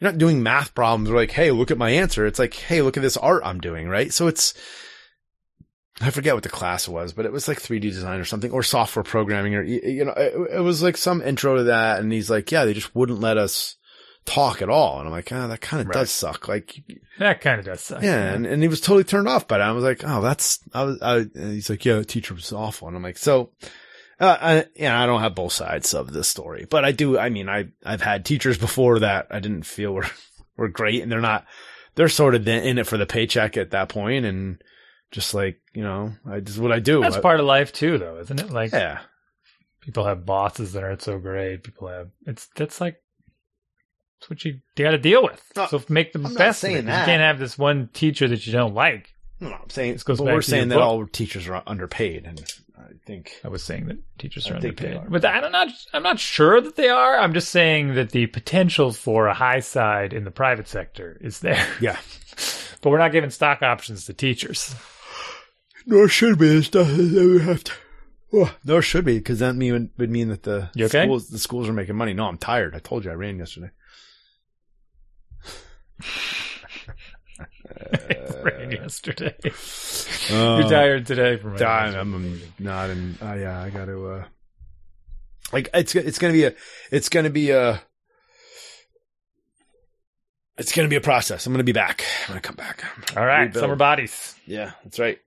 you're 0.00 0.10
not 0.10 0.18
doing 0.18 0.42
math 0.42 0.74
problems 0.74 1.08
where 1.08 1.20
like, 1.20 1.30
hey, 1.30 1.52
look 1.52 1.70
at 1.70 1.78
my 1.78 1.90
answer. 1.90 2.26
It's 2.26 2.40
like, 2.40 2.54
hey, 2.54 2.82
look 2.82 2.96
at 2.96 3.02
this 3.04 3.16
art 3.16 3.42
I'm 3.44 3.60
doing, 3.60 3.88
right? 3.88 4.12
So 4.12 4.26
it's, 4.26 4.54
I 6.02 6.10
forget 6.10 6.34
what 6.34 6.42
the 6.42 6.48
class 6.48 6.88
was, 6.88 7.12
but 7.12 7.24
it 7.26 7.32
was 7.32 7.46
like 7.48 7.60
3D 7.60 7.80
design 7.82 8.18
or 8.20 8.24
something 8.24 8.50
or 8.50 8.62
software 8.62 9.02
programming 9.02 9.54
or, 9.54 9.62
you 9.62 10.04
know, 10.04 10.12
it, 10.12 10.56
it 10.56 10.60
was 10.60 10.82
like 10.82 10.96
some 10.96 11.22
intro 11.22 11.56
to 11.56 11.62
that. 11.64 12.00
And 12.00 12.12
he's 12.12 12.28
like, 12.30 12.50
yeah, 12.50 12.64
they 12.64 12.74
just 12.74 12.94
wouldn't 12.94 13.20
let 13.20 13.38
us 13.38 13.76
talk 14.24 14.62
at 14.62 14.68
all. 14.68 14.98
And 14.98 15.06
I'm 15.08 15.12
like, 15.12 15.30
ah, 15.32 15.46
that 15.48 15.60
kind 15.60 15.80
of 15.80 15.86
Right. 15.88 15.94
does 15.94 16.10
suck. 16.10 16.48
Like, 16.48 16.82
that 17.18 17.40
kind 17.40 17.58
of 17.60 17.66
does 17.66 17.80
suck. 17.80 18.02
yeah. 18.02 18.32
And, 18.32 18.46
and 18.46 18.62
he 18.62 18.68
was 18.68 18.80
totally 18.80 19.04
turned 19.04 19.28
off 19.28 19.46
by 19.48 19.56
it. 19.56 19.62
I 19.62 19.72
was 19.72 19.84
like, 19.84 20.02
oh, 20.04 20.20
that's, 20.22 20.60
I 20.74 20.84
was, 20.84 21.00
I, 21.02 21.26
he's 21.34 21.70
like, 21.70 21.84
yeah, 21.84 21.96
the 21.96 22.04
teacher 22.04 22.34
was 22.34 22.52
awful. 22.52 22.88
And 22.88 22.96
I'm 22.96 23.02
like, 23.02 23.18
so, 23.18 23.50
Uh, 24.20 24.36
I, 24.40 24.64
yeah, 24.76 25.02
I 25.02 25.06
don't 25.06 25.20
have 25.22 25.34
both 25.34 25.52
sides 25.52 25.94
of 25.94 26.12
this 26.12 26.28
story, 26.28 26.66
but 26.70 26.84
I 26.84 26.92
do. 26.92 27.18
I 27.18 27.28
mean, 27.28 27.48
I 27.48 27.68
I've 27.84 28.02
had 28.02 28.24
teachers 28.24 28.56
before 28.56 29.00
that 29.00 29.26
I 29.30 29.40
didn't 29.40 29.64
feel 29.66 29.92
were 29.92 30.06
were 30.56 30.68
great, 30.68 31.02
and 31.02 31.10
they're 31.10 31.20
not. 31.20 31.44
They're 31.96 32.08
sort 32.08 32.36
of 32.36 32.46
in 32.46 32.78
it 32.78 32.86
for 32.86 32.96
the 32.96 33.06
paycheck 33.06 33.56
at 33.56 33.70
that 33.72 33.88
point, 33.88 34.24
and 34.24 34.62
just 35.12 35.34
like 35.34 35.60
you 35.74 35.82
know, 35.84 36.12
I 36.28 36.40
just 36.40 36.58
what 36.58 36.72
I 36.72 36.80
do. 36.80 37.00
That's 37.00 37.16
I- 37.16 37.20
part 37.20 37.38
of 37.38 37.46
life 37.46 37.72
too, 37.72 37.98
though, 37.98 38.18
isn't 38.18 38.40
it? 38.40 38.50
Like 38.50 38.72
yeah, 38.72 39.00
people 39.80 40.04
have 40.06 40.26
bosses 40.26 40.72
that 40.72 40.82
aren't 40.82 41.02
so 41.02 41.18
great. 41.18 41.62
People 41.62 41.86
have 41.88 42.08
it's 42.26 42.48
that's 42.56 42.80
like 42.80 42.96
it's 44.18 44.28
what 44.30 44.44
you, 44.44 44.60
you 44.76 44.84
got 44.84 44.92
to 44.92 44.98
deal 44.98 45.22
with. 45.22 45.40
No, 45.56 45.66
so 45.66 45.82
make 45.88 46.12
the 46.12 46.20
I'm 46.24 46.34
best 46.34 46.64
of 46.64 46.70
it. 46.70 46.86
that. 46.86 47.00
You 47.00 47.04
can't 47.06 47.22
have 47.22 47.38
this 47.38 47.56
one 47.58 47.88
teacher 47.92 48.26
that 48.28 48.46
you 48.46 48.52
don't 48.52 48.74
like. 48.74 49.12
no, 49.40 49.48
no, 49.50 49.56
I'm 49.56 49.70
saying 49.70 49.92
This 49.94 50.02
goes 50.04 50.18
but 50.18 50.26
back 50.26 50.34
we're 50.34 50.42
to 50.42 50.48
saying 50.50 50.68
that 50.68 50.76
book. 50.76 50.84
all 50.84 51.06
teachers 51.06 51.48
are 51.48 51.62
underpaid, 51.66 52.24
and 52.24 52.40
I 52.78 52.92
think 53.04 53.32
I 53.44 53.48
was 53.48 53.64
saying 53.64 53.86
that 53.86 53.98
teachers 54.18 54.48
are 54.48 54.54
I 54.54 54.56
underpaid, 54.56 54.96
are. 54.96 55.06
but 55.08 55.24
I'm 55.24 55.50
not. 55.52 55.68
I'm 55.92 56.02
not 56.04 56.20
sure 56.20 56.60
that 56.60 56.76
they 56.76 56.88
are. 56.88 57.18
I'm 57.18 57.34
just 57.34 57.48
saying 57.50 57.94
that 57.96 58.10
the 58.10 58.26
potential 58.28 58.92
for 58.92 59.26
a 59.26 59.34
high 59.34 59.60
side 59.60 60.12
in 60.12 60.22
the 60.24 60.30
private 60.30 60.68
sector 60.68 61.18
is 61.20 61.40
there. 61.40 61.66
yeah, 61.80 61.98
but 62.80 62.90
we're 62.90 62.98
not 62.98 63.10
giving 63.12 63.30
stock 63.30 63.62
options 63.62 64.06
to 64.06 64.12
teachers. 64.14 64.74
Nor 65.86 66.08
should 66.08 66.38
be. 66.38 66.48
It's 66.56 66.72
not 66.72 66.86
that 66.86 67.28
we 67.32 67.40
have 67.42 67.64
to. 67.64 67.72
Oh, 68.34 68.54
nor 68.64 68.80
should 68.82 69.04
be 69.04 69.18
because 69.18 69.40
that 69.40 69.54
mean 69.56 69.90
would 69.98 70.10
mean 70.10 70.28
that 70.28 70.42
the 70.44 70.70
You 70.74 70.86
okay? 70.86 71.04
schools 71.04 71.28
the 71.28 71.38
schools 71.38 71.68
are 71.68 71.72
making 71.74 71.96
money. 71.96 72.14
No, 72.14 72.26
I'm 72.26 72.38
tired. 72.38 72.74
I 72.74 72.78
told 72.78 73.04
you 73.04 73.10
I 73.10 73.14
ran 73.14 73.38
yesterday. 73.38 73.70
Rain 78.42 78.72
yesterday. 78.72 79.34
Uh, 80.30 80.58
You're 80.60 80.68
tired 80.68 81.06
today 81.06 81.36
from 81.36 81.56
I'm, 81.56 81.94
I'm 82.14 82.40
not 82.58 82.90
in. 82.90 83.16
Uh, 83.20 83.34
yeah, 83.34 83.60
I 83.62 83.70
got 83.70 83.86
to. 83.86 84.06
uh 84.08 84.24
Like 85.52 85.68
it's 85.74 85.94
it's 85.94 86.18
gonna 86.18 86.32
be 86.32 86.44
a 86.44 86.54
it's 86.90 87.08
gonna 87.08 87.30
be 87.30 87.50
a 87.50 87.82
it's 90.58 90.72
gonna 90.74 90.88
be 90.88 90.96
a 90.96 91.00
process. 91.00 91.46
I'm 91.46 91.52
gonna 91.52 91.64
be 91.64 91.72
back. 91.72 92.04
I'm 92.22 92.28
gonna 92.28 92.40
come 92.40 92.56
back. 92.56 92.84
All 93.16 93.24
right, 93.26 93.42
Rebuild. 93.44 93.62
summer 93.62 93.76
bodies 93.76 94.34
Yeah, 94.46 94.72
that's 94.84 94.98
right. 94.98 95.18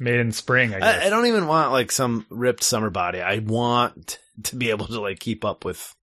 Made 0.00 0.20
in 0.20 0.32
spring. 0.32 0.74
I 0.74 0.80
guess. 0.80 1.02
I, 1.02 1.06
I 1.06 1.10
don't 1.10 1.26
even 1.26 1.46
want 1.46 1.72
like 1.72 1.92
some 1.92 2.26
ripped 2.30 2.62
summer 2.62 2.90
body. 2.90 3.20
I 3.20 3.38
want 3.38 4.18
to 4.44 4.56
be 4.56 4.70
able 4.70 4.86
to 4.86 5.00
like 5.00 5.20
keep 5.20 5.44
up 5.44 5.64
with. 5.64 5.94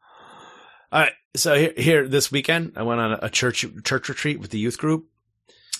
All 0.91 0.99
right, 1.01 1.13
so 1.35 1.55
here, 1.55 1.73
here 1.77 2.07
this 2.07 2.31
weekend, 2.31 2.73
I 2.75 2.83
went 2.83 2.99
on 2.99 3.17
a 3.21 3.29
church 3.29 3.65
church 3.83 4.09
retreat 4.09 4.39
with 4.39 4.51
the 4.51 4.59
youth 4.59 4.77
group, 4.77 5.05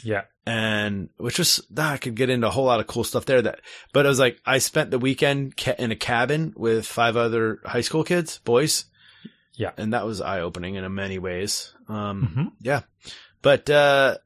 yeah, 0.03 0.21
and 0.45 1.09
which 1.17 1.37
was 1.37 1.59
ah, 1.77 1.91
I 1.93 1.97
could 1.97 2.15
get 2.15 2.29
into 2.29 2.47
a 2.47 2.51
whole 2.51 2.65
lot 2.65 2.79
of 2.79 2.87
cool 2.87 3.03
stuff 3.03 3.25
there. 3.25 3.41
That, 3.41 3.59
but 3.91 4.05
it 4.05 4.09
was 4.09 4.19
like 4.19 4.39
I 4.45 4.59
spent 4.59 4.89
the 4.89 4.99
weekend 4.99 5.57
ca- 5.57 5.75
in 5.77 5.91
a 5.91 5.97
cabin 5.97 6.53
with 6.55 6.85
five 6.85 7.17
other 7.17 7.59
high 7.65 7.81
school 7.81 8.03
kids, 8.05 8.39
boys. 8.45 8.85
Yeah. 9.53 9.71
and 9.77 9.93
that 9.93 10.05
was 10.05 10.21
eye 10.21 10.39
opening 10.39 10.75
in 10.75 10.95
many 10.95 11.19
ways. 11.19 11.73
Um, 11.87 12.31
hmm 12.33 12.47
yeah, 12.61 12.81
but 13.41 13.69
uh, 13.69 14.17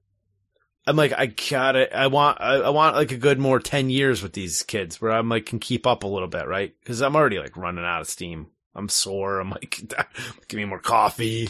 I'm 0.88 0.96
like, 0.96 1.14
I 1.14 1.28
gotta, 1.28 1.96
I 1.98 2.08
want, 2.08 2.40
I, 2.40 2.56
I 2.56 2.70
want 2.70 2.96
like 2.96 3.12
a 3.12 3.18
good 3.18 3.40
more 3.40 3.60
ten 3.60 3.90
years 3.90 4.22
with 4.22 4.34
these 4.34 4.64
kids 4.64 5.02
where 5.02 5.12
I'm 5.12 5.30
like 5.30 5.46
can 5.46 5.60
keep 5.60 5.88
up 5.88 6.04
a 6.04 6.08
little 6.08 6.28
bit, 6.28 6.48
right? 6.48 6.74
Because 6.80 7.02
I'm 7.02 7.16
already 7.16 7.40
like 7.40 7.58
running 7.58 7.86
out 7.86 8.02
of 8.02 8.08
steam. 8.08 8.48
I'm 8.76 8.90
sore. 8.90 9.40
I'm 9.40 9.50
like, 9.50 9.82
give 10.48 10.58
me 10.58 10.66
more 10.66 10.80
coffee. 10.80 11.50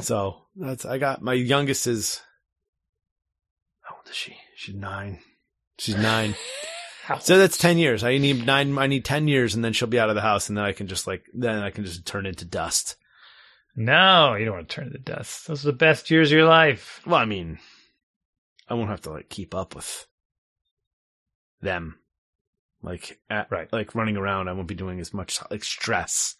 So 0.00 0.42
that's 0.56 0.84
I 0.84 0.98
got 0.98 1.22
my 1.22 1.34
youngest 1.34 1.86
is 1.86 2.20
how 3.82 3.96
old 3.96 4.08
is 4.08 4.14
she? 4.16 4.36
She's 4.56 4.74
nine. 4.74 5.20
She's 5.78 5.96
nine. 5.96 6.34
So 7.20 7.36
that's 7.36 7.58
ten 7.58 7.76
years. 7.76 8.02
I 8.02 8.16
need 8.16 8.46
nine. 8.46 8.78
I 8.78 8.86
need 8.86 9.04
ten 9.04 9.28
years, 9.28 9.54
and 9.54 9.62
then 9.62 9.74
she'll 9.74 9.88
be 9.88 10.00
out 10.00 10.08
of 10.08 10.14
the 10.14 10.22
house, 10.22 10.48
and 10.48 10.56
then 10.56 10.64
I 10.64 10.72
can 10.72 10.86
just 10.86 11.06
like 11.06 11.26
then 11.34 11.62
I 11.62 11.68
can 11.68 11.84
just 11.84 12.06
turn 12.06 12.24
into 12.24 12.46
dust. 12.46 12.96
No, 13.76 14.36
you 14.36 14.46
don't 14.46 14.54
want 14.54 14.70
to 14.70 14.74
turn 14.74 14.86
into 14.86 15.00
dust. 15.00 15.46
Those 15.46 15.64
are 15.64 15.72
the 15.72 15.76
best 15.76 16.10
years 16.10 16.30
of 16.30 16.38
your 16.38 16.48
life. 16.48 17.02
Well, 17.04 17.20
I 17.20 17.26
mean, 17.26 17.58
I 18.68 18.74
won't 18.74 18.90
have 18.90 19.02
to 19.02 19.10
like 19.10 19.28
keep 19.28 19.54
up 19.54 19.74
with 19.74 20.06
them, 21.60 21.98
like 22.82 23.20
at, 23.28 23.50
Right. 23.50 23.72
like 23.72 23.94
running 23.94 24.16
around. 24.16 24.48
I 24.48 24.52
won't 24.52 24.68
be 24.68 24.74
doing 24.74 25.00
as 25.00 25.12
much 25.12 25.38
like 25.50 25.64
stress. 25.64 26.34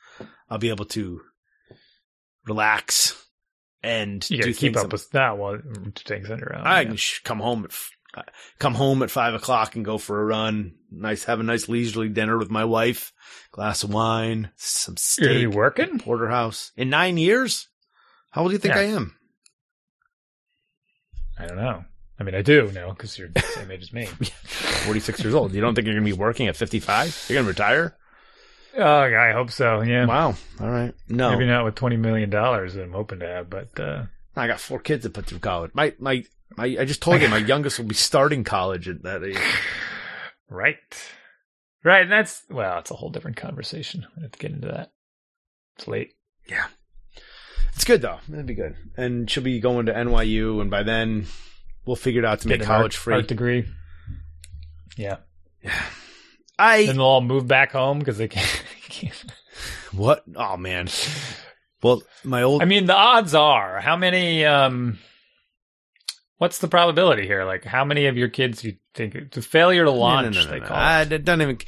I'll 0.48 0.58
be 0.58 0.70
able 0.70 0.86
to 0.86 1.20
relax 2.46 3.20
and 3.82 4.28
You 4.30 4.42
do 4.42 4.54
keep 4.54 4.76
up 4.76 4.92
with 4.92 5.10
that 5.10 5.36
while 5.38 5.58
things 5.96 6.30
under 6.30 6.54
out. 6.54 6.66
I 6.66 6.80
yeah. 6.80 6.88
can 6.88 6.96
sh- 6.96 7.20
come 7.20 7.38
home 7.40 7.64
at 7.64 7.70
f- 7.70 7.90
uh, 8.16 8.22
come 8.58 8.74
home 8.74 9.02
at 9.02 9.10
five 9.10 9.34
o'clock 9.34 9.74
and 9.76 9.84
go 9.84 9.98
for 9.98 10.20
a 10.20 10.24
run. 10.24 10.74
Nice, 10.90 11.24
have 11.24 11.40
a 11.40 11.42
nice 11.42 11.68
leisurely 11.68 12.08
dinner 12.08 12.38
with 12.38 12.48
my 12.50 12.64
wife, 12.64 13.12
glass 13.50 13.82
of 13.82 13.92
wine, 13.92 14.50
some 14.56 14.94
You're 15.18 15.34
gonna 15.44 15.50
working. 15.56 15.98
porterhouse. 15.98 16.70
In 16.76 16.88
nine 16.90 17.16
years, 17.18 17.68
how 18.30 18.42
old 18.42 18.50
do 18.50 18.54
you 18.54 18.58
think 18.58 18.74
Yeah. 18.74 18.80
I 18.80 18.84
am? 18.84 19.16
I 21.38 21.46
don't 21.46 21.56
know. 21.56 21.84
I 22.24 22.26
mean, 22.26 22.34
I 22.36 22.40
do 22.42 22.72
know 22.72 22.88
because 22.88 23.18
you're 23.18 23.28
the 23.28 23.40
same 23.40 23.70
age 23.70 23.82
as 23.82 23.92
me. 23.92 24.06
Forty 24.86 24.98
six 24.98 25.22
years 25.22 25.34
old. 25.34 25.52
You 25.52 25.60
don't 25.60 25.74
think 25.74 25.86
you're 25.86 25.94
gonna 25.94 26.06
be 26.06 26.14
working 26.14 26.46
at 26.46 26.56
fifty 26.56 26.80
five? 26.80 27.22
You're 27.28 27.36
gonna 27.38 27.48
retire? 27.48 27.98
Oh, 28.78 28.82
I 28.82 29.32
hope 29.32 29.50
so. 29.50 29.82
Yeah, 29.82 30.06
Wow. 30.06 30.34
All 30.58 30.70
right. 30.70 30.94
No, 31.06 31.32
maybe 31.32 31.44
not 31.44 31.66
with 31.66 31.74
twenty 31.74 31.98
million 31.98 32.30
dollars 32.30 32.72
that 32.74 32.82
I'm 32.82 32.92
hoping 32.92 33.18
to 33.18 33.26
have, 33.26 33.50
but 33.50 33.78
uh, 33.78 34.04
I 34.34 34.46
got 34.46 34.58
four 34.58 34.78
kids 34.78 35.02
to 35.02 35.10
put 35.10 35.26
through 35.26 35.40
college. 35.40 35.72
My 35.74 35.92
my. 35.98 36.24
my 36.56 36.64
I 36.64 36.86
just 36.86 37.02
told 37.02 37.20
you 37.20 37.28
my 37.28 37.36
youngest 37.46 37.78
will 37.78 37.84
be 37.84 37.94
starting 37.94 38.42
college 38.42 38.88
at 38.88 39.02
that 39.02 39.22
age. 39.22 39.38
right, 40.48 40.78
right. 41.84 42.04
And 42.04 42.12
that's 42.12 42.42
well, 42.48 42.78
it's 42.78 42.90
a 42.90 42.94
whole 42.94 43.10
different 43.10 43.36
conversation. 43.36 44.06
I 44.16 44.22
have 44.22 44.32
to 44.32 44.38
get 44.38 44.52
into 44.52 44.68
that. 44.68 44.92
It's 45.76 45.86
late. 45.86 46.14
Yeah. 46.48 46.68
It's 47.74 47.84
good 47.84 48.00
though. 48.00 48.20
It'd 48.32 48.46
be 48.46 48.54
good. 48.54 48.76
And 48.96 49.30
she'll 49.30 49.42
be 49.42 49.60
going 49.60 49.84
to 49.86 49.92
NYU, 49.92 50.62
and 50.62 50.70
by 50.70 50.84
then 50.84 51.26
we'll 51.86 51.96
figure 51.96 52.20
it 52.20 52.24
out 52.24 52.40
to 52.40 52.48
make 52.48 52.58
Get 52.58 52.62
an 52.64 52.66
college 52.68 52.84
art, 52.84 52.94
free. 52.94 53.14
art 53.14 53.28
degree. 53.28 53.66
Yeah, 54.96 55.16
Yeah. 55.62 55.82
I 56.58 56.86
then 56.86 56.96
they'll 56.96 57.04
all 57.06 57.20
move 57.20 57.48
back 57.48 57.72
home 57.72 57.98
because 57.98 58.16
they 58.18 58.28
can't. 58.28 58.64
can't. 58.88 59.24
what? 59.92 60.22
Oh 60.36 60.56
man. 60.56 60.88
Well, 61.82 62.02
my 62.22 62.42
old 62.42 62.62
I 62.62 62.64
mean, 62.64 62.86
the 62.86 62.94
odds 62.94 63.34
are 63.34 63.80
how 63.80 63.96
many? 63.96 64.44
um 64.44 64.98
What's 66.38 66.58
the 66.58 66.68
probability 66.68 67.26
here? 67.26 67.44
Like, 67.44 67.64
how 67.64 67.84
many 67.84 68.06
of 68.06 68.16
your 68.16 68.28
kids 68.28 68.64
you 68.64 68.76
think 68.94 69.32
the 69.32 69.40
failure 69.42 69.84
to 69.84 69.90
No, 69.90 69.94
no, 69.94 70.00
launch? 70.00 70.34
no, 70.36 70.44
no, 70.44 70.50
they 70.50 70.60
no. 70.60 70.66
call 70.66 70.76
I 70.76 71.02
it. 71.02 71.24
don't 71.24 71.42
even. 71.42 71.58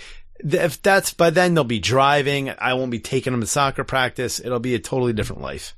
If 0.41 0.83
that's 0.83 1.14
by 1.14 1.31
then 1.31 1.55
they'll 1.55 1.64
be 1.64 1.79
driving. 1.79 2.51
I 2.51 2.75
won't 2.75 2.91
be 2.91 2.99
taking 3.01 3.33
them 3.33 3.41
to 3.41 3.47
soccer 3.47 3.85
practice. 3.85 4.39
It'll 4.41 4.59
be 4.61 4.75
a 4.75 4.79
totally 4.79 5.12
different 5.14 5.41
life. 5.43 5.75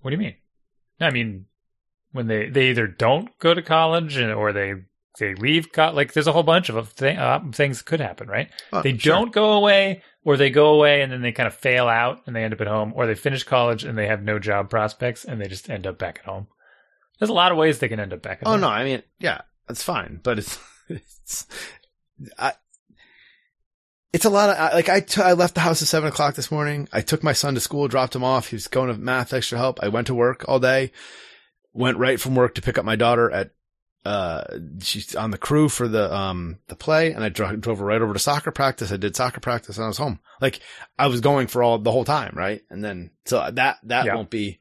What 0.00 0.10
do 0.10 0.16
you 0.16 0.22
mean? 0.22 0.34
I 1.00 1.10
mean, 1.10 1.46
when 2.16 2.26
they 2.26 2.48
they 2.48 2.70
either 2.70 2.86
don't 2.88 3.28
go 3.38 3.54
to 3.54 3.62
college 3.62 4.16
and, 4.16 4.32
or 4.32 4.52
they 4.52 4.74
they 5.20 5.34
leave 5.34 5.72
co- 5.72 5.92
like 5.92 6.12
there's 6.12 6.26
a 6.26 6.32
whole 6.32 6.42
bunch 6.42 6.68
of 6.68 6.94
th- 6.96 7.16
uh, 7.16 7.40
things 7.52 7.80
could 7.82 8.00
happen, 8.00 8.28
right? 8.28 8.50
Oh, 8.72 8.82
they 8.82 8.96
sure. 8.98 9.14
don't 9.14 9.32
go 9.32 9.52
away 9.52 10.02
or 10.24 10.36
they 10.36 10.50
go 10.50 10.74
away 10.74 11.00
and 11.02 11.12
then 11.12 11.22
they 11.22 11.32
kind 11.32 11.46
of 11.46 11.54
fail 11.54 11.86
out 11.88 12.20
and 12.26 12.34
they 12.34 12.42
end 12.44 12.52
up 12.52 12.60
at 12.60 12.66
home 12.66 12.92
or 12.96 13.06
they 13.06 13.14
finish 13.14 13.44
college 13.44 13.84
and 13.84 13.96
they 13.96 14.08
have 14.08 14.22
no 14.22 14.38
job 14.38 14.68
prospects 14.68 15.24
and 15.24 15.40
they 15.40 15.46
just 15.46 15.70
end 15.70 15.86
up 15.86 15.98
back 15.98 16.18
at 16.18 16.24
home. 16.30 16.48
There's 17.18 17.30
a 17.30 17.34
lot 17.34 17.52
of 17.52 17.56
ways 17.58 17.78
they 17.78 17.88
can 17.88 18.00
end 18.00 18.12
up 18.12 18.20
back 18.22 18.38
at 18.42 18.46
home. 18.46 18.48
Oh 18.48 18.52
home. 18.52 18.60
no, 18.62 18.68
I 18.68 18.84
mean, 18.84 19.02
yeah, 19.20 19.42
that's 19.68 19.82
fine, 19.82 20.20
but 20.22 20.38
it's 20.38 20.58
it's 20.88 21.46
I, 22.38 22.52
it's 24.12 24.24
a 24.24 24.30
lot 24.30 24.50
of 24.50 24.56
I- 24.58 24.74
like 24.74 24.88
I 24.90 25.00
t- 25.00 25.22
I 25.22 25.32
left 25.32 25.54
the 25.54 25.60
house 25.60 25.80
at 25.82 25.88
seven 25.88 26.08
o'clock 26.08 26.34
this 26.34 26.50
morning. 26.50 26.88
I 26.92 27.00
took 27.00 27.22
my 27.22 27.32
son 27.32 27.54
to 27.54 27.60
school, 27.60 27.88
dropped 27.88 28.14
him 28.14 28.24
off. 28.24 28.48
He 28.48 28.56
was 28.56 28.68
going 28.68 28.88
to 28.92 28.98
math 29.00 29.32
extra 29.32 29.56
help. 29.58 29.80
I 29.82 29.88
went 29.88 30.06
to 30.08 30.14
work 30.14 30.44
all 30.48 30.58
day. 30.60 30.92
Went 31.76 31.98
right 31.98 32.18
from 32.20 32.34
work 32.34 32.54
to 32.54 32.62
pick 32.62 32.78
up 32.78 32.84
my 32.84 32.96
daughter 32.96 33.30
at 33.30 33.50
uh 34.04 34.44
she's 34.80 35.16
on 35.16 35.30
the 35.32 35.38
crew 35.38 35.68
for 35.68 35.88
the 35.88 36.14
um 36.14 36.58
the 36.68 36.76
play, 36.76 37.12
and 37.12 37.22
I 37.24 37.28
dro- 37.28 37.56
drove 37.56 37.80
her 37.80 37.84
right 37.84 38.00
over 38.00 38.12
to 38.12 38.18
soccer 38.18 38.50
practice. 38.52 38.92
I 38.92 38.96
did 38.96 39.16
soccer 39.16 39.40
practice, 39.40 39.76
and 39.76 39.84
I 39.84 39.88
was 39.88 39.98
home. 39.98 40.20
Like 40.40 40.60
I 40.98 41.08
was 41.08 41.20
going 41.20 41.48
for 41.48 41.62
all 41.62 41.78
the 41.78 41.90
whole 41.92 42.04
time, 42.04 42.32
right? 42.34 42.62
And 42.70 42.84
then 42.84 43.10
so 43.24 43.50
that 43.52 43.78
that 43.84 44.06
Yeah. 44.06 44.14
won't 44.14 44.30
be. 44.30 44.58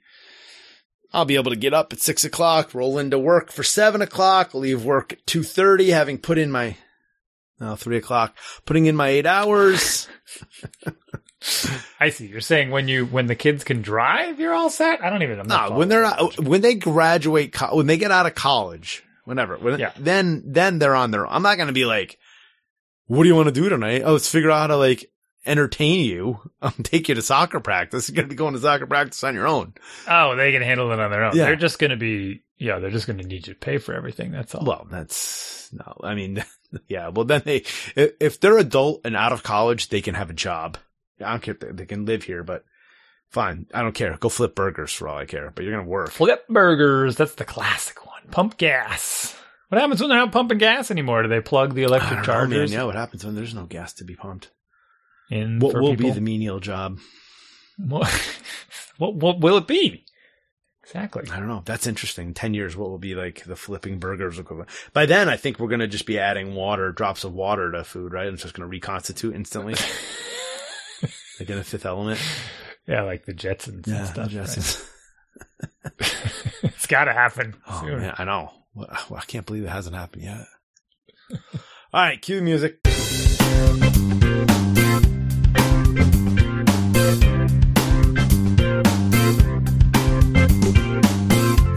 I'll 1.13 1.25
be 1.25 1.35
able 1.35 1.51
to 1.51 1.57
get 1.57 1.73
up 1.73 1.93
at 1.93 2.01
six 2.01 2.25
o'clock, 2.25 2.73
roll 2.73 2.97
into 2.97 3.17
work 3.17 3.49
for 3.51 3.63
seven 3.63 4.01
o'clock, 4.01 4.53
leave 4.53 4.83
work 4.83 5.13
at 5.13 5.25
two 5.25 5.43
thirty, 5.43 5.91
having 5.91 6.17
put 6.17 6.37
in 6.37 6.51
my 6.51 6.75
no 7.59 7.75
three 7.75 7.97
o'clock, 7.97 8.35
putting 8.65 8.85
in 8.85 8.95
my 8.95 9.09
eight 9.09 9.25
hours. 9.25 10.07
I 11.99 12.09
see. 12.09 12.25
You're 12.27 12.41
saying 12.41 12.71
when 12.71 12.87
you 12.87 13.05
when 13.05 13.27
the 13.27 13.35
kids 13.35 13.63
can 13.63 13.81
drive, 13.81 14.39
you're 14.39 14.53
all 14.53 14.69
set. 14.69 15.03
I 15.03 15.09
don't 15.09 15.21
even. 15.23 15.39
I'm 15.39 15.47
No, 15.47 15.71
when 15.71 15.89
they're 15.89 16.01
not, 16.01 16.39
when 16.39 16.61
they 16.61 16.75
graduate, 16.75 17.55
when 17.71 17.85
they 17.87 17.97
get 17.97 18.11
out 18.11 18.25
of 18.25 18.33
college, 18.35 19.03
whenever, 19.25 19.57
when, 19.57 19.79
Yeah. 19.79 19.91
then 19.97 20.43
then 20.45 20.79
they're 20.79 20.95
on 20.95 21.11
their. 21.11 21.25
own. 21.25 21.31
I'm 21.33 21.43
not 21.43 21.57
going 21.57 21.67
to 21.67 21.73
be 21.73 21.85
like, 21.85 22.17
what 23.05 23.23
do 23.23 23.29
you 23.29 23.35
want 23.35 23.47
to 23.47 23.51
do 23.53 23.69
tonight? 23.69 24.01
Oh, 24.03 24.13
let's 24.13 24.29
figure 24.29 24.49
out 24.49 24.59
how 24.61 24.67
to 24.67 24.77
like 24.77 25.05
entertain 25.45 26.03
you. 26.05 26.39
I'll 26.61 26.69
um, 26.77 26.83
take 26.83 27.09
you 27.09 27.15
to 27.15 27.21
soccer 27.21 27.59
practice. 27.59 28.09
You're 28.09 28.15
going 28.15 28.27
to 28.27 28.33
be 28.33 28.37
going 28.37 28.53
to 28.53 28.59
soccer 28.59 28.87
practice 28.87 29.23
on 29.23 29.35
your 29.35 29.47
own. 29.47 29.73
Oh, 30.07 30.35
they 30.35 30.51
can 30.51 30.61
handle 30.61 30.91
it 30.91 30.99
on 30.99 31.11
their 31.11 31.25
own. 31.25 31.35
Yeah. 31.35 31.45
They're 31.45 31.55
just 31.55 31.79
going 31.79 31.91
to 31.91 31.97
be, 31.97 32.43
yeah, 32.57 32.79
they're 32.79 32.91
just 32.91 33.07
going 33.07 33.19
to 33.19 33.27
need 33.27 33.47
you 33.47 33.53
to 33.53 33.59
pay 33.59 33.77
for 33.77 33.93
everything. 33.93 34.31
That's 34.31 34.55
all. 34.55 34.65
Well, 34.65 34.87
that's 34.89 35.69
no. 35.71 35.97
I 36.03 36.15
mean, 36.15 36.43
yeah. 36.87 37.09
Well, 37.09 37.25
then 37.25 37.41
they, 37.45 37.63
if 37.95 38.39
they're 38.39 38.57
adult 38.57 39.01
and 39.05 39.15
out 39.15 39.33
of 39.33 39.43
college, 39.43 39.89
they 39.89 40.01
can 40.01 40.15
have 40.15 40.29
a 40.29 40.33
job. 40.33 40.77
I 41.23 41.31
don't 41.31 41.41
care 41.41 41.71
they, 41.71 41.85
can 41.85 42.05
live 42.05 42.23
here, 42.23 42.43
but 42.43 42.65
fine. 43.29 43.67
I 43.73 43.81
don't 43.81 43.95
care. 43.95 44.17
Go 44.17 44.29
flip 44.29 44.53
burgers 44.53 44.91
for 44.91 45.07
all 45.07 45.17
I 45.17 45.25
care, 45.25 45.51
but 45.53 45.63
you're 45.63 45.73
going 45.73 45.85
to 45.85 45.89
work. 45.89 46.11
Flip 46.11 46.45
burgers. 46.49 47.15
That's 47.15 47.35
the 47.35 47.45
classic 47.45 48.05
one. 48.05 48.23
Pump 48.31 48.57
gas. 48.57 49.35
What 49.69 49.81
happens 49.81 49.99
when 49.99 50.09
they're 50.09 50.19
not 50.19 50.31
pumping 50.31 50.57
gas 50.57 50.91
anymore? 50.91 51.23
Do 51.23 51.29
they 51.29 51.41
plug 51.41 51.73
the 51.73 51.83
electric 51.83 52.09
don't 52.09 52.27
know, 52.27 52.33
man. 52.33 52.49
chargers 52.49 52.71
Yeah, 52.71 52.83
what 52.83 52.95
happens 52.95 53.25
when 53.25 53.35
there's 53.35 53.55
no 53.55 53.65
gas 53.65 53.93
to 53.93 54.03
be 54.03 54.15
pumped? 54.15 54.51
In 55.29 55.59
What 55.59 55.75
will 55.75 55.95
be 55.95 56.11
the 56.11 56.21
menial 56.21 56.59
job? 56.59 56.99
what, 57.77 58.09
what, 58.97 59.15
what 59.15 59.39
will 59.39 59.57
it 59.57 59.67
be? 59.67 60.05
Exactly. 60.83 61.23
I 61.31 61.39
don't 61.39 61.47
know. 61.47 61.63
That's 61.65 61.87
interesting. 61.87 62.35
Ten 62.35 62.53
years, 62.53 62.77
what 62.77 62.91
will 62.91 62.99
be 62.99 63.15
like 63.15 63.43
the 63.43 63.55
flipping 63.55 63.97
burgers 63.97 64.37
equivalent? 64.37 64.69
By 64.93 65.07
then, 65.07 65.29
I 65.29 65.35
think 65.35 65.59
we're 65.59 65.67
going 65.67 65.79
to 65.79 65.87
just 65.87 66.05
be 66.05 66.19
adding 66.19 66.53
water, 66.53 66.91
drops 66.91 67.23
of 67.23 67.33
water 67.33 67.71
to 67.71 67.83
food, 67.83 68.13
right? 68.13 68.27
And 68.27 68.35
it's 68.35 68.43
just 68.43 68.53
going 68.53 68.67
to 68.67 68.71
reconstitute 68.71 69.33
instantly, 69.33 69.73
like 71.39 71.49
in 71.49 71.57
a 71.57 71.63
Fifth 71.63 71.87
Element. 71.87 72.19
Yeah, 72.87 73.01
like 73.01 73.25
the 73.25 73.33
Jetsons 73.33 73.87
and 73.87 74.07
stuff. 74.07 74.29
the 74.29 74.37
right? 74.37 74.47
Jetsons. 74.47 74.87
it's 76.63 76.85
got 76.85 77.05
to 77.05 77.13
happen. 77.13 77.55
Oh 77.67 77.81
soon. 77.81 78.01
man, 78.01 78.13
I 78.19 78.23
know. 78.23 78.51
Well, 78.75 78.87
I 79.15 79.25
can't 79.25 79.45
believe 79.45 79.63
it 79.63 79.69
hasn't 79.69 79.95
happened 79.95 80.23
yet. 80.23 80.45
All 81.93 82.01
right, 82.01 82.21
cue 82.21 82.35
the 82.35 82.41
music. 82.43 82.79